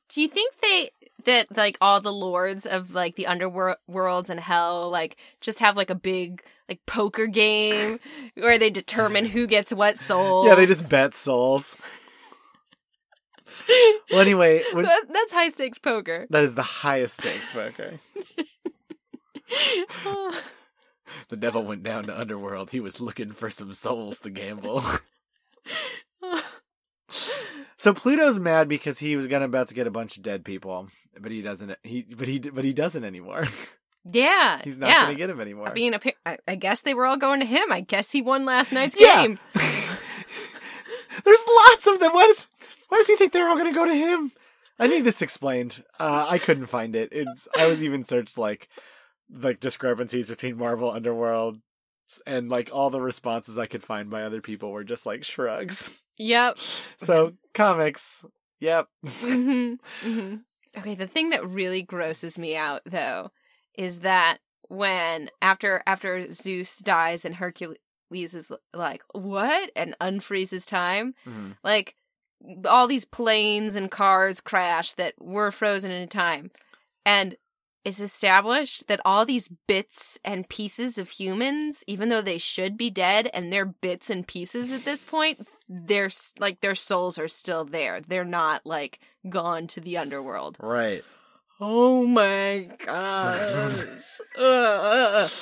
Do 0.10 0.22
you 0.22 0.28
think 0.28 0.54
they 0.62 0.92
that 1.26 1.56
like 1.56 1.78
all 1.82 2.02
the 2.02 2.14
lords 2.14 2.66
of 2.66 2.94
like 2.94 3.16
the 3.16 3.26
underworlds 3.26 4.30
and 4.30 4.40
hell 4.40 4.90
like 4.90 5.18
just 5.42 5.60
have 5.60 5.76
like 5.78 5.90
a 5.90 5.96
big 5.96 6.42
like 6.70 6.86
poker 6.86 7.28
game 7.28 8.00
where 8.36 8.58
they 8.58 8.70
determine 8.70 9.26
who 9.26 9.48
gets 9.48 9.74
what 9.74 9.98
souls? 9.98 10.48
Yeah, 10.48 10.56
they 10.56 10.66
just 10.66 10.90
bet 10.90 11.14
souls. 11.14 11.78
Well, 14.12 14.22
anyway, 14.22 14.64
when, 14.74 14.86
That- 14.86 15.06
that's 15.08 15.32
high 15.34 15.50
stakes 15.50 15.78
poker. 15.78 16.26
that 16.32 16.44
is 16.44 16.56
the 16.56 16.64
highest 16.64 17.18
stakes 17.18 17.52
poker. 17.52 17.94
The 21.30 21.38
devil 21.38 21.64
went 21.64 21.84
down 21.84 22.06
to 22.08 22.20
underworld. 22.20 22.72
He 22.72 22.80
was 22.80 23.00
looking 23.00 23.32
for 23.32 23.52
some 23.52 23.74
souls 23.74 24.20
to 24.22 24.30
gamble. 24.32 24.84
So 27.86 27.94
Pluto's 27.94 28.40
mad 28.40 28.68
because 28.68 28.98
he 28.98 29.16
was 29.16 29.28
gonna 29.28 29.46
about 29.46 29.68
to 29.68 29.76
get 29.76 29.86
a 29.86 29.92
bunch 29.92 30.18
of 30.18 30.24
dead 30.24 30.44
people, 30.44 30.88
but 31.22 31.32
he 31.32 31.44
doesn't. 31.44 31.76
He 31.84 32.02
but 32.02 32.28
he 32.28 32.40
but 32.40 32.64
he 32.64 32.74
doesn't 32.74 33.04
anymore. 33.04 33.46
yeah, 34.12 34.60
He's 34.64 34.80
not 34.80 34.90
yeah. 34.90 35.04
gonna 35.04 35.14
get 35.14 35.30
him 35.30 35.40
anymore. 35.40 35.70
I 35.70 35.74
mean, 35.74 35.96
I, 36.26 36.40
I 36.48 36.56
guess 36.56 36.82
they 36.82 36.96
were 36.96 37.06
all 37.06 37.16
going 37.16 37.42
to 37.42 37.46
him. 37.46 37.72
I 37.72 37.82
guess 37.82 38.12
he 38.12 38.24
won 38.24 38.44
last 38.44 38.72
night's 38.72 39.00
Yeah. 39.00 39.22
game. 39.28 39.40
There's 41.24 41.46
lots 41.48 41.86
of 41.86 42.00
them. 42.00 42.12
Why 42.12 42.26
does 42.26 42.48
why 42.90 42.98
does 42.98 43.06
he 43.08 43.18
think 43.18 43.32
they're 43.32 43.48
all 43.48 43.56
gonna 43.58 43.72
go 43.72 43.86
to 43.86 43.94
him? 43.94 44.32
I 44.80 44.88
need 44.88 45.02
this 45.02 45.22
explained. 45.22 45.84
Uh, 46.00 46.26
I 46.28 46.40
couldn't 46.40 46.66
find 46.66 46.96
it. 46.96 47.10
It's 47.12 47.48
I 47.56 47.68
was 47.68 47.84
even 47.84 48.04
searched 48.04 48.36
like 48.36 48.68
like 49.32 49.60
discrepancies 49.60 50.30
between 50.30 50.58
Marvel 50.58 50.90
Underworld 50.90 51.60
and 52.26 52.50
like 52.50 52.70
all 52.72 52.90
the 52.90 53.02
responses 53.02 53.58
I 53.58 53.66
could 53.66 53.84
find 53.84 54.10
by 54.10 54.24
other 54.24 54.42
people 54.42 54.72
were 54.72 54.84
just 54.84 55.06
like 55.06 55.24
shrugs. 55.24 55.90
Yep. 56.18 56.58
So 56.98 57.34
comics, 57.54 58.26
yep. 58.60 58.88
hmm 59.20 59.74
hmm 60.02 60.36
Okay, 60.78 60.96
the 60.96 61.08
thing 61.08 61.30
that 61.30 61.48
really 61.48 61.82
grosses 61.82 62.38
me 62.38 62.56
out 62.56 62.82
though 62.86 63.32
is 63.78 64.00
that 64.00 64.38
when 64.68 65.30
after 65.42 65.84
after 65.86 66.32
Zeus 66.32 66.78
dies 66.80 67.26
and 67.26 67.36
Hercules 67.36 67.78
is 68.12 68.52
like, 68.74 69.04
"What?" 69.14 69.72
and 69.76 69.96
unfreezes 70.02 70.66
time, 70.66 71.16
Mhm. 71.28 71.58
like 71.64 71.96
all 72.66 72.88
these 72.88 73.06
planes 73.06 73.76
and 73.76 73.90
cars 73.92 74.42
crash 74.42 74.94
that 74.94 75.14
were 75.20 75.52
frozen 75.52 75.92
in 75.92 76.08
time. 76.08 76.52
And 77.06 77.36
it's 77.86 78.00
established 78.00 78.88
that 78.88 79.00
all 79.06 79.26
these 79.26 79.48
bits 79.68 80.20
and 80.26 80.50
pieces 80.50 80.98
of 80.98 81.10
humans, 81.10 81.84
even 81.86 82.10
though 82.10 82.22
they 82.22 82.40
should 82.40 82.78
be 82.78 82.90
dead 82.90 83.30
and 83.34 83.54
they're 83.54 83.66
bits 83.66 84.10
and 84.10 84.28
pieces 84.28 84.72
at 84.72 84.86
this 84.86 85.06
point, 85.06 85.48
they're 85.70 86.10
like 86.40 86.62
their 86.62 86.76
souls 86.76 87.20
are 87.20 87.28
still 87.28 87.64
there. 87.64 88.02
They're 88.02 88.26
not 88.26 88.66
like 88.66 89.00
gone 89.30 89.68
to 89.68 89.80
the 89.80 89.98
underworld. 89.98 90.58
Right. 90.60 91.04
Oh 91.60 92.06
my 92.06 92.70
gosh. 92.84 93.86
Ugh. 94.38 95.32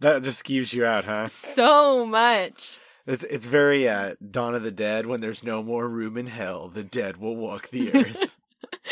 That 0.00 0.22
just 0.22 0.44
skeeves 0.44 0.74
you 0.74 0.84
out, 0.84 1.06
huh? 1.06 1.26
so 1.26 2.04
much. 2.04 2.78
It's 3.06 3.24
it's 3.24 3.46
very 3.46 3.88
uh, 3.88 4.16
Dawn 4.30 4.54
of 4.54 4.62
the 4.62 4.70
Dead. 4.70 5.06
When 5.06 5.20
there's 5.20 5.42
no 5.42 5.62
more 5.62 5.88
room 5.88 6.18
in 6.18 6.26
hell, 6.26 6.68
the 6.68 6.84
dead 6.84 7.16
will 7.16 7.34
walk 7.34 7.70
the 7.70 7.90
earth. 7.94 8.36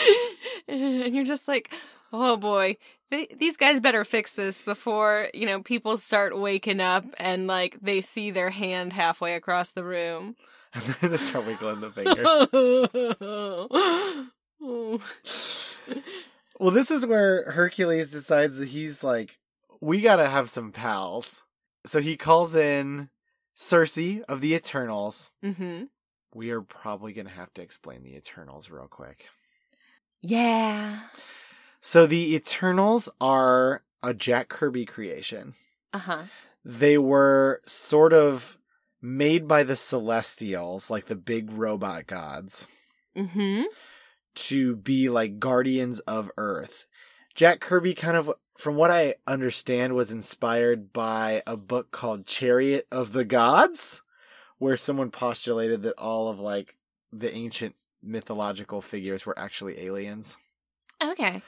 and 0.69 1.15
you're 1.15 1.27
just 1.27 1.47
like, 1.47 1.71
oh 2.15 2.37
boy, 2.37 2.77
these 3.11 3.57
guys 3.57 3.81
better 3.81 4.05
fix 4.05 4.33
this 4.33 4.63
before 4.63 5.29
you 5.35 5.47
know 5.47 5.63
people 5.63 5.97
start 5.97 6.39
waking 6.39 6.81
up 6.81 7.05
and 7.19 7.47
like 7.47 7.79
they 7.81 8.01
see 8.01 8.31
their 8.31 8.51
hand 8.51 8.93
halfway 8.93 9.35
across 9.35 9.73
the 9.73 9.85
room. 9.85 10.37
and 10.73 10.83
then 11.01 11.11
they 11.11 11.17
start 11.17 11.47
wiggling 11.47 11.81
the 11.81 11.91
fingers. 14.61 15.01
Well, 16.61 16.71
this 16.71 16.91
is 16.93 17.05
where 17.05 17.51
Hercules 17.51 18.13
decides 18.13 18.59
that 18.59 18.69
he's 18.69 19.03
like, 19.03 19.39
we 19.81 20.01
gotta 20.01 20.29
have 20.29 20.49
some 20.49 20.71
pals. 20.71 21.43
So 21.85 22.01
he 22.01 22.17
calls 22.17 22.55
in 22.55 23.11
Sersi 23.57 24.23
of 24.29 24.41
the 24.41 24.55
Eternals. 24.55 25.31
mm-hmm. 25.45 25.85
We 26.33 26.51
are 26.51 26.63
probably 26.63 27.13
gonna 27.13 27.31
have 27.31 27.53
to 27.55 27.63
explain 27.63 28.03
the 28.05 28.15
Eternals 28.17 28.71
real 28.71 28.87
quick. 28.89 29.27
Yeah. 30.23 31.01
So 31.87 32.07
the 32.07 32.35
Eternals 32.35 33.11
are 33.21 33.83
a 34.03 34.15
Jack 34.15 34.49
Kirby 34.49 34.87
creation. 34.87 35.53
Uh 35.93 35.99
huh. 35.99 36.23
They 36.65 36.97
were 36.97 37.61
sort 37.67 38.15
of 38.15 38.57
made 39.03 39.47
by 39.47 39.65
the 39.65 39.77
Celestials, 39.77 40.89
like 40.89 41.07
the 41.07 41.15
big 41.15 41.53
robot 41.53 42.07
gods. 42.07 42.69
Mm-hmm. 43.15 43.65
to 44.35 44.77
be 44.77 45.11
like 45.11 45.39
guardians 45.39 46.01
of 46.01 46.31
Earth. 46.39 46.87
Jack 47.35 47.61
Kirby 47.61 47.93
kind 47.95 48.17
of 48.17 48.33
from 48.57 48.77
what 48.77 48.91
I 48.91 49.17
understand 49.27 49.95
was 49.95 50.11
inspired 50.11 50.91
by 50.91 51.43
a 51.47 51.59
book 51.59 51.91
called 51.91 52.27
Chariot 52.27 52.89
of 52.91 53.13
the 53.13 53.27
Gods 53.27 54.03
where 54.57 54.79
someone 54.79 55.11
postulated 55.11 55.83
that 55.83 55.99
all 55.99 56.29
of 56.29 56.41
like 56.41 56.77
the 57.13 57.33
ancient 57.33 57.75
mythological 58.03 58.81
figures 58.81 59.27
were 59.27 59.39
actually 59.39 59.85
aliens. 59.85 60.39
Okay. 61.03 61.43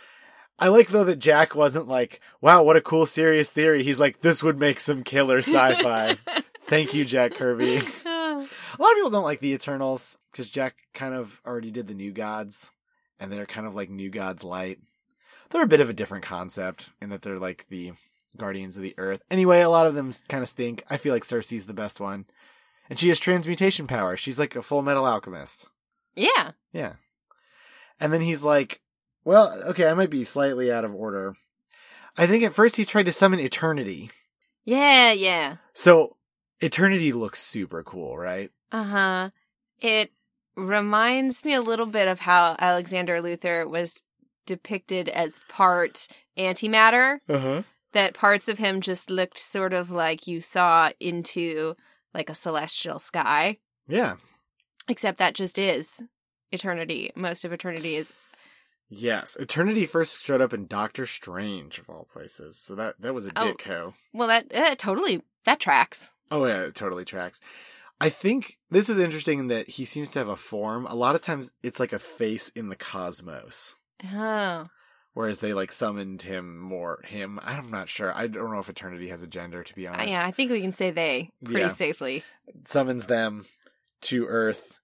I 0.59 0.69
like 0.69 0.89
though 0.89 1.05
that 1.05 1.19
Jack 1.19 1.55
wasn't 1.55 1.89
like, 1.89 2.21
"Wow, 2.41 2.63
what 2.63 2.77
a 2.77 2.81
cool 2.81 3.07
serious 3.07 3.51
theory." 3.51 3.83
He's 3.85 4.01
like, 4.01 4.21
"This 4.21 4.43
would 4.43 4.59
make 4.59 4.81
some 4.81 5.03
killer 5.05 5.39
sci-fi." 5.39 6.17
Thank 6.63 6.95
you, 6.95 7.05
Jack 7.05 7.35
Kirby. 7.35 7.83
A 8.07 8.83
lot 8.83 8.91
of 8.91 8.97
people 8.97 9.11
don't 9.11 9.25
like 9.25 9.41
the 9.41 9.53
Eternals 9.53 10.19
because 10.33 10.49
Jack 10.51 10.75
kind 10.93 11.15
of 11.15 11.41
already 11.47 11.71
did 11.71 11.87
the 11.87 11.95
New 11.95 12.13
Gods, 12.13 12.71
and 13.21 13.31
they're 13.31 13.47
kind 13.47 13.67
of 13.67 13.75
like 13.75 13.89
New 13.89 14.11
Gods 14.11 14.45
light. 14.45 14.79
They're 15.51 15.63
a 15.63 15.69
bit 15.69 15.81
of 15.81 15.89
a 15.89 15.95
different 15.95 16.25
concept 16.25 16.91
in 17.01 17.11
that 17.11 17.23
they're 17.23 17.39
like 17.39 17.67
the 17.69 17.93
Guardians 18.37 18.77
of 18.77 18.83
the 18.83 18.95
Earth. 18.99 19.23
Anyway, 19.31 19.61
a 19.61 19.71
lot 19.71 19.87
of 19.87 19.95
them 19.95 20.11
kind 20.29 20.43
of 20.43 20.49
stink. 20.49 20.83
I 20.91 20.97
feel 20.97 21.15
like 21.15 21.25
Sersi's 21.25 21.67
the 21.67 21.73
best 21.73 22.01
one, 22.01 22.27
and 22.91 22.99
she 22.99 23.09
has 23.09 23.19
transmutation 23.19 23.87
power. 23.87 24.17
She's 24.17 24.39
like 24.39 24.57
a 24.57 24.63
Full 24.63 24.83
Metal 24.83 25.07
Alchemist. 25.07 25.69
yeah. 26.15 26.53
Yeah. 26.73 26.95
And 28.01 28.13
then 28.13 28.21
he's 28.21 28.45
like, 28.45 28.81
"Well, 29.27 29.53
okay, 29.71 29.91
I 29.91 29.95
might 29.95 30.09
be 30.11 30.25
slightly 30.25 30.73
out 30.73 30.85
of 30.85 30.95
order. 30.95 31.35
I 32.17 32.27
think 32.27 32.45
at 32.45 32.55
first 32.55 32.77
he 32.77 32.85
tried 32.87 33.07
to 33.07 33.13
summon 33.13 33.41
Eternity. 33.41 34.11
Yeah. 34.65 35.13
Yeah. 35.13 35.57
So 35.75 36.17
Eternity 36.61 37.13
looks 37.13 37.43
super 37.43 37.83
cool, 37.83 38.17
right? 38.17 38.51
Uh 38.73 38.85
huh. 38.85 39.31
It 39.81 40.13
reminds 40.57 41.45
me 41.45 41.53
a 41.55 41.61
little 41.61 41.87
bit 41.87 42.09
of 42.09 42.21
how 42.21 42.57
Alexander 42.59 43.21
Luther 43.21 43.69
was 43.69 44.03
depicted 44.47 45.09
as 45.09 45.41
part 45.49 46.09
antimatter. 46.39 47.19
Uh 47.29 47.39
huh. 47.39 47.63
That 47.93 48.15
parts 48.15 48.49
of 48.49 48.59
him 48.59 48.81
just 48.81 49.11
looked 49.11 49.39
sort 49.39 49.73
of 49.73 49.91
like 49.91 50.27
you 50.27 50.41
saw 50.41 50.91
into 51.01 51.75
like 52.15 52.31
a 52.31 52.35
celestial 52.35 52.99
sky, 52.99 53.59
Yeah. 53.89 54.17
except 54.89 55.19
that 55.19 55.35
just 55.35 55.59
is 55.59 56.01
eternity. 56.53 57.11
Most 57.17 57.45
of 57.45 57.53
eternity 57.53 57.97
is. 57.97 58.13
Yes, 58.89 59.37
Eternity 59.37 59.85
first 59.85 60.23
showed 60.25 60.41
up 60.41 60.53
in 60.53 60.67
Doctor 60.67 61.07
Strange 61.07 61.79
of 61.79 61.91
all 61.91 62.05
places, 62.13 62.57
so 62.57 62.75
that 62.77 63.01
that 63.01 63.15
was 63.15 63.27
a 63.27 63.33
Oh. 63.37 63.53
Ditko. 63.53 63.95
Well, 64.13 64.29
that 64.29 64.55
uh, 64.55 64.75
totally 64.77 65.23
that 65.45 65.59
tracks. 65.61 66.11
Oh 66.31 66.45
yeah, 66.47 66.63
it 66.63 66.75
totally 66.75 67.05
tracks. 67.05 67.41
I 68.01 68.11
think 68.11 68.59
this 68.71 68.89
is 68.89 68.99
interesting 68.99 69.39
in 69.39 69.49
that 69.49 69.69
he 69.71 69.85
seems 69.87 70.11
to 70.13 70.19
have 70.19 70.29
a 70.29 70.37
form. 70.37 70.87
A 70.87 70.95
lot 70.95 71.15
of 71.15 71.23
times, 71.23 71.53
it's 71.63 71.81
like 71.81 71.93
a 71.93 71.99
face 71.99 72.51
in 72.51 72.69
the 72.69 72.77
cosmos, 72.77 73.75
Oh, 74.15 74.67
whereas 75.15 75.41
they 75.41 75.55
like 75.55 75.73
summoned 75.73 76.23
him 76.23 76.59
more. 76.61 77.01
Him, 77.07 77.41
I'm 77.43 77.71
not 77.71 77.89
sure. 77.89 78.15
I 78.15 78.27
don't 78.27 78.53
know 78.53 78.59
if 78.59 78.69
Eternity 78.69 79.09
has 79.09 79.23
a 79.23 79.27
gender, 79.27 79.65
to 79.65 79.75
be 79.75 79.89
Uh, 79.89 79.95
honest. 79.95 80.11
yeah. 80.11 80.27
I 80.27 80.31
think 80.31 80.51
we 80.53 80.61
can 80.61 80.73
say 80.75 80.91
they 80.91 81.31
pretty 81.45 81.61
Yeah. 81.63 81.69
safely. 81.69 82.23
Summons 82.67 83.07
them 83.07 83.47
to 84.03 84.27
Earth, 84.27 84.79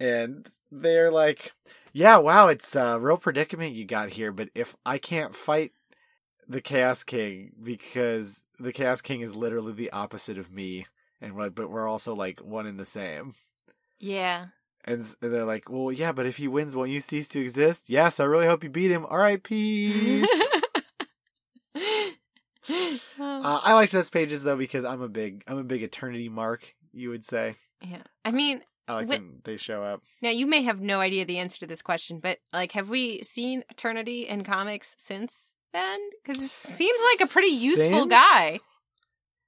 and 0.00 0.48
they're 0.70 1.10
like, 1.10 1.52
"Yeah, 1.92 2.18
wow, 2.18 2.48
it's 2.48 2.74
a 2.76 2.98
real 2.98 3.16
predicament 3.16 3.74
you 3.74 3.84
got 3.84 4.10
here. 4.10 4.32
But 4.32 4.50
if 4.54 4.76
I 4.84 4.98
can't 4.98 5.34
fight 5.34 5.72
the 6.48 6.60
Chaos 6.60 7.04
King 7.04 7.52
because 7.62 8.42
the 8.58 8.72
Chaos 8.72 9.00
King 9.00 9.20
is 9.20 9.36
literally 9.36 9.72
the 9.72 9.90
opposite 9.90 10.38
of 10.38 10.52
me, 10.52 10.86
and 11.20 11.34
we're, 11.34 11.50
but 11.50 11.70
we're 11.70 11.88
also 11.88 12.14
like 12.14 12.40
one 12.40 12.66
and 12.66 12.78
the 12.78 12.84
same." 12.84 13.34
Yeah. 13.98 14.46
And 14.84 15.00
and 15.20 15.32
they're 15.32 15.44
like, 15.44 15.68
"Well, 15.68 15.92
yeah, 15.92 16.12
but 16.12 16.26
if 16.26 16.36
he 16.36 16.48
wins, 16.48 16.76
won't 16.76 16.90
you 16.90 17.00
cease 17.00 17.28
to 17.28 17.40
exist?" 17.40 17.90
Yes, 17.90 18.20
I 18.20 18.24
really 18.24 18.46
hope 18.46 18.64
you 18.64 18.70
beat 18.70 18.90
him. 18.90 19.04
All 19.06 19.18
right, 19.18 19.42
peace. 19.42 20.28
uh, 21.74 22.10
I 23.18 23.74
like 23.74 23.90
those 23.90 24.10
pages 24.10 24.42
though 24.42 24.56
because 24.56 24.84
I'm 24.84 25.02
a 25.02 25.08
big 25.08 25.44
I'm 25.46 25.58
a 25.58 25.64
big 25.64 25.82
Eternity 25.82 26.28
mark. 26.28 26.74
You 26.92 27.10
would 27.10 27.24
say 27.24 27.56
yeah. 27.82 28.02
I 28.24 28.30
mean, 28.30 28.62
I 28.88 28.94
like 28.94 29.06
Wh- 29.06 29.10
when 29.10 29.40
they 29.44 29.56
show 29.56 29.82
up. 29.82 30.02
Now, 30.22 30.30
you 30.30 30.46
may 30.46 30.62
have 30.62 30.80
no 30.80 31.00
idea 31.00 31.24
the 31.24 31.38
answer 31.38 31.58
to 31.60 31.66
this 31.66 31.82
question, 31.82 32.18
but 32.20 32.38
like, 32.52 32.72
have 32.72 32.88
we 32.88 33.22
seen 33.22 33.62
Eternity 33.70 34.26
in 34.26 34.44
comics 34.44 34.96
since 34.98 35.52
then? 35.72 36.00
Because 36.24 36.42
it 36.42 36.50
seems 36.50 36.98
like 37.12 37.28
a 37.28 37.32
pretty 37.32 37.54
useful 37.54 38.00
Since? 38.00 38.10
guy, 38.10 38.60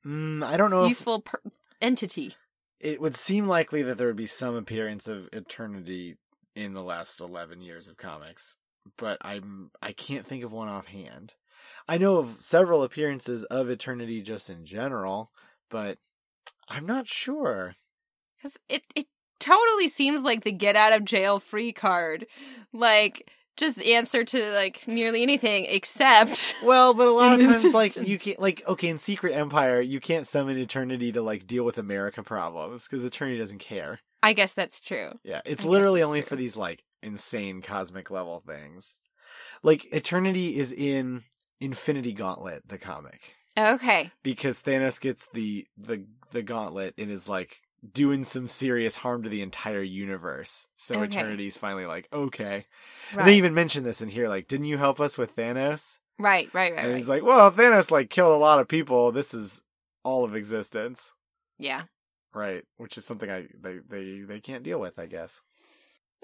Mm, 0.07 0.43
I 0.45 0.57
don't 0.57 0.71
know. 0.71 0.85
If, 0.85 0.89
useful 0.91 1.21
per- 1.21 1.43
entity. 1.83 2.35
it 2.81 3.01
would 3.01 3.17
seem 3.17 3.47
likely 3.47 3.83
that 3.83 3.99
there 3.99 4.07
would 4.07 4.17
be 4.17 4.27
some 4.27 4.55
appearance 4.55 5.07
of 5.09 5.29
Eternity 5.33 6.17
in 6.57 6.73
the 6.75 6.83
last 6.83 7.21
eleven 7.21 7.61
years 7.61 7.89
of 7.89 7.97
comics, 7.99 8.57
but 8.97 9.19
I'm 9.21 9.71
I 9.83 9.93
can't 9.93 10.27
think 10.27 10.43
of 10.45 10.53
one 10.53 10.69
offhand. 10.69 11.35
I 11.87 11.99
know 11.99 12.17
of 12.17 12.41
several 12.41 12.83
appearances 12.83 13.45
of 13.45 13.69
Eternity 13.69 14.23
just 14.23 14.49
in 14.49 14.65
general, 14.65 15.31
but 15.71 15.99
I'm 16.69 16.87
not 16.87 17.07
sure. 17.07 17.75
Because 18.39 18.57
it 18.71 18.85
it 18.95 19.07
totally 19.41 19.89
seems 19.89 20.23
like 20.23 20.45
the 20.45 20.53
get 20.53 20.77
out 20.77 20.93
of 20.93 21.05
jail 21.05 21.41
free 21.41 21.73
card, 21.73 22.27
like 22.73 23.29
just 23.57 23.83
answer 23.83 24.25
to 24.25 24.53
like 24.53 24.87
nearly 24.87 25.23
anything 25.23 25.67
except. 25.67 26.55
Well, 26.63 26.95
but 26.95 27.07
a 27.09 27.11
lot 27.11 27.39
of 27.39 27.47
times, 27.47 27.65
like 27.75 27.97
you 27.97 28.19
can't, 28.19 28.39
like 28.41 28.63
okay, 28.69 28.89
in 28.89 28.99
Secret 28.99 29.33
Empire, 29.33 29.81
you 29.81 30.01
can't 30.01 30.27
summon 30.27 30.57
Eternity 30.59 31.13
to 31.13 31.23
like 31.23 31.47
deal 31.47 31.65
with 31.65 31.79
America 31.79 32.23
problems 32.23 32.87
because 32.87 33.05
Eternity 33.05 33.39
doesn't 33.39 33.59
care. 33.59 34.01
I 34.23 34.35
guess 34.35 34.53
that's 34.55 34.81
true. 34.81 35.13
Yeah, 35.25 35.41
it's 35.45 35.65
I 35.65 35.69
literally 35.69 36.03
only 36.03 36.21
true. 36.21 36.29
for 36.29 36.37
these 36.37 36.57
like 36.57 36.85
insane 37.03 37.63
cosmic 37.63 38.11
level 38.11 38.43
things. 38.47 38.95
Like 39.63 39.93
Eternity 39.93 40.57
is 40.59 40.73
in 40.73 41.23
Infinity 41.61 42.13
Gauntlet, 42.13 42.67
the 42.69 42.79
comic, 42.79 43.37
Okay. 43.59 44.11
because 44.23 44.61
Thanos 44.63 45.01
gets 45.01 45.27
the 45.35 45.67
the 45.77 46.05
the 46.33 46.43
gauntlet 46.43 46.95
and 46.99 47.11
is 47.11 47.29
like 47.29 47.57
doing 47.93 48.25
some 48.25 48.47
serious 48.49 48.97
harm 48.97 49.23
to 49.23 49.29
the 49.29 49.43
entire 49.43 49.83
universe. 49.83 50.69
So 50.77 50.97
Okay. 50.97 51.19
Eternity's 51.19 51.57
finally 51.57 51.87
like, 51.87 52.09
okay. 52.13 52.67
Right. 53.13 53.19
And 53.21 53.29
they 53.29 53.37
even 53.37 53.55
mention 53.55 53.85
this 53.85 54.03
in 54.03 54.09
here, 54.09 54.29
like, 54.29 54.49
didn't 54.49 54.67
you 54.67 54.79
help 54.79 55.01
us 55.01 55.17
with 55.19 55.35
Thanos? 55.37 55.99
right. 56.19 56.49
Right. 56.53 56.73
Right. 56.73 56.79
and 56.81 56.89
Right. 56.89 56.97
he's 56.97 57.09
like, 57.09 57.23
well, 57.23 57.51
Thanos 57.51 57.91
like 57.91 58.11
killed 58.11 58.33
a 58.35 58.37
lot 58.39 58.61
of 58.61 58.69
people. 58.69 59.11
This 59.13 59.33
is 59.33 59.63
all 60.05 60.25
of 60.25 60.35
existence, 60.37 61.13
yeah. 61.59 61.85
right? 62.35 62.65
Which 62.77 62.99
is 62.99 63.05
something 63.05 63.31
I 63.31 63.47
they 63.59 63.79
they 63.89 64.21
they 64.21 64.41
can't 64.41 64.63
deal 64.63 64.79
with, 64.81 64.99
I 64.99 65.07
guess. 65.07 65.41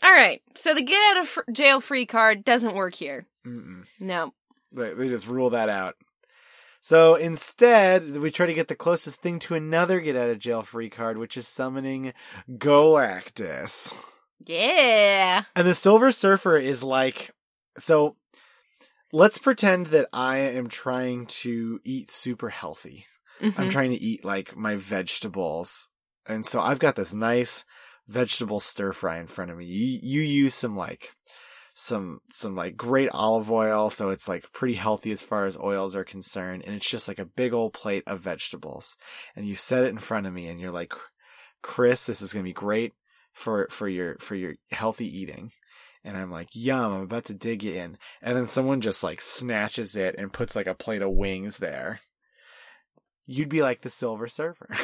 All 0.02 0.12
right. 0.12 0.42
So 0.54 0.74
the 0.74 0.82
get 0.82 1.00
out 1.10 1.22
of 1.22 1.28
fr- 1.28 1.50
jail 1.52 1.80
free 1.80 2.04
card 2.04 2.44
doesn't 2.44 2.74
work 2.74 2.94
here. 2.94 3.26
Mm-mm. 3.46 3.86
No. 3.98 4.34
They, 4.72 4.92
they 4.92 5.08
just 5.08 5.26
rule 5.26 5.50
that 5.50 5.70
out. 5.70 5.94
So 6.86 7.16
instead, 7.16 8.18
we 8.18 8.30
try 8.30 8.46
to 8.46 8.54
get 8.54 8.68
the 8.68 8.76
closest 8.76 9.20
thing 9.20 9.40
to 9.40 9.56
another 9.56 9.98
get 9.98 10.14
out 10.14 10.30
of 10.30 10.38
jail 10.38 10.62
free 10.62 10.88
card, 10.88 11.18
which 11.18 11.36
is 11.36 11.48
summoning 11.48 12.12
Galactus. 12.48 13.92
Yeah. 14.44 15.42
And 15.56 15.66
the 15.66 15.74
Silver 15.74 16.12
Surfer 16.12 16.56
is 16.56 16.84
like, 16.84 17.32
so 17.76 18.14
let's 19.12 19.36
pretend 19.36 19.86
that 19.86 20.08
I 20.12 20.36
am 20.38 20.68
trying 20.68 21.26
to 21.42 21.80
eat 21.82 22.08
super 22.08 22.50
healthy. 22.50 23.06
I'm 23.40 23.66
Mhm. 23.66 23.70
trying 23.72 23.90
to 23.90 24.00
eat 24.00 24.24
like 24.24 24.54
my 24.54 24.76
vegetables. 24.76 25.88
And 26.24 26.46
so 26.46 26.60
I've 26.60 26.78
got 26.78 26.94
this 26.94 27.12
nice 27.12 27.64
vegetable 28.06 28.60
stir 28.60 28.92
fry 28.92 29.18
in 29.18 29.26
front 29.26 29.50
of 29.50 29.58
me. 29.58 29.64
You, 29.64 29.98
you 30.04 30.20
use 30.20 30.54
some 30.54 30.76
like, 30.76 31.16
some, 31.78 32.20
some 32.32 32.56
like 32.56 32.74
great 32.74 33.10
olive 33.12 33.52
oil. 33.52 33.90
So 33.90 34.08
it's 34.08 34.26
like 34.26 34.50
pretty 34.52 34.74
healthy 34.74 35.12
as 35.12 35.22
far 35.22 35.44
as 35.44 35.58
oils 35.58 35.94
are 35.94 36.04
concerned. 36.04 36.62
And 36.66 36.74
it's 36.74 36.88
just 36.88 37.06
like 37.06 37.18
a 37.18 37.26
big 37.26 37.52
old 37.52 37.74
plate 37.74 38.02
of 38.06 38.20
vegetables. 38.20 38.96
And 39.36 39.46
you 39.46 39.54
set 39.54 39.84
it 39.84 39.90
in 39.90 39.98
front 39.98 40.26
of 40.26 40.32
me 40.32 40.48
and 40.48 40.58
you're 40.58 40.70
like, 40.70 40.94
Chris, 41.62 42.06
this 42.06 42.22
is 42.22 42.32
going 42.32 42.44
to 42.44 42.48
be 42.48 42.54
great 42.54 42.94
for, 43.34 43.68
for 43.70 43.88
your, 43.88 44.16
for 44.20 44.34
your 44.34 44.54
healthy 44.70 45.06
eating. 45.06 45.52
And 46.02 46.16
I'm 46.16 46.30
like, 46.30 46.48
yum, 46.54 46.94
I'm 46.94 47.02
about 47.02 47.26
to 47.26 47.34
dig 47.34 47.62
it 47.62 47.76
in. 47.76 47.98
And 48.22 48.34
then 48.34 48.46
someone 48.46 48.80
just 48.80 49.02
like 49.04 49.20
snatches 49.20 49.96
it 49.96 50.14
and 50.16 50.32
puts 50.32 50.56
like 50.56 50.66
a 50.66 50.74
plate 50.74 51.02
of 51.02 51.10
wings 51.10 51.58
there. 51.58 52.00
You'd 53.26 53.50
be 53.50 53.60
like 53.60 53.82
the 53.82 53.90
Silver 53.90 54.28
Surfer. 54.28 54.68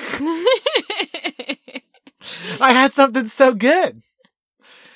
I 2.60 2.72
had 2.72 2.92
something 2.92 3.28
so 3.28 3.54
good. 3.54 4.02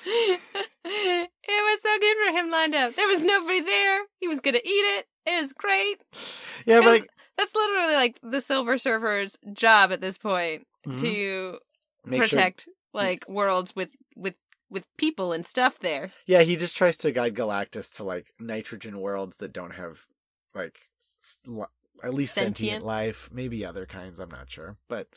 it 1.49 1.63
was 1.63 1.81
so 1.83 1.99
good 1.99 2.17
for 2.27 2.39
him 2.39 2.51
lined 2.51 2.75
up. 2.75 2.95
There 2.95 3.09
was 3.09 3.23
nobody 3.23 3.61
there. 3.61 4.03
He 4.21 4.29
was 4.29 4.41
gonna 4.41 4.61
eat 4.65 4.69
it. 4.69 5.07
It 5.27 5.43
was 5.43 5.53
great. 5.53 5.97
Yeah, 6.65 6.79
It 6.79 6.81
but 6.81 6.85
was- 6.85 7.01
like, 7.01 7.11
That's 7.37 7.55
literally 7.55 7.95
like 7.95 8.19
the 8.23 8.41
Silver 8.41 8.79
Surfer's 8.79 9.39
job 9.53 9.93
at 9.93 10.01
this 10.01 10.17
point 10.19 10.67
mhm. 10.87 10.99
to 11.01 11.59
make 12.05 12.25
sure. 12.25 12.39
protect 12.39 12.69
like 12.95 13.29
worlds 13.29 13.77
with 13.77 13.91
with 14.17 14.35
with 14.71 14.85
people 14.97 15.33
and 15.33 15.45
stuff 15.45 15.79
there. 15.81 16.11
Yeah, 16.27 16.43
he 16.43 16.57
just 16.57 16.77
tries 16.77 16.97
to 16.99 17.13
guide 17.13 17.35
Galactus 17.35 17.95
to 17.97 18.05
like 18.05 18.33
nitrogen 18.41 19.01
worlds 19.01 19.37
that 19.37 19.53
don't 19.53 19.75
have 19.75 20.07
like 20.55 20.79
at 22.03 22.15
least 22.15 22.35
sentient. 22.35 22.57
Sentient. 22.57 22.85
life. 22.85 23.31
Maybe 23.33 23.65
other 23.65 23.87
kinds. 23.87 24.19
I'm 24.21 24.31
not 24.31 24.51
sure, 24.51 24.77
but 24.89 25.09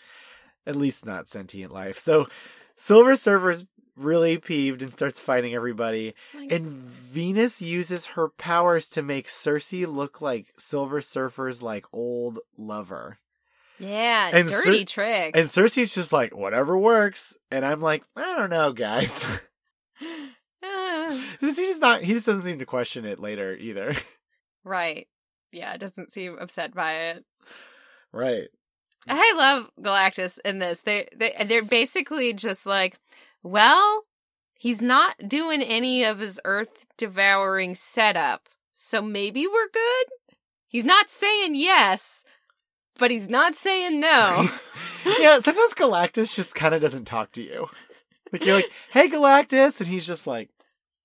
at 0.66 0.76
least 0.76 1.06
not 1.06 1.30
sentient 1.30 1.72
life. 1.72 2.00
So 2.00 2.28
Silver 2.76 3.16
Surfer's 3.16 3.66
really 4.00 4.38
peeved 4.38 4.82
and 4.82 4.92
starts 4.94 5.20
fighting 5.22 5.54
everybody. 5.54 6.14
Like, 6.34 6.52
And 6.52 6.66
Venus 6.68 7.62
uses 7.62 8.08
her 8.08 8.30
powers 8.30 8.90
to 8.92 9.02
make 9.02 9.28
Sersi 9.28 9.86
look 9.86 10.22
like 10.22 10.48
Silver 10.58 11.02
Surfer's 11.02 11.62
like 11.62 11.86
old 11.94 12.40
lover. 12.58 13.18
yeah, 13.80 14.30
and 14.34 14.50
dirty 14.50 14.80
Cer- 14.80 14.86
trick. 14.86 15.36
And 15.38 15.48
Sersi's 15.48 15.94
just 15.94 16.12
like, 16.14 16.36
whatever 16.36 16.78
works. 16.78 17.38
And 17.52 17.66
I'm 17.66 17.82
like, 17.82 18.04
I 18.16 18.36
don't 18.36 18.50
know, 18.50 18.72
guys. 18.74 19.26
He 21.40 21.52
just 21.54 21.82
not 21.82 22.02
he 22.02 22.14
just 22.14 22.26
doesn't 22.28 22.44
seem 22.44 22.60
to 22.60 22.66
question 22.66 23.06
it 23.06 23.20
later 23.20 23.56
either. 23.56 23.96
right. 24.64 25.08
Yeah, 25.52 25.76
doesn't 25.78 26.12
seem 26.12 26.38
upset 26.40 26.74
by 26.76 26.94
it. 26.94 27.26
right. 28.12 28.48
I 29.08 29.34
love 29.36 29.72
Galactus 29.82 30.38
in 30.46 30.60
this. 30.60 30.84
They 30.84 31.08
they 31.16 31.34
they're 31.48 31.64
basically 31.64 32.34
just 32.34 32.66
like, 32.68 33.00
well, 33.44 34.04
he's 34.54 34.82
not 34.82 35.28
doing 35.28 35.62
any 35.62 36.04
of 36.04 36.20
his 36.20 36.40
earth 36.46 36.86
devouring 36.98 37.76
setup. 37.76 38.50
So 38.74 39.02
maybe 39.02 39.46
we're 39.48 39.70
good? 39.72 40.06
He's 40.68 40.86
not 40.86 41.10
saying 41.10 41.56
yes, 41.56 42.24
but 42.98 43.12
he's 43.12 43.30
not 43.30 43.56
saying 43.56 44.00
no. 44.00 44.48
yeah, 45.20 45.40
sometimes 45.40 45.74
Galactus 45.74 46.36
just 46.36 46.56
kind 46.56 46.76
of 46.76 46.82
doesn't 46.82 47.06
talk 47.06 47.32
to 47.34 47.42
you. 47.42 47.68
Like 48.32 48.46
you're 48.46 48.56
like, 48.56 48.72
"Hey 48.92 49.10
Galactus," 49.10 49.80
and 49.82 49.90
he's 49.90 50.06
just 50.06 50.28
like, 50.28 50.50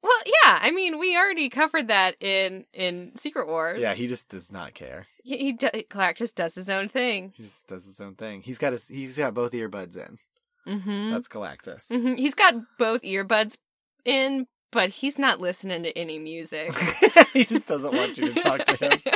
well, 0.05 0.13
yeah, 0.27 0.59
I 0.61 0.71
mean, 0.71 0.99
we 0.99 1.17
already 1.17 1.49
covered 1.49 1.89
that 1.89 2.17
in 2.23 2.67
in 2.75 3.13
Secret 3.17 3.47
Wars. 3.49 3.81
yeah, 3.81 3.95
he 3.95 4.07
just 4.07 4.29
does 4.29 4.53
not 4.53 4.75
care. 4.75 5.07
he, 5.23 5.39
he 5.39 5.53
do- 5.53 5.71
Galactus 5.89 6.35
does 6.35 6.55
his 6.55 6.69
own 6.69 6.91
thing. 6.91 7.33
He 7.35 7.45
just 7.45 7.67
does 7.67 7.87
his 7.87 7.99
own 8.03 8.15
thing. 8.15 8.43
He's 8.43 8.59
got 8.59 8.73
his 8.73 8.87
he's 8.87 9.17
got 9.17 9.33
both 9.33 9.53
earbuds 9.53 9.97
in. 9.97 10.19
Mhm. 10.67 11.13
That's 11.13 11.29
Galactus. 11.29 11.89
Mhm. 11.91 12.19
He's 12.19 12.35
got 12.35 12.55
both 12.79 13.03
earbuds 13.03 13.57
in, 14.05 14.47
but 14.73 14.91
he's 14.91 15.19
not 15.19 15.41
listening 15.41 15.83
to 15.85 15.97
any 15.99 16.19
music. 16.19 16.75
he 17.33 17.45
just 17.45 17.67
doesn't 17.67 17.95
want 17.95 18.17
you 18.19 18.33
to 18.33 18.41
talk 18.41 18.65
to 18.65 18.77
him. 18.77 19.01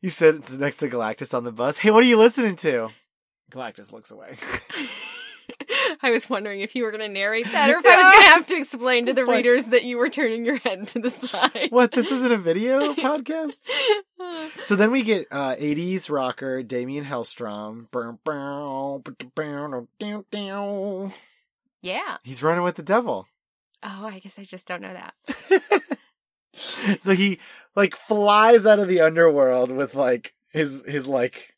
You 0.00 0.10
sit 0.10 0.48
next 0.52 0.76
to 0.76 0.88
Galactus 0.88 1.34
on 1.36 1.42
the 1.42 1.50
bus. 1.50 1.78
Hey, 1.78 1.90
what 1.90 2.04
are 2.04 2.06
you 2.06 2.18
listening 2.18 2.54
to? 2.56 2.90
Galactus 3.50 3.92
looks 3.92 4.12
away. 4.12 4.36
I 6.02 6.10
was 6.10 6.28
wondering 6.30 6.60
if 6.60 6.74
you 6.76 6.84
were 6.84 6.90
going 6.90 7.00
to 7.02 7.08
narrate 7.08 7.46
that 7.52 7.70
or 7.70 7.78
if 7.78 7.86
I 7.86 7.96
was 8.02 8.10
going 8.12 8.24
to 8.24 8.28
have 8.30 8.46
to 8.48 8.56
explain 8.56 9.06
to 9.06 9.12
the 9.12 9.24
like- 9.24 9.36
readers 9.36 9.66
that 9.66 9.84
you 9.84 9.98
were 9.98 10.08
turning 10.10 10.44
your 10.44 10.56
head 10.58 10.88
to 10.88 10.98
the 10.98 11.10
side. 11.10 11.68
what? 11.70 11.92
This 11.92 12.10
isn't 12.10 12.32
a 12.32 12.36
video 12.36 12.94
podcast? 12.94 13.56
So 14.62 14.76
then 14.76 14.90
we 14.90 15.02
get 15.02 15.26
uh 15.30 15.54
80s 15.56 16.10
rocker 16.10 16.62
Daimon 16.62 17.04
Hellstrom. 17.04 17.86
yeah. 21.82 22.16
He's 22.22 22.42
running 22.42 22.64
with 22.64 22.76
the 22.76 22.82
devil. 22.82 23.26
Oh, 23.82 24.06
I 24.12 24.18
guess 24.18 24.38
I 24.38 24.44
just 24.44 24.66
don't 24.66 24.82
know 24.82 24.92
that. 24.92 25.14
so 27.00 27.12
he 27.14 27.38
like 27.76 27.94
flies 27.94 28.66
out 28.66 28.78
of 28.80 28.88
the 28.88 29.00
underworld 29.00 29.70
with 29.70 29.94
like 29.94 30.34
his 30.50 30.82
his 30.86 31.06
like 31.06 31.54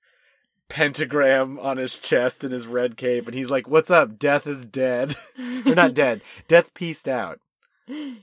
pentagram 0.71 1.59
on 1.59 1.77
his 1.77 1.99
chest 1.99 2.43
and 2.45 2.53
his 2.53 2.66
red 2.66 2.97
cape 2.97 3.27
and 3.27 3.35
he's 3.35 3.51
like 3.51 3.68
what's 3.68 3.91
up 3.91 4.18
death 4.18 4.47
is 4.47 4.64
dead 4.64 5.14
They're 5.37 5.75
not 5.75 5.93
dead 5.95 6.23
death 6.49 6.73
pieced 6.73 7.07
out 7.09 7.39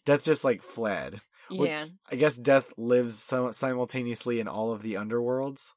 death 0.05 0.23
just 0.23 0.43
like 0.43 0.63
fled 0.63 1.21
Which- 1.51 1.69
Yeah. 1.69 1.85
i 2.11 2.15
guess 2.15 2.35
death 2.37 2.65
lives 2.77 3.19
sim- 3.19 3.53
simultaneously 3.53 4.39
in 4.39 4.47
all 4.47 4.71
of 4.71 4.81
the 4.81 4.95
underworlds. 4.95 5.71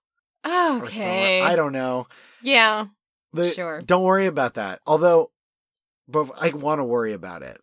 Okay. 0.46 1.42
i 1.42 1.54
don't 1.56 1.72
know 1.72 2.06
Yeah. 2.42 2.86
The- 3.32 3.50
Sure. 3.50 3.82
Don't 3.82 4.02
worry 4.02 4.26
about 4.26 4.54
that. 4.54 4.80
Although, 4.86 5.30
but 6.08 6.30
I 6.40 6.48
want 6.50 6.80
to 6.80 6.84
worry 6.84 7.12
about 7.12 7.42
it. 7.44 7.60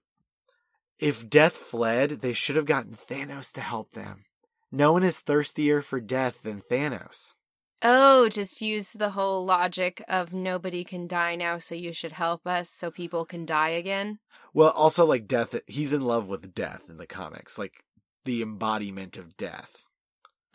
If 1.00 1.30
death 1.30 1.58
fled, 1.58 2.22
they 2.22 2.32
should 2.34 2.56
have 2.56 2.66
gotten 2.66 2.94
Thanos 2.96 3.52
to 3.54 3.62
help 3.62 3.92
them. 3.92 4.24
No 4.72 4.94
one 4.94 5.04
is 5.04 5.20
thirstier 5.20 5.82
for 5.82 6.00
death 6.00 6.42
than 6.44 6.62
Thanos. 6.62 7.34
Oh, 7.82 8.28
just 8.30 8.62
use 8.62 8.92
the 8.92 9.12
whole 9.12 9.46
logic 9.46 10.04
of 10.08 10.34
nobody 10.34 10.84
can 10.84 11.08
die 11.08 11.36
now, 11.36 11.60
so 11.60 11.76
you 11.76 11.94
should 11.94 12.14
help 12.14 12.48
us 12.48 12.70
so 12.70 12.90
people 12.90 13.24
can 13.24 13.46
die 13.46 13.70
again. 13.70 14.20
Well, 14.54 14.72
also 14.72 15.06
like 15.06 15.28
death, 15.28 15.54
he's 15.68 15.94
in 15.94 16.02
love 16.02 16.28
with 16.28 16.56
death 16.56 16.84
in 16.90 16.98
the 16.98 17.06
comics, 17.06 17.58
like 17.60 17.84
the 18.26 18.42
embodiment 18.42 19.18
of 19.18 19.38
death, 19.38 19.84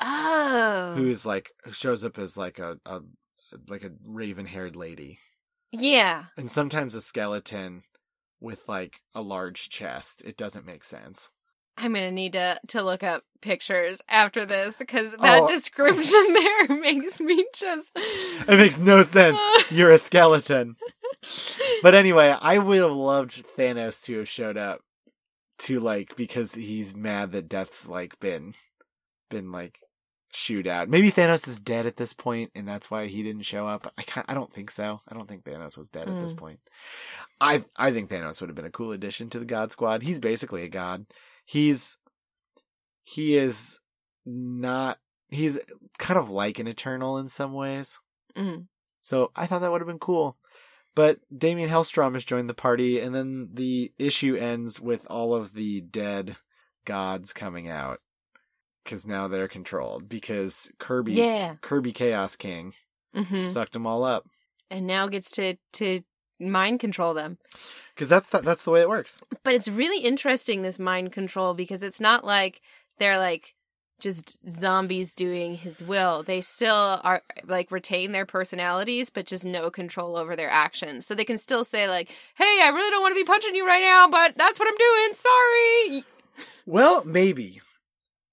Oh. 0.01 0.95
who 0.97 1.09
is 1.09 1.25
like 1.25 1.53
who 1.65 1.73
shows 1.73 2.03
up 2.05 2.19
as 2.19 2.37
like 2.37 2.59
a, 2.59 2.79
a 2.85 3.01
like 3.69 3.85
a 3.85 3.93
raven-haired 4.07 4.75
lady, 4.75 5.19
yeah. 5.71 6.25
and 6.37 6.51
sometimes 6.51 6.95
a 6.97 7.01
skeleton 7.01 7.85
with 8.41 8.67
like 8.69 9.01
a 9.15 9.23
large 9.23 9.69
chest. 9.69 10.23
It 10.25 10.37
doesn't 10.37 10.67
make 10.67 10.83
sense. 10.83 11.31
I'm 11.79 11.93
gonna 11.95 12.11
need 12.13 12.35
to 12.35 12.61
to 12.69 12.83
look 12.83 13.03
up 13.03 13.25
pictures 13.41 14.01
after 14.09 14.45
this 14.47 14.79
because 14.79 15.13
that 15.13 15.43
Oh. 15.43 15.49
description 15.49 16.25
there 16.33 16.77
makes 16.79 17.21
me 17.21 17.45
just. 17.55 17.91
It 17.97 18.57
makes 18.57 18.79
no 18.79 19.03
sense. 19.03 19.41
You're 19.71 19.91
a 19.91 19.99
skeleton. 19.99 20.77
But 21.83 21.95
anyway, 21.95 22.35
I 22.41 22.59
would 22.59 22.79
have 22.79 22.93
loved 22.93 23.45
Thanos 23.57 24.03
to 24.05 24.19
have 24.19 24.29
showed 24.29 24.57
up 24.57 24.81
to 25.61 25.81
like 25.81 26.17
because 26.17 26.55
he's 26.55 26.95
mad 26.95 27.33
that 27.33 27.49
Death's 27.49 27.87
like 27.89 28.19
been 28.21 28.55
been 29.31 29.51
like 29.53 29.79
shoot 30.33 30.67
out. 30.67 30.89
Maybe 30.89 31.13
Thanos 31.13 31.47
is 31.47 31.61
dead 31.61 31.87
at 31.87 31.97
this 31.97 32.13
point 32.13 32.51
and 32.55 32.67
that's 32.67 32.91
why 32.91 33.07
he 33.07 33.23
didn't 33.23 33.43
show 33.43 33.67
up. 33.67 33.93
I 33.99 34.03
can't, 34.03 34.27
I 34.31 34.35
don't 34.35 34.53
think 34.53 34.71
so. 34.71 35.01
I 35.09 35.15
don't 35.15 35.29
think 35.29 35.45
Thanos 35.45 35.77
was 35.79 35.89
dead 35.91 36.09
at 36.09 36.21
this 36.21 36.33
Mm. 36.35 36.39
point. 36.39 36.61
I 37.41 37.65
I 37.77 37.93
think 37.93 38.11
Thanos 38.11 38.41
would 38.41 38.49
have 38.51 38.57
been 38.57 38.65
a 38.65 38.71
cool 38.71 38.93
addition 38.93 39.31
to 39.31 39.39
the 39.39 39.45
God 39.45 39.73
Squad. 39.73 40.03
He's 40.03 40.21
basically 40.21 40.63
a 40.63 40.69
god. 40.69 41.07
He's 41.45 41.99
he 43.03 43.37
is 43.37 43.81
not 44.25 44.99
he's 45.29 45.59
kind 45.99 46.19
of 46.19 46.31
like 46.31 46.59
an 46.59 46.69
eternal 46.69 47.19
in 47.19 47.29
some 47.29 47.53
ways. 47.53 47.99
Mm. 48.37 48.67
So 49.03 49.31
I 49.35 49.47
thought 49.47 49.61
that 49.61 49.73
would 49.73 49.81
have 49.81 49.89
been 49.89 49.99
cool. 49.99 50.37
But 50.95 51.21
Daimon 51.37 51.71
Hellstrom 51.71 52.13
has 52.13 52.25
joined 52.25 52.51
the 52.51 52.55
party, 52.55 53.01
and 53.01 53.15
then 53.15 53.49
the 53.55 53.93
issue 53.99 54.37
ends 54.37 54.79
with 54.79 55.07
all 55.09 55.35
of 55.35 55.55
the 55.55 55.81
dead 55.81 56.37
gods 56.85 57.33
coming 57.33 57.69
out. 57.69 58.01
Because 58.85 59.07
now 59.07 59.27
they're 59.29 59.49
controlled. 59.49 60.09
Because 60.09 60.71
Kirby, 60.79 61.13
Yeah. 61.13 61.55
Kirby 61.61 61.93
Chaos 61.93 62.37
King, 62.37 62.75
hmm 63.15 63.43
sucked 63.43 63.73
them 63.73 63.87
all 63.87 64.05
up. 64.05 64.27
And 64.71 64.87
now 64.87 65.07
gets 65.09 65.31
to 65.33 65.57
to 65.75 66.01
mind 66.51 66.81
control 66.81 67.15
them. 67.15 67.39
Because 67.95 68.09
that's 68.09 68.31
the, 68.31 68.41
that's 68.41 68.65
the 68.65 68.71
way 68.71 68.81
it 68.81 68.89
works. 68.89 69.21
But 69.43 69.55
it's 69.55 69.69
really 69.69 70.05
interesting 70.05 70.63
this 70.63 70.79
mind 70.79 71.13
control 71.13 71.55
because 71.55 71.83
it's 71.83 72.01
not 72.01 72.25
like 72.25 72.61
they're 72.99 73.19
like 73.19 73.55
just 74.01 74.39
zombies 74.51 75.15
doing 75.15 75.55
his 75.55 75.83
will. 75.83 76.23
They 76.23 76.41
still 76.41 77.01
are 77.03 77.23
like 77.45 77.71
retain 77.71 78.13
their 78.13 78.27
personalities, 78.27 79.11
but 79.11 79.27
just 79.27 79.45
no 79.45 79.71
control 79.71 80.17
over 80.17 80.35
their 80.35 80.51
actions. 80.51 81.07
So 81.07 81.15
they 81.15 81.25
can 81.25 81.39
still 81.39 81.65
say 81.65 81.89
like, 81.89 82.11
"Hey, 82.37 82.61
I 82.63 82.69
really 82.69 82.91
don't 82.91 83.01
want 83.01 83.15
to 83.15 83.21
be 83.21 83.25
punching 83.25 83.55
you 83.55 83.67
right 83.67 83.83
now, 83.83 84.09
but 84.09 84.37
that's 84.37 84.59
what 84.59 84.69
I'm 84.69 84.77
doing. 84.77 85.13
Sorry." 85.13 86.05
Well, 86.67 87.05
maybe 87.05 87.61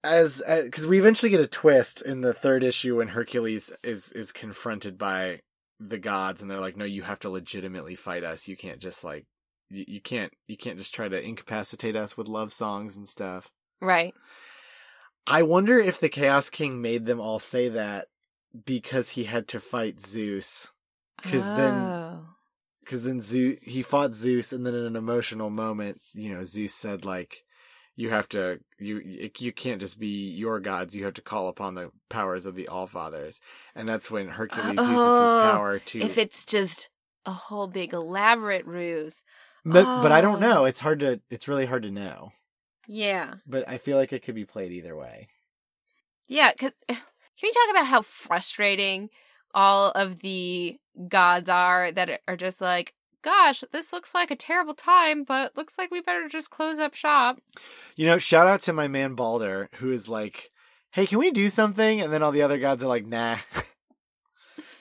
as 0.02 0.42
uh, 0.46 0.62
because 0.64 0.86
we 0.86 0.98
eventually 0.98 1.30
get 1.30 1.40
a 1.40 1.46
twist 1.46 2.02
in 2.02 2.20
the 2.22 2.34
third 2.34 2.64
issue 2.64 2.96
when 2.96 3.08
Hercules 3.08 3.72
is 3.82 4.12
is 4.12 4.32
confronted 4.32 4.98
by 4.98 5.40
the 5.80 5.98
gods, 5.98 6.42
and 6.42 6.50
they're 6.50 6.60
like, 6.60 6.76
"No, 6.76 6.84
you 6.84 7.02
have 7.02 7.18
to 7.20 7.30
legitimately 7.30 7.94
fight 7.96 8.22
us. 8.22 8.46
You 8.46 8.56
can't 8.56 8.78
just 8.80 9.02
like." 9.02 9.26
You, 9.70 9.84
you 9.88 10.00
can't 10.00 10.32
you 10.46 10.56
can't 10.56 10.78
just 10.78 10.94
try 10.94 11.08
to 11.08 11.20
incapacitate 11.20 11.96
us 11.96 12.16
with 12.16 12.28
love 12.28 12.52
songs 12.52 12.96
and 12.96 13.08
stuff. 13.08 13.48
Right. 13.80 14.14
I 15.26 15.42
wonder 15.42 15.78
if 15.78 16.00
the 16.00 16.08
Chaos 16.08 16.50
King 16.50 16.82
made 16.82 17.06
them 17.06 17.20
all 17.20 17.38
say 17.38 17.68
that 17.68 18.08
because 18.64 19.10
he 19.10 19.24
had 19.24 19.46
to 19.48 19.60
fight 19.60 20.00
Zeus. 20.00 20.68
Because 21.22 21.44
then, 21.44 21.74
Oh. 21.74 22.26
because 22.80 23.02
then 23.04 23.20
Zeus 23.20 23.58
he 23.62 23.82
fought 23.82 24.14
Zeus, 24.14 24.52
and 24.52 24.66
then 24.66 24.74
in 24.74 24.84
an 24.84 24.96
emotional 24.96 25.50
moment, 25.50 26.00
you 26.14 26.34
know, 26.34 26.42
Zeus 26.42 26.74
said 26.74 27.04
like, 27.04 27.44
"You 28.00 28.10
have 28.10 28.28
to 28.30 28.60
you 28.78 29.30
you 29.38 29.52
can't 29.52 29.80
just 29.80 29.98
be 29.98 30.28
your 30.30 30.58
gods. 30.60 30.96
You 30.96 31.04
have 31.04 31.14
to 31.14 31.22
call 31.22 31.48
upon 31.48 31.74
the 31.74 31.90
powers 32.08 32.46
of 32.46 32.54
the 32.54 32.66
All 32.68 32.86
Fathers." 32.86 33.40
And 33.74 33.88
that's 33.88 34.10
when 34.10 34.28
Hercules 34.28 34.78
uses 34.78 35.20
his 35.20 35.32
Oh, 35.34 35.40
power 35.52 35.78
to. 35.78 35.98
if 36.00 36.16
it's 36.18 36.44
just 36.44 36.88
a 37.26 37.32
whole 37.32 37.66
big 37.66 37.92
elaborate 37.92 38.66
ruse. 38.66 39.22
but 39.64 39.84
but 40.02 40.12
I 40.12 40.20
don't 40.22 40.42
Oh. 40.42 40.48
know. 40.48 40.64
It's 40.64 40.80
hard 40.80 41.00
to. 41.00 41.20
It's 41.30 41.46
really 41.48 41.66
hard 41.66 41.82
to 41.82 41.90
know. 41.90 42.32
Yeah. 42.88 43.34
But 43.46 43.68
I 43.68 43.76
feel 43.78 43.96
like 43.98 44.12
it 44.12 44.22
could 44.24 44.34
be 44.34 44.46
played 44.46 44.72
either 44.72 44.96
way. 44.96 45.28
Yeah, 46.28 46.52
cuz 46.52 46.72
can 46.88 46.96
we 47.42 47.52
talk 47.52 47.70
about 47.70 47.86
how 47.86 48.02
frustrating 48.02 49.10
all 49.54 49.90
of 49.90 50.20
the 50.20 50.78
gods 51.08 51.48
are 51.50 51.92
that 51.92 52.22
are 52.28 52.36
just 52.36 52.60
like, 52.60 52.94
gosh, 53.22 53.62
this 53.72 53.92
looks 53.92 54.14
like 54.14 54.30
a 54.30 54.36
terrible 54.36 54.74
time, 54.74 55.24
but 55.24 55.56
looks 55.56 55.78
like 55.78 55.90
we 55.90 56.00
better 56.00 56.28
just 56.28 56.50
close 56.50 56.78
up 56.78 56.94
shop. 56.94 57.38
You 57.96 58.06
know, 58.06 58.18
shout 58.18 58.46
out 58.46 58.62
to 58.62 58.72
my 58.72 58.88
man 58.88 59.14
Balder, 59.14 59.68
who 59.74 59.92
is 59.92 60.08
like, 60.08 60.50
"Hey, 60.90 61.06
can 61.06 61.18
we 61.18 61.30
do 61.30 61.48
something?" 61.50 62.00
And 62.00 62.12
then 62.12 62.22
all 62.22 62.32
the 62.32 62.42
other 62.42 62.58
gods 62.58 62.82
are 62.82 62.88
like, 62.88 63.06
"Nah." 63.06 63.38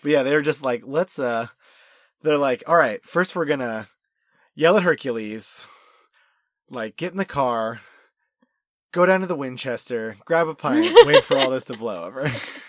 but 0.01 0.11
yeah, 0.11 0.23
they're 0.23 0.41
just 0.41 0.63
like, 0.63 0.83
"Let's." 0.85 1.19
uh 1.19 1.47
They're 2.21 2.37
like, 2.37 2.63
"All 2.67 2.77
right, 2.77 3.03
first 3.05 3.35
we're 3.35 3.45
gonna 3.45 3.87
yell 4.55 4.77
at 4.77 4.83
Hercules, 4.83 5.67
like 6.69 6.97
get 6.97 7.11
in 7.11 7.17
the 7.17 7.25
car, 7.25 7.81
go 8.91 9.05
down 9.05 9.21
to 9.21 9.27
the 9.27 9.35
Winchester, 9.35 10.17
grab 10.25 10.47
a 10.47 10.55
pint, 10.55 10.93
wait 11.05 11.23
for 11.23 11.37
all 11.37 11.49
this 11.49 11.65
to 11.65 11.77
blow 11.77 12.05
over." 12.05 12.31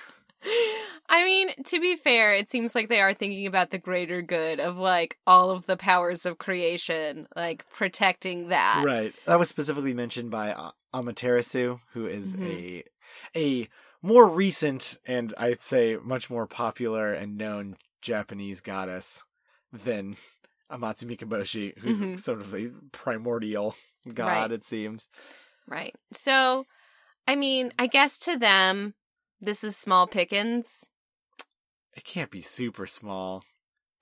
I 1.21 1.25
mean, 1.25 1.51
to 1.67 1.81
be 1.81 1.97
fair, 1.97 2.33
it 2.33 2.51
seems 2.51 2.75
like 2.75 2.89
they 2.89 3.01
are 3.01 3.13
thinking 3.13 3.47
about 3.47 3.71
the 3.71 3.79
greater 3.79 4.23
good 4.23 4.59
of 4.59 4.77
like 4.79 5.19
all 5.27 5.51
of 5.51 5.67
the 5.67 5.77
powers 5.77 6.25
of 6.25 6.39
creation, 6.39 7.29
like 7.37 7.69
protecting 7.71 8.49
that. 8.49 8.83
right. 8.87 9.13
That 9.27 9.39
was 9.39 9.49
specifically 9.51 9.93
mentioned 9.93 10.31
by 10.31 10.53
uh, 10.53 10.71
Amaterasu, 10.95 11.81
who 11.93 12.07
is 12.07 12.37
Mhm. 12.37 12.47
a 12.47 12.85
a 13.37 13.69
more 14.03 14.27
recent 14.29 14.99
and 15.05 15.35
I'd 15.37 15.63
say 15.63 15.97
much 16.03 16.31
more 16.31 16.47
popular 16.47 17.13
and 17.13 17.37
known 17.37 17.77
Japanese 18.01 18.61
goddess 18.63 19.23
than 19.73 20.17
Amatsu 20.71 21.05
Mikaboshi, 21.05 21.77
who's 21.79 22.01
Mhm. 22.01 22.19
sort 22.19 22.41
of 22.41 22.55
a 22.55 22.71
primordial 22.93 23.75
god, 24.15 24.27
Right. 24.27 24.53
it 24.53 24.65
seems. 24.65 25.11
Right. 25.67 25.95
So, 26.13 26.65
I 27.29 27.37
mean, 27.37 27.73
I 27.79 27.89
guess 27.89 28.19
to 28.21 28.39
them, 28.39 28.95
this 29.41 29.63
is 29.63 29.77
small 29.77 30.07
pickings. 30.07 30.85
It 31.95 32.05
can't 32.05 32.31
be 32.31 32.43
super 32.43 32.87
small. 32.87 33.45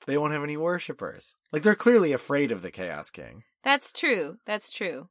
They 0.07 0.16
won't 0.16 0.32
have 0.32 0.43
any 0.43 0.57
worshippers. 0.57 1.36
Like 1.53 1.62
they're 1.62 1.74
clearly 1.74 2.12
afraid 2.12 2.53
of 2.53 2.62
the 2.62 2.70
Chaos 2.70 3.11
King. 3.11 3.45
That's 3.64 3.93
true. 3.93 4.39
That's 4.47 4.70
true. 4.70 5.09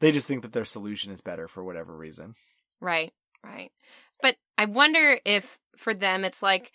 They 0.00 0.12
just 0.12 0.26
think 0.26 0.42
that 0.42 0.52
their 0.52 0.64
solution 0.64 1.12
is 1.12 1.20
better 1.20 1.46
for 1.46 1.62
whatever 1.62 1.96
reason. 1.96 2.34
Right. 2.80 3.12
Right. 3.44 3.70
But 4.22 4.36
I 4.56 4.64
wonder 4.64 5.18
if 5.24 5.58
for 5.76 5.94
them 5.94 6.24
it's 6.24 6.42
like, 6.42 6.72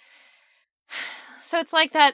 so 1.41 1.59
it's 1.59 1.73
like 1.73 1.93
that. 1.93 2.13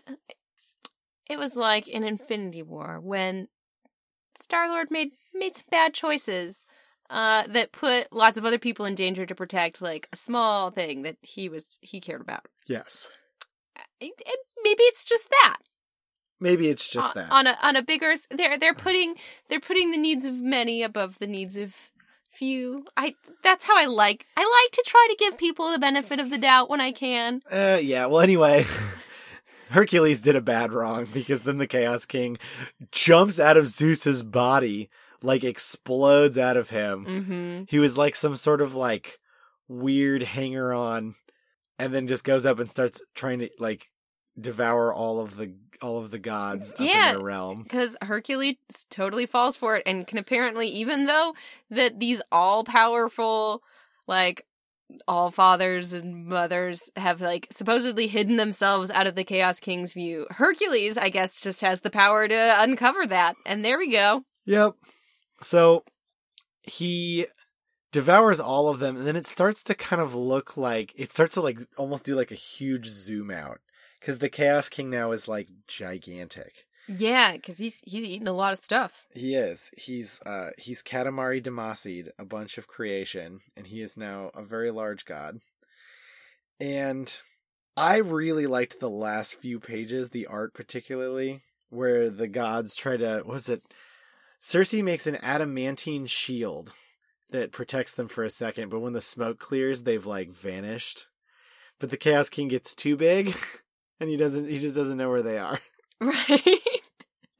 It 1.30 1.38
was 1.38 1.56
like 1.56 1.88
in 1.88 2.04
Infinity 2.04 2.64
War 2.64 3.00
when 3.02 3.48
Star 4.40 4.68
Lord 4.70 4.92
made 4.92 5.12
made 5.34 5.56
some 5.56 5.68
bad 5.70 5.94
choices 5.94 6.66
uh, 7.10 7.44
that 7.48 7.72
put 7.72 8.12
lots 8.12 8.38
of 8.38 8.46
other 8.46 8.60
people 8.60 8.86
in 8.86 8.96
danger 8.96 9.26
to 9.26 9.36
protect 9.36 9.82
like 9.82 10.08
a 10.12 10.16
small 10.16 10.72
thing 10.72 11.04
that 11.04 11.18
he 11.22 11.50
was 11.50 11.78
he 11.82 12.00
cared 12.00 12.22
about. 12.22 12.48
Yes. 12.68 13.10
Maybe 14.02 14.84
it's 14.84 15.06
just 15.06 15.30
that. 15.30 15.58
Maybe 16.40 16.70
it's 16.70 16.90
just 16.90 17.16
on, 17.16 17.24
that. 17.24 17.32
on 17.32 17.48
a 17.48 17.58
on 17.62 17.76
a 17.76 17.84
bigger 17.84 18.16
they're 18.32 18.58
they're 18.58 18.74
putting 18.74 19.16
they're 19.48 19.60
putting 19.60 19.92
the 19.92 19.98
needs 19.98 20.26
of 20.26 20.34
many 20.34 20.82
above 20.82 21.20
the 21.20 21.28
needs 21.28 21.56
of 21.56 21.76
few. 22.32 22.86
I 22.98 23.14
that's 23.44 23.66
how 23.66 23.78
I 23.78 23.86
like 23.86 24.26
I 24.36 24.42
like 24.42 24.72
to 24.74 24.84
try 24.86 25.08
to 25.10 25.16
give 25.18 25.38
people 25.38 25.72
the 25.72 25.78
benefit 25.78 26.20
of 26.20 26.32
the 26.32 26.40
doubt 26.40 26.70
when 26.70 26.82
I 26.82 26.92
can. 26.92 27.44
Uh, 27.50 27.80
yeah. 27.80 28.08
Well, 28.08 28.22
anyway, 28.22 28.66
Hercules 29.70 30.22
did 30.22 30.36
a 30.36 30.42
bad 30.42 30.74
wrong 30.74 31.08
because 31.14 31.44
then 31.44 31.60
the 31.60 31.68
Chaos 31.68 32.06
King 32.06 32.40
jumps 32.92 33.40
out 33.40 33.56
of 33.56 33.68
Zeus's 33.68 34.24
body, 34.24 34.90
like 35.22 35.44
explodes 35.44 36.40
out 36.40 36.58
of 36.58 36.72
him. 36.72 37.06
Mm-hmm. 37.06 37.64
He 37.68 37.78
was 37.78 38.00
like 38.00 38.16
some 38.16 38.36
sort 38.36 38.62
of 38.62 38.74
like 38.74 39.20
weird 39.68 40.24
hanger 40.24 40.74
on, 40.74 41.14
and 41.78 41.94
then 41.94 42.08
just 42.08 42.24
goes 42.24 42.48
up 42.48 42.58
and 42.58 42.68
starts 42.68 43.00
trying 43.14 43.40
to 43.40 43.50
like 43.60 43.91
devour 44.40 44.94
all 44.94 45.20
of 45.20 45.38
the 45.38 45.54
all 45.82 45.98
of 45.98 46.12
the 46.12 46.20
gods 46.20 46.74
up 46.74 46.80
Yeah. 46.80 47.10
in 47.10 47.16
their 47.16 47.26
realm. 47.26 47.64
Because 47.64 47.96
Hercules 48.04 48.56
totally 48.92 49.26
falls 49.26 49.56
for 49.58 49.78
it 49.78 49.84
and 49.88 50.06
can 50.06 50.20
apparently, 50.20 50.68
even 50.68 51.06
though 51.06 51.34
that 51.72 52.00
these 52.00 52.22
all 52.32 52.64
powerful, 52.64 53.64
like 54.08 54.46
all 55.08 55.32
fathers 55.32 55.94
and 55.94 56.28
mothers 56.28 56.92
have 56.98 57.20
like 57.20 57.48
supposedly 57.50 58.06
hidden 58.08 58.38
themselves 58.38 58.92
out 58.92 59.08
of 59.08 59.16
the 59.16 59.24
Chaos 59.24 59.60
King's 59.60 59.94
view, 59.94 60.28
Hercules, 60.30 60.98
I 61.00 61.10
guess, 61.10 61.42
just 61.42 61.62
has 61.62 61.82
the 61.82 61.90
power 61.90 62.28
to 62.28 62.56
uncover 62.62 63.08
that. 63.08 63.36
And 63.46 63.66
there 63.66 63.80
we 63.80 63.90
go. 63.90 64.24
Yep. 64.46 64.76
So 65.42 65.84
he 66.62 67.26
devours 67.92 68.40
all 68.40 68.70
of 68.70 68.80
them, 68.80 68.98
and 68.98 69.08
then 69.08 69.16
it 69.16 69.26
starts 69.26 69.64
to 69.64 69.74
kind 69.74 70.02
of 70.02 70.14
look 70.14 70.56
like 70.58 70.94
it 70.96 71.12
starts 71.12 71.34
to 71.36 71.42
like 71.42 71.60
almost 71.78 72.06
do 72.06 72.16
like 72.16 72.32
a 72.32 72.36
huge 72.36 72.86
zoom 72.88 73.32
out 73.32 73.60
because 74.02 74.18
the 74.18 74.30
Chaos 74.30 74.68
King 74.68 74.90
now 74.90 75.12
is 75.12 75.30
like 75.30 75.48
gigantic. 75.68 76.66
Yeah, 76.88 77.34
because 77.34 77.60
he's 77.60 77.82
he's 77.86 78.04
eating 78.04 78.28
a 78.28 78.34
lot 78.34 78.52
of 78.52 78.60
stuff. 78.60 79.06
He 79.14 79.36
is. 79.36 79.72
He's 79.78 80.20
uh 80.26 80.50
he's 80.58 80.84
Katamari 80.84 81.42
Damacy'd, 81.42 82.12
a 82.20 82.26
bunch 82.26 82.58
of 82.58 82.68
creation, 82.68 83.42
and 83.56 83.68
he 83.68 83.82
is 83.82 83.96
now 83.96 84.32
a 84.36 84.44
very 84.44 84.72
large 84.72 85.06
god. 85.06 85.40
And 86.60 87.16
I 87.78 87.98
really 87.98 88.48
liked 88.48 88.80
the 88.80 88.90
last 88.90 89.36
few 89.36 89.60
pages, 89.60 90.10
the 90.10 90.28
art 90.28 90.54
particularly, 90.54 91.42
where 91.70 92.10
the 92.10 92.28
gods 92.28 92.76
try 92.76 92.98
to 92.98 93.24
was 93.26 93.48
it 93.48 93.64
Sersi 94.42 94.84
makes 94.84 95.06
an 95.06 95.18
adamantine 95.18 96.08
shield 96.08 96.74
that 97.30 97.52
protects 97.52 97.94
them 97.94 98.08
for 98.08 98.24
a 98.24 98.30
second, 98.30 98.70
but 98.70 98.80
when 98.80 98.94
the 98.94 99.00
smoke 99.00 99.40
clears, 99.40 99.84
they've 99.84 100.06
like 100.06 100.32
vanished. 100.32 101.06
But 101.80 101.92
the 101.92 101.98
Chaos 101.98 102.30
King 102.30 102.48
gets 102.48 102.76
too 102.76 102.98
big 102.98 103.36
and 104.02 104.10
he 104.10 104.18
doesn't 104.18 104.50
he 104.50 104.60
just 104.60 104.76
doesn't 104.76 104.98
know 104.98 105.10
where 105.10 105.22
they 105.24 105.38
are. 105.38 105.60
Right. 106.02 106.58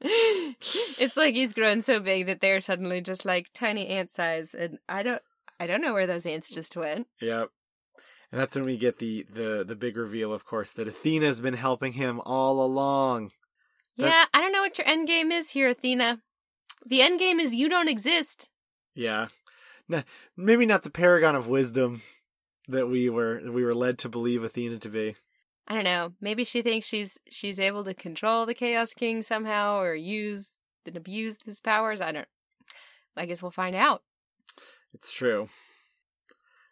it's 0.00 1.16
like 1.16 1.34
he's 1.34 1.52
grown 1.52 1.82
so 1.82 1.98
big 2.00 2.26
that 2.26 2.40
they're 2.40 2.60
suddenly 2.60 3.00
just 3.00 3.24
like 3.24 3.50
tiny 3.52 3.88
ant 3.88 4.10
size, 4.12 4.54
and 4.54 4.78
I 4.88 5.02
don't 5.02 5.20
I 5.58 5.66
don't 5.66 5.80
know 5.82 5.92
where 5.92 6.06
those 6.06 6.26
ants 6.26 6.48
just 6.48 6.76
went. 6.76 7.08
Yep. 7.20 7.50
And 8.30 8.40
that's 8.40 8.54
when 8.54 8.64
we 8.64 8.76
get 8.76 8.98
the 8.98 9.26
the 9.32 9.64
the 9.66 9.74
big 9.76 9.96
reveal, 9.96 10.32
of 10.32 10.44
course, 10.44 10.70
that 10.72 10.88
Athena's 10.88 11.40
been 11.40 11.54
helping 11.54 11.92
him 11.94 12.20
all 12.24 12.64
along. 12.64 13.32
That's- 13.96 14.12
Yeah, 14.14 14.24
I 14.32 14.40
don't 14.40 14.52
know 14.52 14.62
what 14.62 14.78
your 14.78 14.88
end 14.88 15.06
game 15.08 15.30
is 15.32 15.50
here, 15.50 15.68
Athena. 15.68 16.20
The 16.86 17.02
end 17.02 17.18
game 17.18 17.38
is 17.40 17.54
you 17.54 17.68
don't 17.68 17.88
exist. 17.88 18.48
Yeah. 18.94 19.28
N- 19.92 20.04
maybe 20.36 20.66
not 20.66 20.82
the 20.84 20.90
paragon 20.90 21.34
of 21.34 21.48
wisdom 21.48 22.00
that 22.68 22.86
we 22.88 23.10
were 23.10 23.40
that 23.42 23.52
we 23.52 23.64
were 23.64 23.74
led 23.74 23.98
to 23.98 24.08
believe 24.08 24.42
Athena 24.44 24.78
to 24.78 24.88
be. 24.88 25.16
I 25.68 25.74
don't 25.74 25.84
know. 25.84 26.12
Maybe 26.20 26.44
she 26.44 26.62
thinks 26.62 26.86
she's 26.86 27.18
she's 27.30 27.60
able 27.60 27.84
to 27.84 27.94
control 27.94 28.46
the 28.46 28.54
Chaos 28.54 28.94
King 28.94 29.22
somehow 29.22 29.78
or 29.78 29.94
use 29.94 30.50
and 30.86 30.96
abuse 30.96 31.38
his 31.44 31.60
powers. 31.60 32.00
I 32.00 32.12
don't. 32.12 32.28
I 33.16 33.26
guess 33.26 33.42
we'll 33.42 33.50
find 33.50 33.76
out. 33.76 34.02
It's 34.94 35.12
true. 35.12 35.48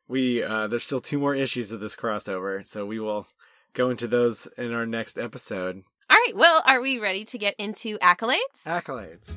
We 0.08 0.42
uh 0.42 0.66
there's 0.66 0.84
still 0.84 1.00
two 1.00 1.18
more 1.18 1.34
issues 1.34 1.72
of 1.72 1.80
this 1.80 1.96
crossover, 1.96 2.66
so 2.66 2.84
we 2.84 2.98
will 2.98 3.28
go 3.74 3.90
into 3.90 4.08
those 4.08 4.48
in 4.58 4.72
our 4.72 4.86
next 4.86 5.16
episode. 5.16 5.84
All 6.10 6.16
right, 6.16 6.34
well, 6.34 6.62
are 6.66 6.80
we 6.80 6.98
ready 6.98 7.24
to 7.26 7.38
get 7.38 7.54
into 7.58 7.96
accolades? 7.98 8.64
Accolades. 8.66 9.36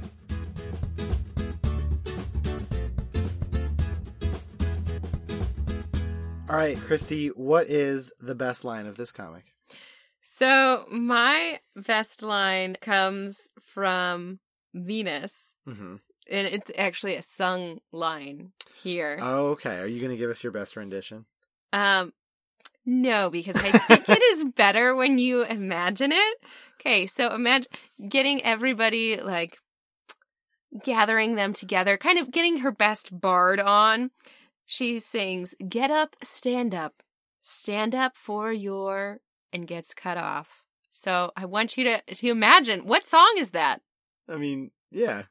All 6.54 6.60
right, 6.60 6.80
Christy, 6.80 7.30
what 7.30 7.68
is 7.68 8.14
the 8.20 8.36
best 8.36 8.64
line 8.64 8.86
of 8.86 8.96
this 8.96 9.12
comic? 9.12 9.56
So, 10.22 10.86
my 10.92 11.60
best 11.76 12.22
line 12.22 12.78
comes 12.80 13.50
from 13.60 14.40
Venus, 14.72 15.56
Mm-hmm. 15.68 15.96
and 16.30 16.48
it's 16.48 16.70
actually 16.78 17.16
a 17.16 17.24
sung 17.24 17.80
line 17.92 18.52
here. 18.84 19.18
Oh, 19.20 19.48
okay. 19.54 19.80
Are 19.80 19.88
you 19.88 20.00
going 20.00 20.12
to 20.12 20.16
give 20.18 20.30
us 20.30 20.44
your 20.44 20.52
best 20.52 20.76
rendition? 20.76 21.26
Um, 21.72 22.14
no, 22.86 23.32
because 23.32 23.56
I 23.56 23.72
think 23.72 24.08
it 24.08 24.22
is 24.22 24.44
better 24.56 24.96
when 24.96 25.18
you 25.18 25.44
imagine 25.46 26.12
it. 26.12 26.38
Okay, 26.80 27.08
so 27.08 27.34
imagine 27.34 27.72
getting 28.08 28.44
everybody 28.44 29.20
like 29.20 29.58
gathering 30.84 31.34
them 31.34 31.54
together, 31.54 31.98
kind 31.98 32.20
of 32.20 32.30
getting 32.30 32.58
her 32.58 32.72
best 32.72 33.20
bard 33.20 33.60
on. 33.60 34.12
She 34.66 35.00
sings, 35.00 35.56
Get 35.68 35.92
up, 35.92 36.16
stand 36.24 36.74
up, 36.74 37.04
stand 37.42 37.94
up 37.94 38.16
for 38.16 38.52
your, 38.52 39.20
and 39.52 39.68
gets 39.68 39.94
cut 39.94 40.18
off. 40.18 40.64
So 40.92 41.32
I 41.36 41.46
want 41.46 41.78
you 41.78 41.84
to, 41.86 42.02
to 42.02 42.30
imagine 42.30 42.86
what 42.86 43.08
song 43.08 43.34
is 43.38 43.52
that? 43.52 43.82
I 44.30 44.38
mean, 44.38 44.72
yeah. 44.92 45.24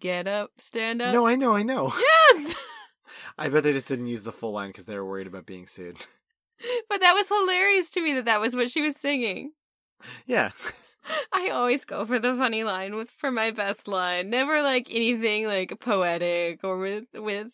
Get 0.00 0.28
up, 0.28 0.52
stand 0.58 1.02
up. 1.02 1.12
No, 1.12 1.26
I 1.26 1.36
know, 1.36 1.54
I 1.54 1.62
know. 1.62 1.92
Yes! 2.34 2.56
I 3.38 3.48
bet 3.48 3.62
they 3.62 3.72
just 3.72 3.88
didn't 3.88 4.06
use 4.06 4.22
the 4.22 4.32
full 4.32 4.52
line 4.52 4.68
because 4.68 4.84
they 4.84 4.94
were 4.94 5.04
worried 5.04 5.26
about 5.26 5.46
being 5.46 5.66
sued. 5.66 5.96
but 6.88 7.00
that 7.00 7.14
was 7.14 7.28
hilarious 7.28 7.90
to 7.90 8.02
me 8.02 8.12
that 8.14 8.26
that 8.26 8.40
was 8.40 8.54
what 8.54 8.70
she 8.70 8.82
was 8.82 8.96
singing. 8.96 9.52
yeah. 10.26 10.50
I 11.32 11.48
always 11.48 11.84
go 11.86 12.04
for 12.04 12.18
the 12.18 12.36
funny 12.36 12.64
line 12.64 12.94
with 12.94 13.10
for 13.10 13.30
my 13.30 13.50
best 13.50 13.88
line. 13.88 14.28
Never 14.28 14.62
like 14.62 14.88
anything 14.90 15.46
like 15.46 15.80
poetic 15.80 16.62
or 16.62 16.78
with 16.78 17.04
with 17.14 17.48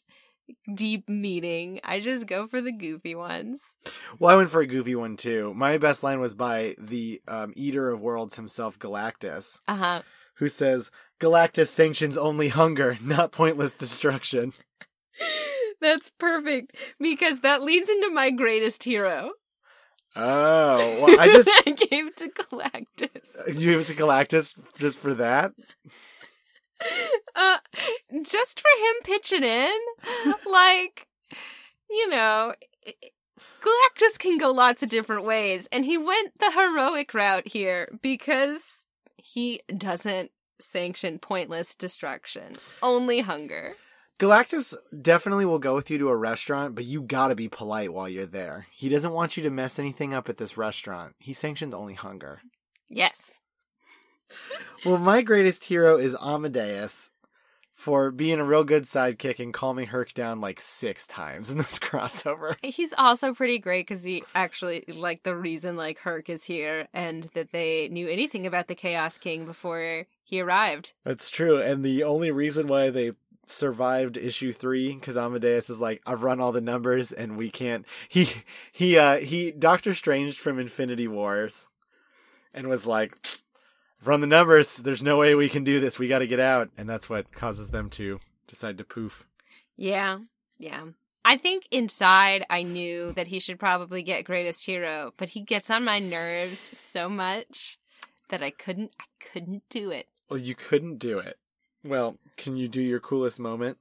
deep 0.75 1.09
meaning. 1.09 1.81
I 1.85 2.01
just 2.01 2.27
go 2.27 2.47
for 2.47 2.61
the 2.61 2.73
goofy 2.73 3.15
ones. 3.15 3.63
Well, 4.19 4.33
I 4.33 4.37
went 4.37 4.51
for 4.51 4.61
a 4.61 4.67
goofy 4.67 4.95
one 4.95 5.17
too. 5.17 5.53
My 5.55 5.79
best 5.79 6.03
line 6.03 6.21
was 6.21 6.35
by 6.35 6.75
the 6.79 7.21
um, 7.29 7.53
Eater 7.57 7.91
of 7.91 8.01
Worlds 8.01 8.37
himself, 8.37 8.79
Galactus, 8.79 9.59
Uh 9.69 9.77
huh. 9.77 10.03
who 10.37 10.49
says, 10.49 10.91
Galactus 11.21 11.69
sanctions 11.69 12.17
only 12.19 12.49
hunger, 12.49 12.99
not 13.03 13.33
pointless 13.33 13.75
destruction. 13.77 14.53
That's 15.81 16.11
perfect 16.19 16.77
because 16.99 17.41
that 17.41 17.63
leads 17.63 17.89
into 17.89 18.11
my 18.11 18.31
greatest 18.31 18.85
hero. 18.85 19.33
Oh, 20.17 20.77
well, 21.07 21.21
I 21.21 21.27
just. 21.27 21.51
I 21.67 21.71
gave 21.73 22.15
to 22.17 22.29
Galactus. 22.29 23.49
You 23.49 23.73
give 23.73 23.81
it 23.81 23.87
to 23.89 23.95
Galactus 23.95 24.55
just 24.79 24.99
for 24.99 25.15
that? 25.15 25.53
Uh, 27.37 27.59
just 28.23 28.61
for 28.61 28.69
him 28.79 28.95
pitching 29.03 29.43
in, 29.43 29.77
like, 30.47 31.09
you 31.91 32.09
know, 32.09 32.55
Galactus 33.61 34.19
can 34.19 34.39
go 34.39 34.53
lots 34.53 34.85
of 34.85 34.89
different 34.89 35.25
ways, 35.25 35.67
and 35.73 35.85
he 35.85 35.99
went 35.99 36.39
the 36.39 36.53
heroic 36.53 37.13
route 37.13 37.49
here 37.49 37.89
because 38.03 38.85
he 39.17 39.63
doesn't 39.77 40.31
sanction 40.61 41.19
pointless 41.19 41.75
destruction, 41.75 42.53
only 42.83 43.21
hunger. 43.21 43.75
Galactus 44.21 44.75
definitely 45.03 45.45
will 45.45 45.59
go 45.59 45.75
with 45.75 45.91
you 45.91 45.99
to 45.99 46.09
a 46.09 46.17
restaurant, 46.17 46.77
but 46.77 46.85
you 46.85 47.03
gotta 47.03 47.35
be 47.35 47.49
polite 47.49 47.93
while 47.93 48.09
you're 48.09 48.27
there. 48.27 48.67
He 48.71 48.89
doesn't 48.89 49.13
want 49.13 49.37
you 49.37 49.43
to 49.43 49.51
mess 49.51 49.79
anything 49.79 50.15
up 50.15 50.29
at 50.29 50.39
this 50.39 50.57
restaurant. 50.57 51.17
He 51.19 51.33
sanctions 51.33 51.75
only 51.75 51.95
hunger. 51.95 52.41
Yes. 52.89 53.33
Well, 54.85 54.99
my 54.99 55.23
greatest 55.23 55.65
hero 55.65 55.97
is 55.97 56.17
Amadeus 56.21 57.11
for 57.73 58.11
being 58.11 58.39
a 58.39 58.45
real 58.45 58.65
good 58.65 58.85
sidekick 58.85 59.41
and 59.41 59.53
calming 59.53 59.89
Herc 59.89 60.15
down 60.15 60.41
like 60.41 60.61
six 60.61 61.07
times 61.07 61.51
in 61.51 61.59
this 61.59 61.79
crossover. 61.81 62.57
He's 62.63 62.95
also 62.97 63.35
pretty 63.35 63.59
great 63.59 63.87
because 63.87 64.05
he 64.05 64.25
actually, 64.35 64.85
like, 64.89 65.23
the 65.23 65.37
reason, 65.37 65.77
like, 65.77 65.99
Herc 65.99 66.31
is 66.31 66.45
here 66.45 66.89
and 66.95 67.29
that 67.35 67.53
they 67.53 67.89
knew 67.89 68.09
anything 68.09 68.47
about 68.47 68.69
the 68.69 68.75
Chaos 68.75 69.19
King 69.19 69.45
before 69.45 70.07
he 70.23 70.41
arrived. 70.41 70.95
That's 71.05 71.29
true, 71.29 71.61
and 71.61 71.85
the 71.85 72.05
only 72.05 72.31
reason 72.31 72.69
why 72.69 72.91
they 72.91 73.13
survived 73.47 74.17
issue 74.17 74.53
three 74.53 74.95
because 74.95 75.17
Amadeus 75.19 75.69
is 75.69 75.81
like, 75.81 76.01
I've 76.07 76.23
run 76.23 76.41
all 76.41 76.53
the 76.53 76.61
numbers 76.61 77.13
and 77.13 77.37
we 77.37 77.51
can't. 77.51 77.85
He 78.09 78.31
he 78.73 78.97
uh 78.97 79.19
he 79.19 79.51
Doctor 79.51 79.95
Strange 79.95 80.39
from 80.39 80.59
Infinity 80.59 81.09
Wars, 81.09 81.69
and 82.55 82.69
was 82.69 82.87
like, 82.87 83.19
run 84.07 84.21
the 84.21 84.27
numbers. 84.27 84.79
There's 84.79 85.03
no 85.03 85.19
way 85.19 85.35
we 85.35 85.49
can 85.49 85.65
do 85.65 85.81
this. 85.81 85.99
We 85.99 86.09
got 86.09 86.21
to 86.21 86.27
get 86.27 86.41
out, 86.41 86.71
and 86.77 86.89
that's 86.89 87.09
what 87.09 87.33
causes 87.33 87.71
them 87.71 87.91
to 87.91 88.21
decide 88.47 88.79
to 88.79 88.85
poof. 88.85 89.27
Yeah, 89.77 90.19
yeah. 90.59 90.85
I 91.25 91.37
think 91.39 91.67
inside 91.71 92.45
I 92.51 92.63
knew 92.63 93.13
that 93.13 93.29
he 93.29 93.39
should 93.39 93.59
probably 93.59 94.03
get 94.03 94.25
greatest 94.25 94.67
hero, 94.67 95.15
but 95.17 95.31
he 95.31 95.41
gets 95.41 95.71
on 95.71 95.85
my 95.85 95.99
nerves 95.99 96.61
so 96.77 97.09
much 97.09 97.79
that 98.29 98.43
I 98.43 98.51
couldn't 98.51 98.93
I 99.01 99.05
couldn't 99.21 99.63
do 99.71 99.91
it. 99.91 100.07
Well, 100.29 100.41
you 100.41 100.55
couldn't 100.55 100.99
do 100.99 101.19
it. 101.19 101.39
Well, 101.83 102.19
can 102.37 102.57
you 102.57 102.69
do 102.69 102.83
your 102.83 103.01
coolest 103.01 103.41
moment? 103.41 103.79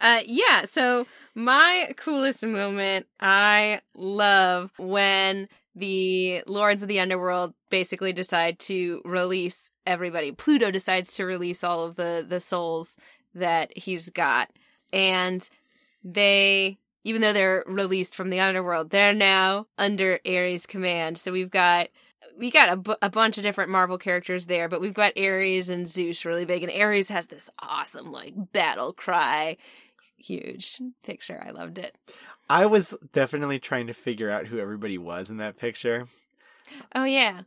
Uh 0.00 0.20
yeah, 0.24 0.64
so 0.64 1.06
my 1.34 1.92
coolest 1.96 2.44
moment 2.44 3.06
I 3.18 3.80
love 3.94 4.70
when 4.78 5.48
the 5.74 6.42
lords 6.46 6.82
of 6.82 6.88
the 6.88 7.00
underworld 7.00 7.54
basically 7.70 8.12
decide 8.12 8.58
to 8.60 9.00
release 9.04 9.70
everybody. 9.86 10.32
Pluto 10.32 10.70
decides 10.70 11.14
to 11.14 11.24
release 11.24 11.62
all 11.62 11.84
of 11.84 11.96
the 11.96 12.24
the 12.26 12.40
souls 12.40 12.96
that 13.34 13.76
he's 13.76 14.08
got. 14.10 14.50
And 14.92 15.48
they 16.02 16.78
even 17.04 17.22
though 17.22 17.32
they're 17.32 17.64
released 17.66 18.14
from 18.14 18.30
the 18.30 18.40
underworld, 18.40 18.90
they're 18.90 19.14
now 19.14 19.66
under 19.78 20.20
Ares 20.26 20.66
command. 20.66 21.18
So 21.18 21.32
we've 21.32 21.50
got 21.50 21.88
we 22.38 22.50
got 22.50 22.86
a, 22.86 22.98
a 23.02 23.10
bunch 23.10 23.38
of 23.38 23.44
different 23.44 23.70
Marvel 23.70 23.98
characters 23.98 24.46
there, 24.46 24.68
but 24.68 24.80
we've 24.80 24.94
got 24.94 25.18
Ares 25.18 25.68
and 25.68 25.88
Zeus 25.88 26.24
really 26.24 26.44
big, 26.44 26.62
and 26.62 26.72
Ares 26.72 27.08
has 27.08 27.26
this 27.26 27.50
awesome 27.58 28.10
like 28.10 28.34
battle 28.52 28.92
cry, 28.92 29.56
huge 30.16 30.80
picture. 31.04 31.42
I 31.44 31.50
loved 31.50 31.78
it. 31.78 31.96
I 32.50 32.66
was 32.66 32.94
definitely 33.12 33.60
trying 33.60 33.86
to 33.86 33.94
figure 33.94 34.28
out 34.28 34.46
who 34.48 34.58
everybody 34.58 34.98
was 34.98 35.30
in 35.30 35.36
that 35.36 35.56
picture. 35.56 36.08
Oh 36.94 37.04
yeah, 37.04 37.42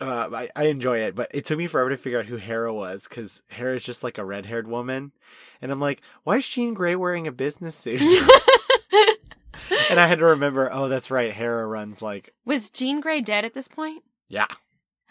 Uh, 0.00 0.28
I, 0.32 0.48
I 0.54 0.64
enjoy 0.66 0.98
it, 0.98 1.14
but 1.14 1.28
it 1.32 1.44
took 1.44 1.58
me 1.58 1.66
forever 1.66 1.90
to 1.90 1.96
figure 1.96 2.20
out 2.20 2.26
who 2.26 2.36
Hera 2.36 2.72
was 2.72 3.08
because 3.08 3.42
Hera 3.48 3.74
is 3.76 3.82
just 3.82 4.04
like 4.04 4.16
a 4.16 4.24
red 4.24 4.46
haired 4.46 4.68
woman. 4.68 5.12
And 5.60 5.72
I'm 5.72 5.80
like, 5.80 6.02
why 6.22 6.36
is 6.36 6.48
Jean 6.48 6.72
Grey 6.72 6.94
wearing 6.94 7.26
a 7.26 7.32
business 7.32 7.74
suit? 7.74 8.00
and 9.90 9.98
I 10.00 10.06
had 10.06 10.18
to 10.18 10.24
remember, 10.26 10.68
oh, 10.72 10.88
that's 10.88 11.10
right. 11.10 11.32
Hera 11.32 11.66
runs 11.66 12.00
like, 12.00 12.32
was 12.44 12.70
Jean 12.70 13.00
Grey 13.00 13.20
dead 13.20 13.44
at 13.44 13.54
this 13.54 13.68
point? 13.68 14.02
yeah. 14.28 14.46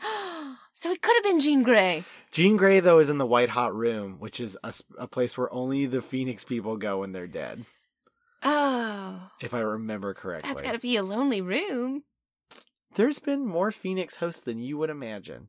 so 0.74 0.92
it 0.92 1.02
could 1.02 1.16
have 1.16 1.24
been 1.24 1.40
Jean 1.40 1.64
Grey. 1.64 2.04
Jean 2.32 2.58
Grey, 2.58 2.80
though, 2.80 3.00
is 3.00 3.10
in 3.10 3.18
the 3.18 3.26
White 3.26 3.50
Hot 3.50 3.76
Room, 3.76 4.18
which 4.20 4.40
is 4.40 4.58
a 4.98 5.08
place 5.08 5.38
where 5.38 5.54
only 5.54 5.86
the 5.86 6.02
Phoenix 6.02 6.44
people 6.44 6.78
go 6.78 7.00
when 7.00 7.12
they're 7.12 7.28
dead, 7.28 7.66
Oh, 8.44 9.30
if 9.42 9.54
I 9.54 9.60
remember 9.60 10.14
correctly. 10.14 10.50
that's 10.50 10.62
got 10.62 10.74
to 10.74 10.80
be 10.80 10.96
a 10.98 11.04
lonely 11.04 11.42
room. 11.42 12.04
There's 12.96 13.20
been 13.20 13.46
more 13.46 13.72
Phoenix 13.72 14.18
hosts 14.18 14.42
than 14.42 14.60
you 14.60 14.78
would 14.78 14.90
imagine. 14.90 15.48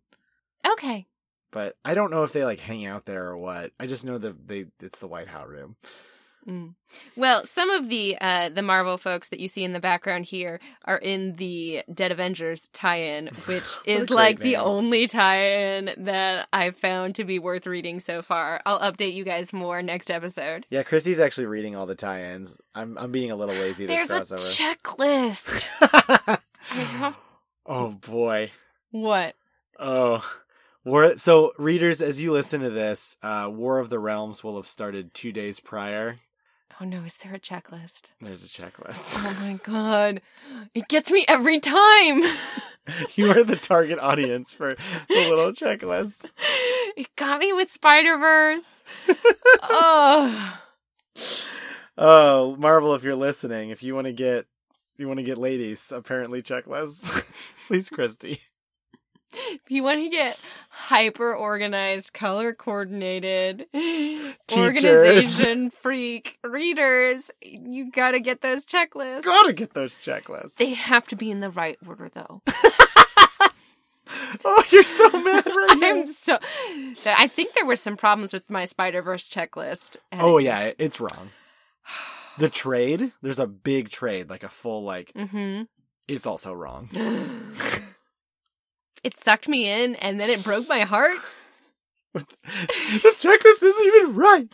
Okay. 0.66 1.06
But 1.50 1.76
I 1.84 1.94
don't 1.94 2.10
know 2.10 2.24
if 2.24 2.32
they 2.32 2.44
like 2.44 2.60
hang 2.60 2.84
out 2.84 3.06
there 3.06 3.28
or 3.28 3.36
what. 3.36 3.72
I 3.78 3.86
just 3.86 4.04
know 4.04 4.18
that 4.18 4.48
they 4.48 4.66
it's 4.80 4.98
the 4.98 5.06
White 5.06 5.28
Hot 5.28 5.48
Room. 5.48 5.76
Mm. 6.48 6.74
Well, 7.16 7.46
some 7.46 7.70
of 7.70 7.88
the 7.88 8.16
uh, 8.20 8.50
the 8.50 8.62
Marvel 8.62 8.98
folks 8.98 9.30
that 9.30 9.40
you 9.40 9.48
see 9.48 9.64
in 9.64 9.72
the 9.72 9.80
background 9.80 10.26
here 10.26 10.60
are 10.84 10.98
in 10.98 11.36
the 11.36 11.82
Dead 11.92 12.12
Avengers 12.12 12.68
tie-in, 12.72 13.28
which 13.46 13.64
is 13.86 14.10
like 14.10 14.40
the 14.40 14.56
only 14.56 15.06
tie-in 15.06 15.92
that 15.96 16.48
I've 16.52 16.76
found 16.76 17.14
to 17.16 17.24
be 17.24 17.38
worth 17.38 17.66
reading 17.66 17.98
so 17.98 18.20
far. 18.20 18.60
I'll 18.66 18.80
update 18.80 19.14
you 19.14 19.24
guys 19.24 19.52
more 19.52 19.82
next 19.82 20.10
episode. 20.10 20.66
Yeah, 20.70 20.82
Christy's 20.82 21.20
actually 21.20 21.46
reading 21.46 21.76
all 21.76 21.86
the 21.86 21.94
tie-ins. 21.94 22.56
I'm 22.74 22.98
I'm 22.98 23.10
being 23.10 23.30
a 23.30 23.36
little 23.36 23.54
lazy 23.54 23.86
this 23.86 24.08
There's 24.08 24.32
a 24.32 24.34
checklist. 24.36 25.62
Have- 26.68 27.18
oh 27.66 27.90
boy. 27.90 28.50
what? 28.90 29.34
Oh. 29.78 30.28
War 30.84 31.16
so 31.16 31.52
readers 31.56 32.02
as 32.02 32.20
you 32.20 32.32
listen 32.32 32.60
to 32.60 32.70
this, 32.70 33.16
uh 33.22 33.50
War 33.50 33.78
of 33.78 33.88
the 33.88 33.98
Realms 33.98 34.44
will 34.44 34.56
have 34.56 34.66
started 34.66 35.14
2 35.14 35.32
days 35.32 35.58
prior. 35.58 36.16
Oh 36.80 36.84
no, 36.84 37.04
is 37.04 37.14
there 37.18 37.34
a 37.34 37.38
checklist? 37.38 38.10
There's 38.20 38.44
a 38.44 38.48
checklist. 38.48 39.14
Oh 39.18 39.36
my 39.40 39.60
god. 39.62 40.20
It 40.74 40.88
gets 40.88 41.12
me 41.12 41.24
every 41.28 41.60
time. 41.60 42.22
you 43.14 43.30
are 43.30 43.44
the 43.44 43.56
target 43.56 43.98
audience 44.00 44.52
for 44.52 44.74
the 45.08 45.28
little 45.28 45.52
checklist. 45.52 46.30
It 46.96 47.14
got 47.16 47.40
me 47.40 47.52
with 47.52 47.70
Spider-Verse. 47.70 48.82
oh. 49.62 50.58
Oh, 51.96 52.56
Marvel, 52.56 52.94
if 52.94 53.04
you're 53.04 53.14
listening, 53.14 53.70
if 53.70 53.82
you 53.82 53.94
want 53.94 54.06
to 54.06 54.12
get 54.12 54.46
you 54.96 55.08
want 55.08 55.18
to 55.18 55.24
get 55.24 55.38
ladies 55.38 55.92
apparently 55.92 56.42
checklists, 56.42 57.24
please, 57.66 57.88
Christy. 57.88 58.40
If 59.64 59.70
you 59.70 59.82
want 59.82 59.98
to 60.02 60.08
get 60.08 60.38
hyper 60.70 61.34
organized, 61.34 62.12
color 62.12 62.52
coordinated, 62.52 63.66
organization 64.52 65.70
freak 65.70 66.38
readers, 66.42 67.30
you 67.42 67.90
gotta 67.90 68.20
get 68.20 68.40
those 68.40 68.66
checklists. 68.66 69.22
Gotta 69.22 69.52
get 69.52 69.74
those 69.74 69.94
checklists. 69.94 70.56
They 70.56 70.74
have 70.74 71.06
to 71.08 71.16
be 71.16 71.30
in 71.30 71.40
the 71.40 71.50
right 71.50 71.78
order, 71.86 72.08
though. 72.12 72.42
oh, 74.44 74.64
you're 74.70 74.84
so 74.84 75.08
mad 75.22 75.46
right 75.46 75.76
now. 75.78 75.90
I'm 75.90 76.06
so. 76.08 76.38
I 77.06 77.26
think 77.28 77.54
there 77.54 77.66
were 77.66 77.76
some 77.76 77.96
problems 77.96 78.32
with 78.32 78.48
my 78.50 78.64
Spider 78.64 79.02
Verse 79.02 79.28
checklist. 79.28 79.96
and 80.12 80.20
Oh 80.20 80.38
yeah, 80.38 80.72
it's 80.78 81.00
wrong. 81.00 81.30
The 82.38 82.48
trade, 82.48 83.12
there's 83.22 83.38
a 83.38 83.46
big 83.46 83.90
trade, 83.90 84.28
like 84.28 84.42
a 84.42 84.48
full 84.48 84.82
like. 84.82 85.12
Mhm. 85.14 85.68
It's 86.08 86.26
also 86.26 86.52
wrong. 86.52 86.90
it 89.04 89.16
sucked 89.18 89.46
me 89.48 89.68
in, 89.68 89.94
and 89.96 90.18
then 90.18 90.30
it 90.30 90.42
broke 90.42 90.68
my 90.68 90.80
heart. 90.80 91.16
this 92.14 93.16
checklist 93.16 93.62
isn't 93.62 93.86
even 93.86 94.14
right. 94.14 94.48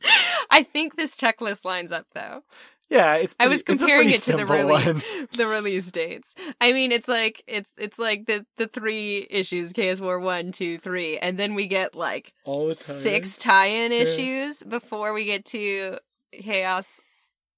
I 0.50 0.62
think 0.62 0.96
this 0.96 1.16
checklist 1.16 1.64
lines 1.64 1.92
up, 1.92 2.06
though. 2.14 2.42
Yeah, 2.90 3.16
it's. 3.16 3.36
I 3.38 3.48
was 3.48 3.62
pretty- 3.62 3.74
it's 3.76 3.82
a 3.82 3.86
comparing 3.86 4.10
it 4.10 4.20
to 4.22 4.36
the 4.36 4.46
release, 4.46 4.86
one. 4.86 5.02
the 5.36 5.46
release 5.46 5.92
dates. 5.92 6.34
I 6.60 6.72
mean, 6.72 6.90
it's 6.92 7.08
like 7.08 7.42
it's 7.46 7.72
it's 7.76 7.98
like 7.98 8.24
the 8.26 8.46
the 8.56 8.66
three 8.66 9.26
issues: 9.28 9.72
Chaos 9.74 10.00
War 10.00 10.18
one, 10.20 10.52
two, 10.52 10.78
three, 10.78 11.18
and 11.18 11.36
then 11.38 11.54
we 11.54 11.66
get 11.66 11.94
like 11.94 12.32
All 12.44 12.68
the 12.68 12.76
six 12.76 13.36
tie-in 13.36 13.92
Yeah. 13.92 13.98
issues 13.98 14.62
before 14.62 15.12
we 15.12 15.26
get 15.26 15.44
to 15.46 15.98
Chaos 16.32 17.00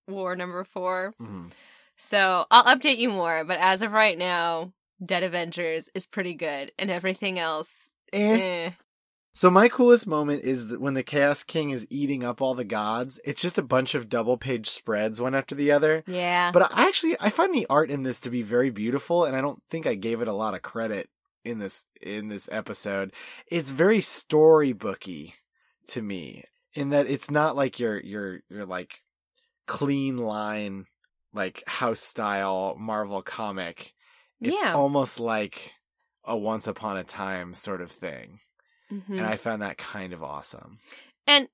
War 0.08 0.34
number 0.34 0.64
four. 0.64 1.14
Mhm. 1.22 1.52
So 1.96 2.46
I'll 2.50 2.64
update 2.64 2.98
you 2.98 3.10
more, 3.10 3.44
but 3.44 3.58
as 3.60 3.82
of 3.82 3.92
right 3.92 4.18
now, 4.18 4.72
Dead 5.04 5.22
Avengers 5.22 5.88
is 5.94 6.06
pretty 6.06 6.34
good, 6.34 6.72
and 6.78 6.90
everything 6.90 7.38
else, 7.38 7.90
Eh. 8.12 8.38
eh. 8.40 8.70
So 9.32 9.48
my 9.48 9.68
coolest 9.68 10.06
moment 10.08 10.42
is 10.42 10.66
that 10.66 10.80
when 10.80 10.94
the 10.94 11.04
Chaos 11.04 11.44
King 11.44 11.70
is 11.70 11.86
eating 11.88 12.24
up 12.24 12.42
all 12.42 12.54
the 12.54 12.64
gods. 12.64 13.20
It's 13.24 13.40
just 13.40 13.58
a 13.58 13.62
bunch 13.62 13.94
of 13.94 14.08
double 14.08 14.36
page 14.36 14.68
spreads 14.68 15.20
one 15.20 15.34
after 15.36 15.54
the 15.54 15.70
other. 15.70 16.02
yeah. 16.06 16.50
But 16.50 16.72
I 16.74 16.88
actually 16.88 17.16
I 17.20 17.30
find 17.30 17.54
the 17.54 17.66
art 17.70 17.90
in 17.90 18.02
this 18.02 18.20
to 18.22 18.30
be 18.30 18.42
very 18.42 18.70
beautiful, 18.70 19.24
and 19.24 19.36
I 19.36 19.40
don't 19.40 19.62
think 19.70 19.86
I 19.86 19.94
gave 19.94 20.20
it 20.20 20.28
a 20.28 20.32
lot 20.34 20.54
of 20.54 20.62
credit 20.62 21.08
in 21.44 21.58
this 21.60 21.86
in 22.02 22.28
this 22.28 22.48
episode. 22.50 23.12
It's 23.46 23.70
very 23.70 24.00
storybooky 24.00 25.34
to 25.88 26.02
me 26.02 26.44
in 26.74 26.90
that 26.90 27.06
it's 27.08 27.30
not 27.30 27.56
like 27.56 27.78
your 27.78 28.00
your 28.00 28.40
your 28.50 28.66
like 28.66 29.00
clean 29.66 30.16
line 30.16 30.86
like 31.32 31.62
house 31.66 32.00
style 32.00 32.76
Marvel 32.78 33.22
comic. 33.22 33.94
It's 34.40 34.56
Yeah. 34.62 34.74
almost 34.74 35.20
like 35.20 35.74
a 36.24 36.36
once 36.36 36.66
upon 36.66 36.96
a 36.96 37.04
time 37.04 37.54
sort 37.54 37.80
of 37.80 37.90
thing. 37.90 38.40
Mhm. 38.90 39.18
And 39.18 39.26
I 39.26 39.36
found 39.36 39.62
that 39.62 39.78
kind 39.78 40.12
of 40.12 40.22
awesome. 40.22 40.78
And 41.26 41.48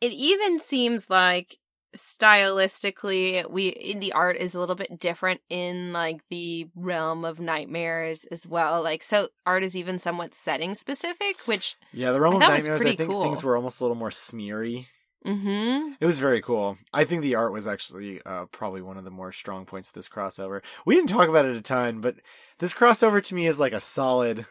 it 0.00 0.12
even 0.12 0.58
seems 0.58 1.08
like 1.08 1.58
stylistically 1.96 3.48
we 3.50 3.94
the 3.98 4.12
art 4.12 4.36
is 4.36 4.54
a 4.54 4.60
little 4.60 4.74
bit 4.74 4.98
different 5.00 5.40
in 5.48 5.94
like 5.94 6.20
the 6.28 6.68
realm 6.74 7.24
of 7.24 7.40
nightmares 7.40 8.24
as 8.30 8.46
well 8.46 8.82
like 8.82 9.02
so 9.02 9.28
art 9.46 9.62
is 9.62 9.74
even 9.74 9.98
somewhat 9.98 10.34
setting 10.34 10.74
specific 10.74 11.36
which 11.46 11.74
Yeah, 11.92 12.12
the 12.12 12.20
Realm 12.20 12.34
I 12.34 12.36
of 12.36 12.50
Nightmares, 12.52 12.82
I 12.82 12.96
think 12.96 13.10
cool. 13.10 13.22
things 13.22 13.42
were 13.42 13.56
almost 13.56 13.80
a 13.80 13.84
little 13.84 13.96
more 13.96 14.10
smeary. 14.10 14.88
Mm-hmm 15.26 15.92
It 16.00 16.06
was 16.06 16.18
very 16.18 16.40
cool. 16.40 16.78
I 16.92 17.04
think 17.04 17.22
the 17.22 17.34
art 17.34 17.52
was 17.52 17.66
actually 17.66 18.20
uh, 18.24 18.46
probably 18.46 18.82
one 18.82 18.96
of 18.96 19.04
the 19.04 19.10
more 19.10 19.32
strong 19.32 19.64
points 19.66 19.88
of 19.88 19.94
this 19.94 20.08
crossover. 20.08 20.60
We 20.84 20.94
didn't 20.94 21.08
talk 21.08 21.28
about 21.28 21.46
it 21.46 21.56
a 21.56 21.62
ton, 21.62 22.00
but 22.00 22.16
this 22.58 22.74
crossover 22.74 23.22
to 23.22 23.34
me 23.34 23.46
is 23.46 23.58
like 23.58 23.72
a 23.72 23.80
solid. 23.80 24.46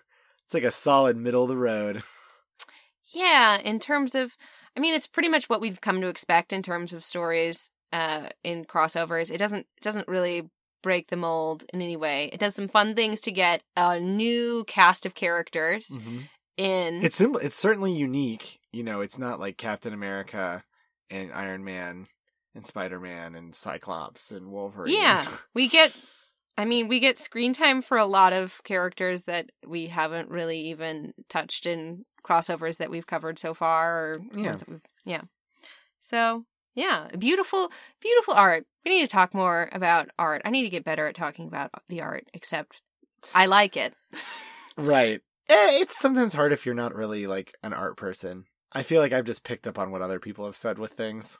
It's 0.45 0.53
like 0.53 0.63
a 0.63 0.71
solid 0.71 1.17
middle 1.17 1.43
of 1.43 1.49
the 1.49 1.57
road. 1.57 2.03
yeah 3.13 3.59
in 3.59 3.79
terms 3.79 4.15
of 4.15 4.35
i 4.75 4.79
mean 4.79 4.93
it's 4.93 5.07
pretty 5.07 5.29
much 5.29 5.49
what 5.49 5.61
we've 5.61 5.81
come 5.81 6.01
to 6.01 6.07
expect 6.07 6.51
in 6.51 6.61
terms 6.61 6.93
of 6.93 7.03
stories 7.03 7.71
uh 7.93 8.27
in 8.43 8.65
crossovers 8.65 9.31
it 9.31 9.37
doesn't 9.37 9.59
it 9.77 9.81
doesn't 9.81 10.07
really 10.07 10.49
break 10.81 11.07
the 11.09 11.15
mold 11.17 11.63
in 11.73 11.81
any 11.81 11.95
way 11.95 12.29
it 12.33 12.39
does 12.39 12.55
some 12.55 12.67
fun 12.67 12.93
things 12.95 13.21
to 13.21 13.31
get 13.31 13.61
a 13.77 13.99
new 13.99 14.63
cast 14.67 15.05
of 15.05 15.15
characters 15.15 15.99
in 16.57 17.03
It's 17.03 17.15
simple. 17.15 17.39
It's 17.41 17.55
certainly 17.55 17.91
unique. 17.93 18.59
You 18.71 18.83
know, 18.83 19.01
it's 19.01 19.17
not 19.19 19.39
like 19.39 19.57
Captain 19.57 19.93
America 19.93 20.63
and 21.09 21.31
Iron 21.33 21.63
Man 21.63 22.07
and 22.53 22.65
Spider 22.65 22.99
Man 22.99 23.35
and 23.35 23.53
Cyclops 23.55 24.31
and 24.31 24.51
Wolverine. 24.51 24.93
Yeah, 24.93 25.25
we 25.53 25.67
get. 25.67 25.93
I 26.57 26.63
mean, 26.63 26.87
we 26.87 26.99
get 27.01 27.19
screen 27.19 27.51
time 27.53 27.81
for 27.81 27.97
a 27.97 28.05
lot 28.05 28.31
of 28.31 28.61
characters 28.63 29.23
that 29.23 29.49
we 29.67 29.87
haven't 29.87 30.29
really 30.29 30.59
even 30.69 31.13
touched 31.27 31.65
in 31.65 32.05
crossovers 32.25 32.77
that 32.77 32.89
we've 32.89 33.05
covered 33.07 33.37
so 33.39 33.53
far. 33.53 33.97
Or 33.97 34.21
Yeah. 34.33 34.47
ones 34.47 34.59
that 34.61 34.69
we've- 34.69 34.81
yeah. 35.03 35.21
So 35.99 36.45
yeah, 36.73 37.07
beautiful, 37.17 37.71
beautiful 38.01 38.33
art. 38.33 38.65
We 38.85 38.95
need 38.95 39.01
to 39.01 39.11
talk 39.11 39.33
more 39.33 39.69
about 39.73 40.09
art. 40.19 40.41
I 40.45 40.49
need 40.49 40.63
to 40.63 40.69
get 40.69 40.83
better 40.85 41.07
at 41.07 41.15
talking 41.15 41.47
about 41.47 41.71
the 41.89 42.01
art. 42.01 42.27
Except, 42.33 42.81
I 43.33 43.45
like 43.47 43.75
it. 43.77 43.93
right. 44.77 45.21
Eh, 45.47 45.79
it's 45.79 45.99
sometimes 45.99 46.33
hard 46.33 46.53
if 46.53 46.65
you're 46.65 46.75
not 46.75 46.95
really 46.95 47.27
like 47.27 47.53
an 47.61 47.73
art 47.73 47.97
person. 47.97 48.45
I 48.71 48.83
feel 48.83 49.01
like 49.01 49.13
I've 49.13 49.25
just 49.25 49.43
picked 49.43 49.67
up 49.67 49.77
on 49.77 49.91
what 49.91 50.01
other 50.01 50.19
people 50.19 50.45
have 50.45 50.55
said 50.55 50.79
with 50.79 50.93
things 50.93 51.37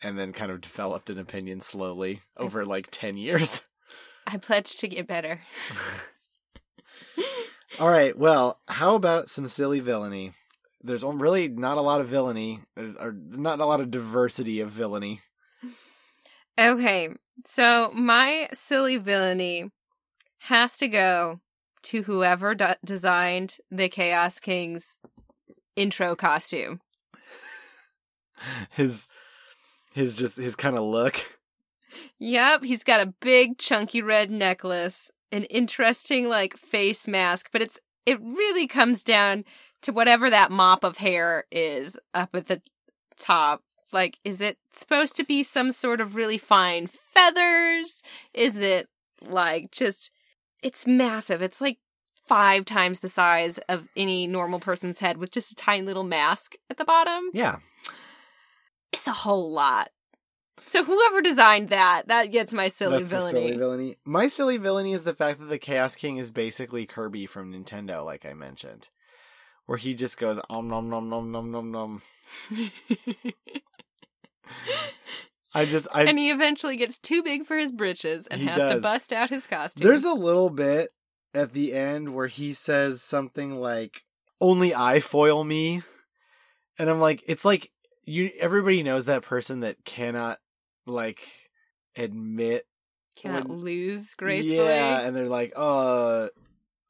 and 0.00 0.18
then 0.18 0.32
kind 0.32 0.52
of 0.52 0.60
developed 0.60 1.10
an 1.10 1.18
opinion 1.18 1.60
slowly 1.60 2.20
over 2.36 2.64
like 2.64 2.88
10 2.90 3.16
years. 3.16 3.62
I 4.26 4.36
pledge 4.36 4.76
to 4.78 4.88
get 4.88 5.06
better. 5.06 5.40
All 7.80 7.88
right. 7.88 8.16
Well, 8.16 8.60
how 8.68 8.94
about 8.94 9.28
some 9.28 9.48
silly 9.48 9.80
villainy? 9.80 10.32
There's 10.80 11.02
really 11.02 11.48
not 11.48 11.78
a 11.78 11.82
lot 11.82 12.00
of 12.00 12.08
villainy, 12.08 12.60
or 12.76 13.12
not 13.12 13.60
a 13.60 13.66
lot 13.66 13.80
of 13.80 13.90
diversity 13.90 14.60
of 14.60 14.70
villainy. 14.70 15.20
Okay, 16.58 17.10
so 17.44 17.90
my 17.94 18.48
silly 18.52 18.96
villainy 18.96 19.70
has 20.40 20.76
to 20.78 20.88
go 20.88 21.40
to 21.84 22.02
whoever 22.02 22.54
d- 22.54 22.66
designed 22.84 23.56
the 23.70 23.88
Chaos 23.88 24.40
King's 24.40 24.98
intro 25.76 26.16
costume. 26.16 26.80
His, 28.70 29.08
his 29.92 30.16
just 30.16 30.36
his 30.36 30.54
kind 30.54 30.76
of 30.76 30.84
look. 30.84 31.38
Yep, 32.18 32.64
he's 32.64 32.84
got 32.84 33.00
a 33.00 33.14
big 33.20 33.58
chunky 33.58 34.02
red 34.02 34.30
necklace, 34.30 35.10
an 35.32 35.44
interesting 35.44 36.28
like 36.28 36.56
face 36.56 37.06
mask, 37.08 37.48
but 37.52 37.62
it's 37.62 37.80
it 38.06 38.20
really 38.20 38.66
comes 38.66 39.04
down 39.04 39.44
to 39.82 39.92
whatever 39.92 40.30
that 40.30 40.50
mop 40.50 40.84
of 40.84 40.98
hair 40.98 41.44
is 41.50 41.96
up 42.14 42.34
at 42.34 42.46
the 42.46 42.62
top. 43.18 43.62
Like 43.92 44.18
is 44.24 44.40
it 44.40 44.58
supposed 44.72 45.16
to 45.16 45.24
be 45.24 45.42
some 45.42 45.72
sort 45.72 46.00
of 46.00 46.14
really 46.14 46.38
fine 46.38 46.86
feathers? 46.86 48.02
Is 48.34 48.56
it 48.56 48.88
like 49.22 49.70
just 49.70 50.10
it's 50.62 50.86
massive. 50.86 51.42
It's 51.42 51.60
like 51.60 51.78
five 52.26 52.64
times 52.64 53.00
the 53.00 53.08
size 53.08 53.58
of 53.68 53.88
any 53.96 54.26
normal 54.26 54.60
person's 54.60 55.00
head 55.00 55.16
with 55.16 55.30
just 55.30 55.50
a 55.52 55.54
tiny 55.54 55.82
little 55.82 56.04
mask 56.04 56.56
at 56.68 56.76
the 56.76 56.84
bottom 56.84 57.30
Yeah. 57.32 57.56
it's 58.92 59.06
a 59.06 59.12
whole 59.12 59.50
lot. 59.50 59.90
So 60.70 60.84
whoever 60.84 61.22
designed 61.22 61.70
that, 61.70 62.08
that 62.08 62.30
gets 62.30 62.52
my 62.52 62.68
silly 62.68 62.98
That's 62.98 63.08
villainy. 63.10 63.40
silly 63.48 63.56
villainy. 63.56 63.96
My 64.04 64.26
silly 64.28 64.58
villainy 64.58 64.92
is 64.92 65.04
the 65.04 65.14
fact 65.14 65.38
that 65.40 65.46
the 65.46 65.58
Chaos 65.58 65.94
King 65.96 66.18
is 66.18 66.30
basically 66.30 66.84
Kirby 66.84 67.24
from 67.26 67.52
Nintendo, 67.52 68.04
like 68.04 68.26
I 68.26 68.34
mentioned, 68.34 68.88
where 69.64 69.78
he 69.78 69.94
just 69.94 70.18
goes 70.18 70.38
om 70.50 70.68
nom 70.68 70.90
nom 70.90 71.08
nom 71.08 71.30
nom 71.32 71.50
nom 71.50 71.70
nom. 71.70 72.02
I 75.54 75.64
just 75.64 75.88
I 75.92 76.04
and 76.04 76.18
he 76.18 76.30
eventually 76.30 76.76
gets 76.76 76.98
too 76.98 77.22
big 77.22 77.46
for 77.46 77.56
his 77.56 77.72
britches 77.72 78.26
and 78.26 78.40
He 78.40 78.46
has 78.46 78.58
to 78.58 78.80
bust 78.80 79.12
out 79.12 79.30
his 79.30 79.46
costume. 79.46 79.86
There's 79.86 80.04
a 80.04 80.12
little 80.12 80.50
bit 80.50 80.90
at 81.34 81.52
the 81.52 81.72
end 81.74 82.14
where 82.14 82.26
he 82.26 82.52
says 82.52 83.02
something 83.02 83.56
like 83.58 84.02
only 84.40 84.74
I 84.74 85.00
foil 85.00 85.44
me. 85.44 85.82
And 86.78 86.88
I'm 86.90 87.00
like 87.00 87.22
it's 87.26 87.44
like 87.44 87.70
you 88.04 88.30
everybody 88.38 88.82
knows 88.82 89.06
that 89.06 89.22
person 89.22 89.60
that 89.60 89.76
cannot 89.84 90.38
like 90.86 91.20
admit 91.96 92.64
cannot 93.16 93.48
when- 93.48 93.58
lose 93.58 94.14
gracefully. 94.14 94.56
Yeah, 94.56 95.00
and 95.00 95.16
they're 95.16 95.28
like, 95.28 95.52
"Uh 95.56 96.28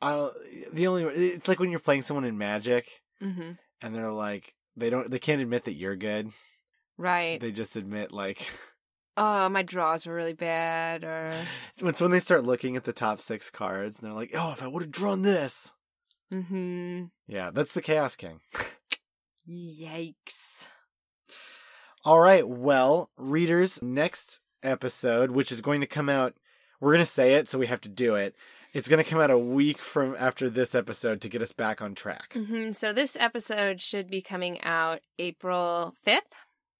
I 0.00 0.30
the 0.72 0.86
only 0.86 1.04
it's 1.04 1.48
like 1.48 1.58
when 1.58 1.70
you're 1.70 1.80
playing 1.80 2.02
someone 2.02 2.24
in 2.24 2.38
Magic 2.38 2.88
hmm 3.20 3.52
and 3.80 3.94
they're 3.94 4.12
like 4.12 4.54
they 4.76 4.90
don't 4.90 5.10
they 5.10 5.18
can't 5.18 5.42
admit 5.42 5.64
that 5.64 5.74
you're 5.74 5.96
good. 5.96 6.30
Right. 6.98 7.40
They 7.40 7.52
just 7.52 7.76
admit 7.76 8.12
like 8.12 8.50
oh, 9.16 9.48
my 9.48 9.62
draws 9.62 10.04
were 10.06 10.14
really 10.14 10.32
bad. 10.34 11.04
Or 11.04 11.32
it's 11.78 12.00
when 12.02 12.10
they 12.10 12.20
start 12.20 12.44
looking 12.44 12.76
at 12.76 12.84
the 12.84 12.92
top 12.92 13.20
6 13.20 13.48
cards 13.50 13.98
and 13.98 14.06
they're 14.06 14.16
like, 14.16 14.32
"Oh, 14.34 14.52
if 14.52 14.62
I 14.62 14.66
would 14.68 14.82
have 14.82 14.90
drawn 14.92 15.22
this." 15.22 15.72
hmm 16.30 17.04
Yeah, 17.26 17.50
that's 17.50 17.72
the 17.72 17.80
Chaos 17.82 18.16
King. 18.16 18.40
yikes. 19.48 20.66
All 22.04 22.20
right, 22.20 22.46
well, 22.48 23.10
readers, 23.16 23.82
next 23.82 24.40
episode, 24.62 25.30
which 25.30 25.50
is 25.50 25.60
going 25.60 25.80
to 25.80 25.86
come 25.86 26.08
out, 26.08 26.34
we're 26.80 26.92
going 26.92 27.04
to 27.04 27.06
say 27.06 27.34
it, 27.34 27.48
so 27.48 27.58
we 27.58 27.66
have 27.66 27.80
to 27.82 27.88
do 27.88 28.14
it. 28.14 28.34
It's 28.72 28.88
going 28.88 29.02
to 29.02 29.08
come 29.10 29.20
out 29.20 29.30
a 29.30 29.38
week 29.38 29.78
from 29.78 30.14
after 30.18 30.48
this 30.48 30.74
episode 30.74 31.20
to 31.22 31.28
get 31.28 31.42
us 31.42 31.52
back 31.52 31.82
on 31.82 31.94
track. 31.94 32.34
hmm 32.34 32.72
So 32.72 32.92
this 32.92 33.16
episode 33.18 33.80
should 33.80 34.08
be 34.10 34.22
coming 34.22 34.60
out 34.62 35.00
April 35.18 35.94
5th. 36.06 36.20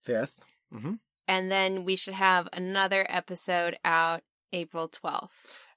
5th. 0.07 0.37
hmm 0.73 0.95
And 1.27 1.51
then 1.51 1.85
we 1.85 1.97
should 1.97 2.15
have 2.15 2.49
another 2.53 3.07
episode 3.09 3.79
out 3.85 4.23
April 4.53 4.89
12th. 4.89 5.31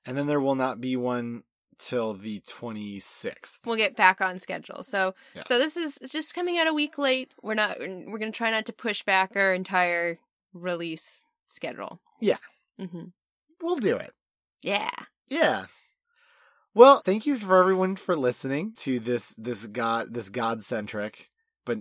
And 0.06 0.18
then 0.18 0.28
there 0.28 0.40
will 0.42 0.56
not 0.56 0.82
be 0.82 0.96
one 0.96 1.44
till 1.78 2.14
the 2.14 2.40
26th. 2.42 3.60
We'll 3.66 3.76
get 3.76 3.96
back 3.96 4.22
on 4.22 4.38
schedule. 4.40 4.84
So 4.84 5.14
Yes. 5.36 5.48
so 5.48 5.58
this 5.58 5.76
is 5.78 5.98
just 6.12 6.34
coming 6.36 6.58
out 6.58 6.68
a 6.68 6.74
week 6.74 6.98
late. 6.98 7.34
We're 7.42 7.54
not 7.56 7.80
we're 7.80 8.20
going 8.20 8.32
to 8.32 8.38
try 8.38 8.52
not 8.52 8.66
to 8.68 8.74
push 8.74 9.04
back 9.04 9.32
our 9.36 9.54
entire 9.54 10.20
release 10.54 11.24
schedule. 11.48 12.00
Yeah. 12.20 12.38
hmm 12.80 13.06
we'll 13.62 13.78
do 13.78 13.96
it. 13.98 14.12
Yeah. 14.62 14.90
Yeah. 15.28 15.66
Well, 16.74 17.02
thank 17.06 17.26
you 17.26 17.36
for 17.36 17.60
everyone 17.60 17.96
for 17.96 18.16
listening 18.16 18.74
to 18.78 19.00
this 19.00 19.36
this 19.38 19.66
god 19.68 20.14
this 20.14 20.30
god 20.30 20.64
centric 20.64 21.30
but 21.66 21.80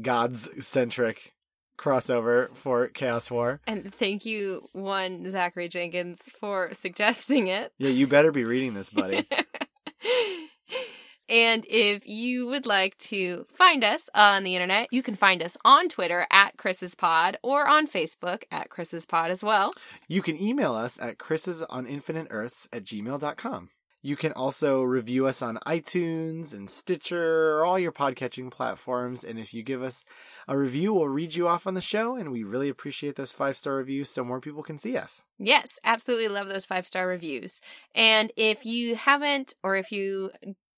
gods 0.00 0.48
centric 0.66 1.34
crossover 1.76 2.54
for 2.54 2.88
Chaos 2.88 3.30
War. 3.30 3.60
And 3.66 3.94
thank 3.94 4.24
you 4.26 4.68
one 4.72 5.30
Zachary 5.30 5.68
Jenkins 5.68 6.22
for 6.40 6.72
suggesting 6.72 7.48
it. 7.48 7.72
Yeah, 7.78 7.90
you 7.90 8.06
better 8.06 8.32
be 8.32 8.44
reading 8.44 8.74
this, 8.74 8.90
buddy. 8.90 9.26
and 11.28 11.64
if 11.68 12.06
you 12.06 12.46
would 12.46 12.66
like 12.66 12.96
to 12.98 13.46
find 13.56 13.84
us 13.84 14.08
on 14.14 14.44
the 14.44 14.54
internet, 14.54 14.88
you 14.90 15.02
can 15.02 15.16
find 15.16 15.42
us 15.42 15.56
on 15.64 15.88
Twitter 15.88 16.26
at 16.30 16.56
Chris's 16.56 16.94
Pod 16.94 17.38
or 17.42 17.66
on 17.68 17.86
Facebook 17.86 18.44
at 18.50 18.70
Chris's 18.70 19.06
Pod 19.06 19.30
as 19.30 19.42
well. 19.42 19.72
You 20.08 20.22
can 20.22 20.40
email 20.40 20.74
us 20.74 21.00
at 21.00 21.18
chris's 21.18 21.62
on 21.62 21.86
infinite 21.86 22.28
earths 22.30 22.68
at 22.72 22.84
gmail.com. 22.84 23.70
You 24.06 24.14
can 24.14 24.30
also 24.34 24.82
review 24.82 25.26
us 25.26 25.42
on 25.42 25.58
iTunes 25.66 26.54
and 26.54 26.70
Stitcher 26.70 27.56
or 27.56 27.66
all 27.66 27.76
your 27.76 27.90
podcatching 27.90 28.52
platforms. 28.52 29.24
And 29.24 29.36
if 29.36 29.52
you 29.52 29.64
give 29.64 29.82
us 29.82 30.04
a 30.46 30.56
review, 30.56 30.94
we'll 30.94 31.08
read 31.08 31.34
you 31.34 31.48
off 31.48 31.66
on 31.66 31.74
the 31.74 31.80
show. 31.80 32.14
And 32.14 32.30
we 32.30 32.44
really 32.44 32.68
appreciate 32.68 33.16
those 33.16 33.32
five 33.32 33.56
star 33.56 33.74
reviews 33.74 34.08
so 34.08 34.22
more 34.22 34.40
people 34.40 34.62
can 34.62 34.78
see 34.78 34.96
us. 34.96 35.24
Yes, 35.40 35.80
absolutely 35.82 36.28
love 36.28 36.48
those 36.48 36.64
five 36.64 36.86
star 36.86 37.08
reviews. 37.08 37.60
And 37.96 38.30
if 38.36 38.64
you 38.64 38.94
haven't, 38.94 39.54
or 39.64 39.74
if 39.74 39.90
you 39.90 40.30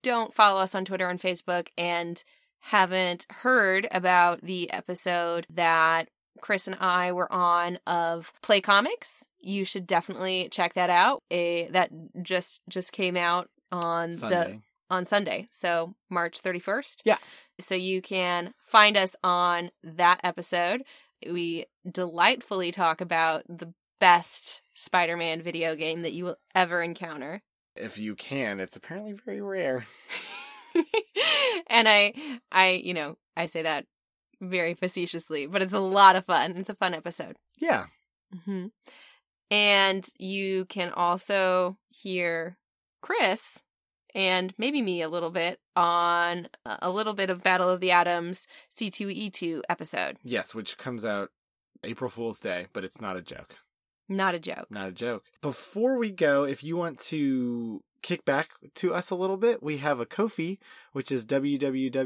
don't 0.03 0.33
follow 0.33 0.63
us 0.63 0.75
on 0.75 0.87
Twitter 0.87 1.07
and 1.07 1.21
Facebook 1.21 1.69
and 1.77 2.25
haven't 2.61 3.27
heard 3.29 3.89
about 3.91 4.41
the 4.41 4.73
episode 4.73 5.47
that 5.51 6.09
Chris 6.41 6.67
and 6.67 6.77
I 6.81 7.13
were 7.13 7.31
on 7.33 7.79
of 7.87 8.33
Play 8.43 8.61
Comics, 8.61 9.27
you 9.41 9.65
should 9.65 9.87
definitely 9.87 10.49
check 10.51 10.75
that 10.75 10.91
out. 10.91 11.23
A 11.31 11.69
that 11.69 11.91
just 12.23 12.63
just 12.69 12.93
came 12.93 13.17
out 13.17 13.49
on 13.71 14.11
the 14.11 14.61
on 14.91 15.05
Sunday, 15.05 15.49
so 15.51 15.95
March 16.09 16.43
31st. 16.43 17.03
Yeah. 17.05 17.19
So 17.61 17.75
you 17.75 18.01
can 18.01 18.55
find 18.65 18.97
us 18.97 19.15
on 19.23 19.71
that 19.83 20.21
episode. 20.25 20.85
We 21.29 21.67
delightfully 21.91 22.71
talk 22.71 23.01
about 23.01 23.45
the 23.49 23.73
best 24.01 24.63
Spider-Man 24.75 25.43
video 25.43 25.75
game 25.75 26.03
that 26.03 26.13
you 26.13 26.25
will 26.25 26.37
ever 26.55 26.81
encounter. 26.83 27.43
If 27.77 27.99
you 27.99 28.15
can, 28.15 28.61
it's 28.61 28.77
apparently 28.77 29.13
very 29.13 29.41
rare. 29.41 29.85
and 31.67 31.89
I 31.89 32.15
I, 32.51 32.71
you 32.71 32.95
know, 32.95 33.17
I 33.37 33.47
say 33.47 33.63
that 33.63 33.87
very 34.41 34.75
facetiously, 34.75 35.47
but 35.47 35.63
it's 35.63 35.73
a 35.73 35.79
lot 35.81 36.17
of 36.17 36.25
fun. 36.27 36.57
It's 36.57 36.71
a 36.71 36.75
fun 36.75 36.95
episode. 36.95 37.37
Yeah. 37.59 37.87
hmm 38.45 38.67
And 39.51 40.07
you 40.19 40.65
can 40.67 40.91
also 40.93 41.79
hear 41.89 42.57
Chris 43.03 43.63
and 44.15 44.55
maybe 44.59 44.83
me 44.83 45.03
a 45.03 45.09
little 45.09 45.31
bit 45.31 45.61
on 45.77 46.49
a 46.65 46.91
little 46.91 47.15
bit 47.15 47.31
of 47.31 47.43
Battle 47.43 47.69
of 47.69 47.81
the 47.81 47.91
Atoms 47.91 48.47
C2E2 48.75 49.63
episode. 49.69 50.19
Yes, 50.25 50.55
which 50.55 50.79
comes 50.79 51.05
out 51.05 51.31
April 51.85 52.11
Fool's 52.11 52.41
Day, 52.41 52.67
but 52.73 52.85
it's 52.85 53.01
not 53.01 53.17
a 53.17 53.23
joke. 53.23 53.57
Not 54.09 54.35
a 54.35 54.39
joke. 54.41 54.67
Not 54.71 54.89
a 54.89 54.93
joke. 54.93 55.25
Before 55.43 55.99
we 55.99 56.11
go, 56.11 56.45
if 56.45 56.65
you 56.65 56.77
want 56.77 56.99
to 57.01 57.83
kick 58.03 58.25
back 58.25 58.51
to 58.75 58.95
us 58.95 59.11
a 59.11 59.15
little 59.15 59.37
bit, 59.37 59.63
we 59.63 59.77
have 59.79 60.01
a 60.01 60.07
Ko-fi, 60.07 60.59
which 60.93 61.13
is 61.13 61.27
www.ko-fi.com 61.27 61.97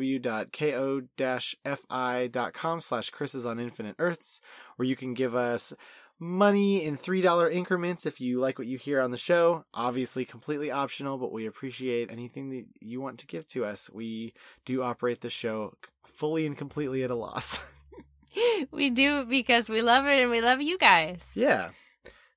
slash 2.80 3.11
Chris's 3.11 3.47
on 3.47 3.61
Infinite 3.61 3.97
Earths, 3.99 4.40
where 4.76 4.88
you 4.88 4.97
can 4.97 5.14
give 5.14 5.34
us 5.34 5.72
money 6.18 6.84
in 6.84 6.97
$3 6.97 7.53
increments 7.53 8.07
if 8.07 8.20
you 8.20 8.38
like 8.38 8.59
what 8.59 8.68
you 8.68 8.78
hear 8.78 9.01
on 9.01 9.11
the 9.11 9.18
show. 9.18 9.64
Obviously, 9.74 10.24
completely 10.24 10.70
optional, 10.70 11.18
but 11.18 11.32
we 11.32 11.47
appreciate 11.47 12.11
anything 12.11 12.51
that 12.51 12.64
you 12.80 13.01
want 13.01 13.18
to 13.18 13.26
give 13.26 13.47
to 13.49 13.64
us. 13.64 13.90
We 13.93 14.34
do 14.64 14.82
operate 14.82 15.20
the 15.20 15.30
show 15.30 15.74
fully 16.05 16.47
and 16.47 16.57
completely 16.57 17.03
at 17.03 17.11
a 17.11 17.16
loss. 17.16 17.61
we 18.70 18.90
do 18.90 19.24
because 19.24 19.68
we 19.68 19.82
love 19.82 20.07
it 20.07 20.20
and 20.20 20.30
we 20.30 20.40
love 20.40 20.62
you 20.62 20.78
guys. 20.78 21.28
yeah. 21.34 21.70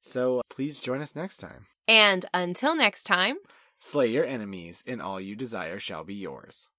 So 0.02 0.42
please 0.50 0.80
join 0.82 1.02
us 1.02 1.16
next 1.16 1.38
time. 1.38 1.66
And 1.88 2.26
until 2.34 2.76
next 2.76 3.04
time, 3.04 3.36
Slay 3.80 4.08
your 4.08 4.26
enemies, 4.26 4.84
and 4.88 5.02
all 5.02 5.22
you 5.22 5.36
desire 5.36 5.78
shall 5.80 6.04
be 6.04 6.16
yours. 6.16 6.70